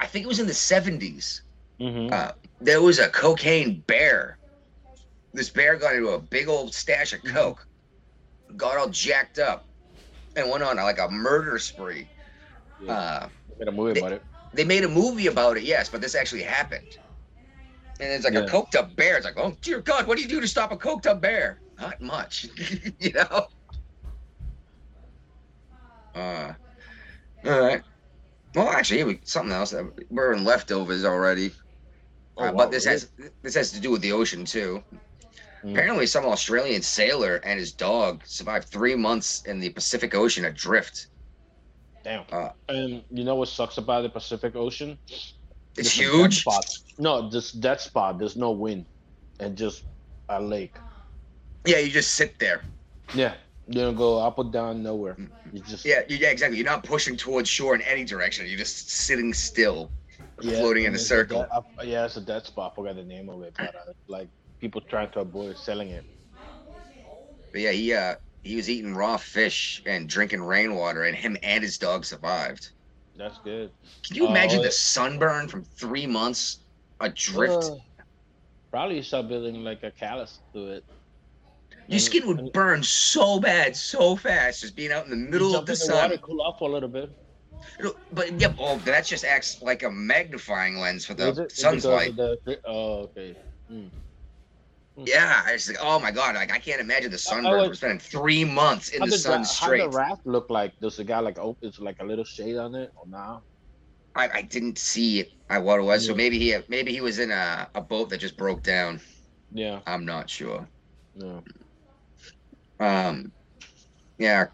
I 0.00 0.06
think 0.06 0.24
it 0.24 0.28
was 0.28 0.40
in 0.40 0.46
the 0.46 0.54
seventies. 0.54 1.42
Mm-hmm. 1.80 2.12
Uh, 2.12 2.32
there 2.60 2.82
was 2.82 2.98
a 2.98 3.08
cocaine 3.08 3.82
bear. 3.86 4.38
This 5.32 5.50
bear 5.50 5.76
got 5.76 5.94
into 5.94 6.10
a 6.10 6.18
big 6.18 6.48
old 6.48 6.74
stash 6.74 7.12
of 7.12 7.22
coke, 7.24 7.66
got 8.56 8.76
all 8.76 8.88
jacked 8.88 9.38
up, 9.38 9.66
and 10.36 10.50
went 10.50 10.62
on 10.62 10.76
like 10.76 10.98
a 10.98 11.08
murder 11.08 11.58
spree. 11.58 12.08
Uh, 12.88 13.28
Made 13.58 13.68
a 13.68 13.72
movie 13.72 13.98
about 14.00 14.12
it. 14.12 14.22
They 14.54 14.64
made 14.64 14.84
a 14.84 14.88
movie 14.88 15.26
about 15.26 15.56
it, 15.56 15.62
yes, 15.64 15.88
but 15.88 16.00
this 16.00 16.14
actually 16.14 16.42
happened. 16.42 16.98
And 18.00 18.10
it's 18.12 18.24
like 18.24 18.34
a 18.34 18.42
coked 18.46 18.74
up 18.74 18.96
bear. 18.96 19.16
It's 19.16 19.24
like, 19.24 19.38
oh 19.38 19.56
dear 19.60 19.80
God, 19.80 20.06
what 20.06 20.16
do 20.16 20.22
you 20.22 20.28
do 20.28 20.40
to 20.40 20.48
stop 20.48 20.72
a 20.72 20.76
coked 20.76 21.06
up 21.06 21.20
bear? 21.20 21.60
Not 21.80 22.00
much, 22.00 22.46
you 22.98 23.12
know. 23.12 23.46
Uh, 26.14 26.52
all 27.44 27.60
right. 27.60 27.82
Well, 28.54 28.68
actually, 28.68 29.02
we, 29.04 29.20
something 29.24 29.52
else. 29.52 29.74
We're 30.10 30.32
in 30.32 30.44
leftovers 30.44 31.04
already. 31.04 31.52
Oh, 32.36 32.44
Uh, 32.44 32.46
wow, 32.46 32.52
but 32.52 32.70
this 32.70 32.86
really? 32.86 32.94
has 32.94 33.10
this 33.42 33.54
has 33.54 33.72
to 33.72 33.80
do 33.80 33.90
with 33.90 34.02
the 34.02 34.12
ocean 34.12 34.44
too. 34.44 34.82
Mm. 35.64 35.72
Apparently, 35.72 36.06
some 36.06 36.24
Australian 36.24 36.82
sailor 36.82 37.36
and 37.44 37.58
his 37.58 37.72
dog 37.72 38.22
survived 38.26 38.68
three 38.68 38.94
months 38.94 39.42
in 39.46 39.60
the 39.60 39.70
Pacific 39.70 40.14
Ocean 40.14 40.44
adrift. 40.44 41.08
Damn. 42.04 42.24
Uh, 42.30 42.50
and 42.68 43.02
you 43.10 43.24
know 43.24 43.34
what 43.34 43.48
sucks 43.48 43.78
about 43.78 44.02
the 44.02 44.10
Pacific 44.10 44.54
Ocean? 44.54 44.98
It's 45.08 45.34
There's 45.74 45.92
huge. 45.92 46.40
spot. 46.40 46.64
No, 46.98 47.28
this 47.28 47.50
dead 47.52 47.80
spot. 47.80 48.18
There's 48.18 48.36
no 48.36 48.52
wind, 48.52 48.86
and 49.40 49.56
just 49.56 49.84
a 50.28 50.40
lake. 50.40 50.76
Yeah, 51.66 51.78
you 51.78 51.90
just 51.90 52.14
sit 52.14 52.38
there. 52.38 52.62
Yeah, 53.14 53.34
you 53.66 53.74
don't 53.80 53.96
go 53.96 54.18
up 54.18 54.38
or 54.38 54.44
down 54.44 54.82
nowhere. 54.82 55.16
You 55.52 55.60
just 55.60 55.84
Yeah, 55.84 56.02
yeah, 56.08 56.28
exactly. 56.28 56.58
You're 56.58 56.66
not 56.66 56.84
pushing 56.84 57.16
towards 57.16 57.48
shore 57.48 57.74
in 57.74 57.80
any 57.82 58.04
direction. 58.04 58.46
You're 58.46 58.58
just 58.58 58.90
sitting 58.90 59.32
still, 59.32 59.90
yeah, 60.42 60.60
floating 60.60 60.84
in 60.84 60.92
a 60.92 60.96
it's 60.96 61.06
circle. 61.06 61.40
dead- 61.40 61.48
up- 61.52 61.66
yeah, 61.82 62.04
it's 62.04 62.16
a 62.16 62.20
dead 62.20 62.44
spot. 62.44 62.72
I 62.72 62.74
forgot 62.76 62.96
the 62.96 63.02
name 63.02 63.28
of 63.30 63.42
it, 63.42 63.54
but 63.58 63.74
uh, 63.74 63.92
like 64.08 64.28
people 64.60 64.80
trying 64.82 65.10
to 65.12 65.20
avoid 65.20 65.56
selling 65.56 65.88
it. 65.90 66.04
But 67.50 67.60
yeah, 67.62 67.70
he 67.72 67.92
uh 67.94 68.14
he 68.44 68.56
was 68.56 68.68
eating 68.70 68.94
raw 68.94 69.16
fish 69.16 69.82
and 69.86 70.08
drinking 70.08 70.42
rainwater, 70.42 71.04
and 71.04 71.16
him 71.16 71.36
and 71.42 71.64
his 71.64 71.78
dog 71.78 72.04
survived. 72.04 72.70
That's 73.16 73.38
good. 73.38 73.70
Can 74.06 74.16
you 74.16 74.26
imagine 74.28 74.60
the 74.62 74.70
sunburn 74.70 75.48
from 75.48 75.64
three 75.64 76.06
months 76.06 76.64
adrift? 77.00 77.64
Uh, 77.64 77.76
Probably 78.70 79.02
start 79.02 79.28
building 79.28 79.62
like 79.62 79.82
a 79.84 79.90
callus 79.92 80.40
to 80.52 80.68
it. 80.72 80.84
Your 81.86 82.00
skin 82.00 82.26
would 82.26 82.52
burn 82.52 82.82
so 82.82 83.38
bad, 83.38 83.76
so 83.76 84.16
fast, 84.16 84.62
just 84.62 84.74
being 84.74 84.90
out 84.90 85.04
in 85.04 85.10
the 85.10 85.16
middle 85.16 85.54
of 85.54 85.64
the 85.64 85.74
jump 85.74 85.90
in 85.90 85.96
water, 85.96 86.14
sun. 86.14 86.18
cool 86.22 86.42
off 86.42 86.58
for 86.58 86.68
a 86.68 86.72
little 86.72 86.88
bit. 86.88 87.10
It'll- 87.78 87.96
But 88.12 88.40
yeah, 88.40 88.52
oh, 88.58 88.78
that 88.78 89.06
just 89.06 89.24
acts 89.24 89.62
like 89.62 89.84
a 89.84 89.90
magnifying 89.90 90.78
lens 90.78 91.06
for 91.06 91.14
the 91.14 91.48
sun's 91.52 91.84
light. 91.84 92.16
the- 92.16 92.36
the- 92.44 92.60
oh, 92.66 92.94
okay. 93.04 93.36
Mm. 93.70 93.90
Yeah, 94.96 95.42
I 95.44 95.52
just 95.52 95.68
like, 95.68 95.78
oh 95.80 95.98
my 95.98 96.12
god, 96.12 96.36
like 96.36 96.52
I 96.52 96.58
can't 96.58 96.80
imagine 96.80 97.10
the 97.10 97.18
sunburn 97.18 97.68
for 97.68 97.74
spending 97.74 97.98
three 97.98 98.44
months 98.44 98.90
in 98.90 99.00
the 99.00 99.10
sun 99.10 99.44
straight. 99.44 99.80
How 99.80 99.90
the 99.90 99.96
raft 99.96 100.26
look 100.26 100.50
like? 100.50 100.78
Does 100.80 100.96
the 100.96 101.04
guy 101.04 101.18
like 101.18 101.38
open? 101.38 101.68
It's 101.68 101.80
like 101.80 101.96
a 102.00 102.04
little 102.04 102.24
shade 102.24 102.56
on 102.56 102.74
it, 102.76 102.92
or 102.96 103.04
now? 103.08 103.42
I, 104.14 104.28
I 104.32 104.42
didn't 104.42 104.78
see 104.78 105.20
it. 105.20 105.32
I 105.50 105.58
what 105.58 105.80
it 105.80 105.82
was. 105.82 106.06
So 106.06 106.14
maybe 106.14 106.38
he 106.38 106.56
maybe 106.68 106.92
he 106.92 107.00
was 107.00 107.18
in 107.18 107.32
a, 107.32 107.68
a 107.74 107.80
boat 107.80 108.08
that 108.10 108.18
just 108.18 108.36
broke 108.36 108.62
down. 108.62 109.00
Yeah. 109.52 109.80
I'm 109.86 110.04
not 110.04 110.30
sure. 110.30 110.68
Yeah. 111.16 111.40
Um, 112.80 113.32
yeah, 114.18 114.46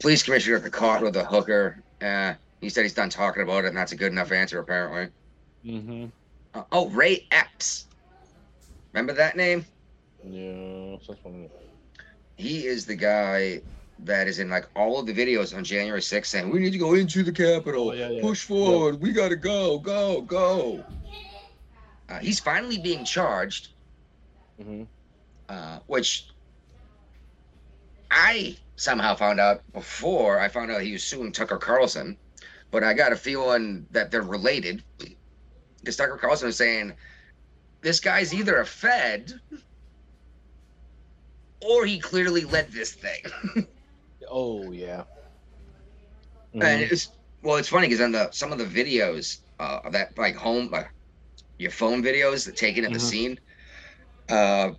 police 0.00 0.22
commissioner 0.22 0.58
got 0.58 0.72
caught 0.72 1.02
with 1.02 1.16
a 1.16 1.24
hooker. 1.24 1.82
Uh, 2.00 2.34
he 2.60 2.68
said 2.68 2.82
he's 2.82 2.94
done 2.94 3.10
talking 3.10 3.42
about 3.42 3.64
it, 3.64 3.68
and 3.68 3.76
that's 3.76 3.92
a 3.92 3.96
good 3.96 4.12
enough 4.12 4.32
answer 4.32 4.58
apparently. 4.58 5.08
Mm-hmm. 5.64 6.06
Uh, 6.54 6.62
oh, 6.72 6.88
Ray 6.90 7.26
Epps. 7.30 7.86
Remember 8.92 9.12
that 9.12 9.36
name? 9.36 9.64
Yeah. 10.28 10.96
He 12.36 12.66
is 12.66 12.84
the 12.86 12.96
guy 12.96 13.60
that 14.00 14.28
is 14.28 14.38
in 14.40 14.50
like 14.50 14.66
all 14.76 14.98
of 14.98 15.06
the 15.06 15.14
videos 15.14 15.56
on 15.56 15.64
January 15.64 16.00
6th 16.00 16.26
saying, 16.26 16.50
We 16.50 16.58
need 16.58 16.72
to 16.72 16.78
go 16.78 16.94
into 16.94 17.22
the 17.22 17.32
Capitol. 17.32 17.90
Oh, 17.90 17.92
yeah, 17.92 18.10
yeah. 18.10 18.20
Push 18.20 18.44
forward. 18.44 19.00
We 19.00 19.12
got 19.12 19.28
to 19.30 19.36
go, 19.36 19.78
go, 19.78 20.20
go. 20.22 20.84
Uh, 22.08 22.18
he's 22.18 22.38
finally 22.40 22.78
being 22.78 23.04
charged, 23.04 23.68
Mm-hmm. 24.60 24.84
uh, 25.50 25.80
which 25.86 26.28
I 28.10 28.56
somehow 28.76 29.14
found 29.14 29.38
out 29.40 29.60
before 29.72 30.40
I 30.40 30.48
found 30.48 30.70
out 30.70 30.80
he 30.82 30.92
was 30.92 31.02
suing 31.02 31.30
Tucker 31.32 31.58
Carlson, 31.58 32.16
but 32.70 32.82
I 32.84 32.94
got 32.94 33.12
a 33.12 33.16
feeling 33.16 33.86
that 33.90 34.10
they're 34.10 34.22
related. 34.22 34.82
Because 35.80 35.96
Tucker 35.96 36.16
Carlson 36.16 36.46
was 36.46 36.56
saying, 36.56 36.94
This 37.82 38.00
guy's 38.00 38.32
either 38.34 38.60
a 38.60 38.66
Fed 38.66 39.38
or 41.60 41.86
he 41.86 41.98
clearly 41.98 42.44
led 42.44 42.72
this 42.72 42.94
thing. 42.94 43.20
Oh 44.28 44.72
yeah. 44.72 45.06
And 46.60 46.82
Mhm. 46.82 46.90
it's 46.90 47.16
well, 47.42 47.56
it's 47.56 47.68
funny 47.68 47.86
because 47.88 48.00
on 48.00 48.12
the 48.12 48.30
some 48.32 48.52
of 48.52 48.58
the 48.58 48.64
videos 48.64 49.36
uh, 49.58 49.80
of 49.84 49.92
that 49.92 50.16
like 50.16 50.36
home, 50.36 50.68
like 50.70 50.88
your 51.58 51.70
phone 51.72 52.02
videos 52.02 52.46
that 52.46 52.56
taken 52.56 52.84
at 52.84 52.92
the 52.92 53.00
Mhm. 53.00 53.00
scene, 53.00 53.38
uh, 54.30 54.72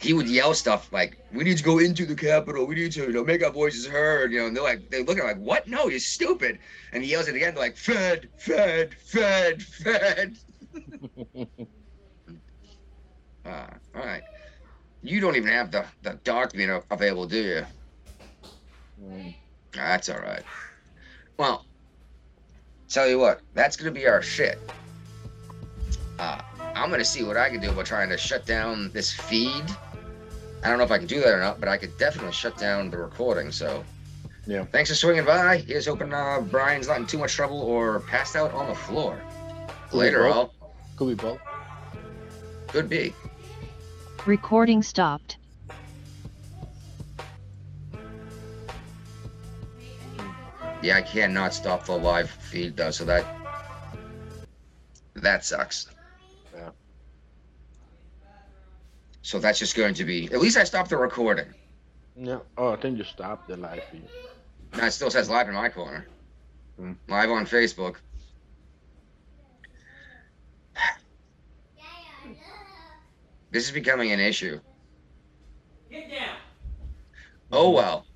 he 0.00 0.14
would 0.14 0.28
yell 0.28 0.54
stuff 0.54 0.92
like, 0.92 1.18
"We 1.30 1.44
need 1.44 1.58
to 1.58 1.64
go 1.64 1.78
into 1.78 2.06
the 2.06 2.16
Capitol. 2.16 2.66
We 2.66 2.76
need 2.76 2.92
to, 2.92 3.02
you 3.04 3.12
know, 3.12 3.24
make 3.24 3.44
our 3.44 3.52
voices 3.52 3.86
heard." 3.86 4.32
You 4.32 4.40
know, 4.40 4.46
and 4.48 4.56
they're 4.56 4.64
like, 4.64 4.80
they 4.90 5.02
look 5.04 5.18
at 5.18 5.22
him 5.24 5.28
like, 5.28 5.38
"What? 5.38 5.68
No, 5.68 5.88
you're 5.88 6.00
stupid!" 6.00 6.58
And 6.92 7.04
he 7.04 7.10
yells 7.12 7.28
it 7.28 7.36
again, 7.36 7.54
They're 7.54 7.64
like, 7.64 7.76
"Fed, 7.76 8.30
Fed, 8.38 8.94
Fed, 8.94 9.62
Fed." 9.62 10.34
uh, 11.34 11.58
all 13.94 14.02
right. 14.04 14.24
You 15.02 15.20
don't 15.20 15.36
even 15.36 15.50
have 15.50 15.70
the 15.70 15.84
the 16.02 16.14
document 16.24 16.84
available, 16.90 17.26
do 17.26 17.42
you? 17.42 17.66
Mm. 19.04 19.34
That's 19.72 20.08
all 20.08 20.20
right. 20.20 20.42
Well, 21.38 21.64
tell 22.88 23.08
you 23.08 23.18
what, 23.18 23.40
that's 23.54 23.76
gonna 23.76 23.90
be 23.90 24.06
our 24.06 24.22
shit. 24.22 24.58
Uh, 26.18 26.40
I'm 26.74 26.90
gonna 26.90 27.04
see 27.04 27.24
what 27.24 27.36
I 27.36 27.48
can 27.48 27.60
do 27.60 27.70
about 27.70 27.86
trying 27.86 28.10
to 28.10 28.18
shut 28.18 28.46
down 28.46 28.90
this 28.92 29.12
feed. 29.12 29.64
I 30.62 30.68
don't 30.68 30.78
know 30.78 30.84
if 30.84 30.92
I 30.92 30.98
can 30.98 31.08
do 31.08 31.20
that 31.20 31.32
or 31.32 31.40
not, 31.40 31.58
but 31.58 31.68
I 31.68 31.76
could 31.76 31.96
definitely 31.98 32.32
shut 32.32 32.56
down 32.56 32.90
the 32.90 32.98
recording. 32.98 33.50
So, 33.50 33.84
Yeah. 34.46 34.64
Thanks 34.66 34.90
for 34.90 34.96
swinging 34.96 35.24
by. 35.24 35.58
Here's 35.58 35.86
hoping 35.86 36.12
uh, 36.12 36.40
Brian's 36.40 36.86
not 36.86 36.98
in 36.98 37.06
too 37.06 37.18
much 37.18 37.34
trouble 37.34 37.60
or 37.60 38.00
passed 38.00 38.36
out 38.36 38.52
on 38.52 38.68
the 38.68 38.74
floor. 38.74 39.20
Could 39.90 39.96
Later, 39.98 40.28
all. 40.28 40.54
Could 40.96 41.08
be 41.08 41.14
both. 41.14 41.40
Could 42.68 42.88
be. 42.88 43.12
Recording 44.24 44.84
stopped. 44.84 45.36
Yeah, 50.80 50.96
I 50.96 51.02
cannot 51.02 51.54
stop 51.54 51.84
the 51.86 51.92
live 51.92 52.30
feed 52.30 52.76
though, 52.76 52.92
so 52.92 53.04
that 53.04 53.26
that 55.14 55.44
sucks. 55.44 55.88
Yeah. 56.54 56.70
So 59.22 59.40
that's 59.40 59.58
just 59.58 59.76
going 59.76 59.94
to 59.94 60.04
be. 60.04 60.26
At 60.32 60.40
least 60.40 60.56
I 60.56 60.64
stopped 60.64 60.90
the 60.90 60.96
recording. 60.96 61.46
Yeah. 62.16 62.38
Oh, 62.56 62.72
I 62.72 62.76
think 62.76 62.98
you 62.98 63.04
stopped 63.04 63.48
the 63.48 63.56
live 63.56 63.82
feed. 63.90 64.06
No, 64.76 64.84
it 64.84 64.92
still 64.92 65.10
says 65.10 65.28
live 65.28 65.48
in 65.48 65.54
my 65.54 65.68
corner. 65.68 66.06
Hmm. 66.78 66.92
Live 67.08 67.30
on 67.30 67.44
Facebook. 67.44 67.96
This 73.52 73.64
is 73.66 73.70
becoming 73.70 74.10
an 74.12 74.18
issue. 74.20 74.58
Get 75.90 76.10
down. 76.10 76.36
Oh 77.52 77.70
well. 77.70 78.06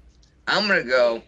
I'm 0.49 0.67
gonna 0.67 0.83
go. 0.83 1.23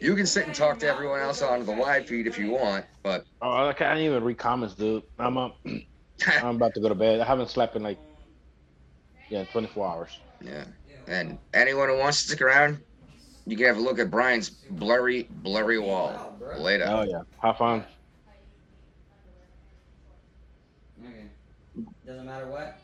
You 0.00 0.14
can 0.14 0.26
sit 0.26 0.46
and 0.46 0.54
talk 0.54 0.78
to 0.80 0.86
everyone 0.86 1.20
else 1.20 1.42
on 1.42 1.64
the 1.64 1.72
live 1.72 2.06
feed 2.06 2.26
if 2.26 2.38
you 2.38 2.50
want, 2.52 2.84
but 3.02 3.24
Oh, 3.42 3.66
I 3.68 3.72
can't 3.72 3.98
even 3.98 4.22
read 4.22 4.38
comments, 4.38 4.74
dude. 4.74 5.02
I'm 5.18 5.36
up. 5.38 5.56
I'm 6.42 6.56
about 6.56 6.74
to 6.74 6.80
go 6.80 6.88
to 6.88 6.94
bed. 6.94 7.20
I 7.20 7.24
haven't 7.24 7.50
slept 7.50 7.76
in 7.76 7.82
like 7.82 7.98
yeah, 9.28 9.44
24 9.44 9.86
hours. 9.86 10.18
yeah. 10.40 10.64
And 11.08 11.38
anyone 11.54 11.88
who 11.88 11.98
wants 11.98 12.22
to 12.22 12.28
stick 12.28 12.42
around, 12.42 12.78
you 13.46 13.56
can 13.56 13.66
have 13.66 13.76
a 13.76 13.80
look 13.80 13.98
at 13.98 14.10
Brian's 14.10 14.50
blurry, 14.50 15.28
blurry 15.30 15.78
wall 15.78 16.36
later. 16.58 16.84
Oh 16.88 17.02
yeah. 17.02 17.22
Have 17.42 17.56
fun. 17.58 17.84
Okay. 21.02 21.24
Doesn't 22.06 22.26
matter 22.26 22.46
what. 22.48 22.78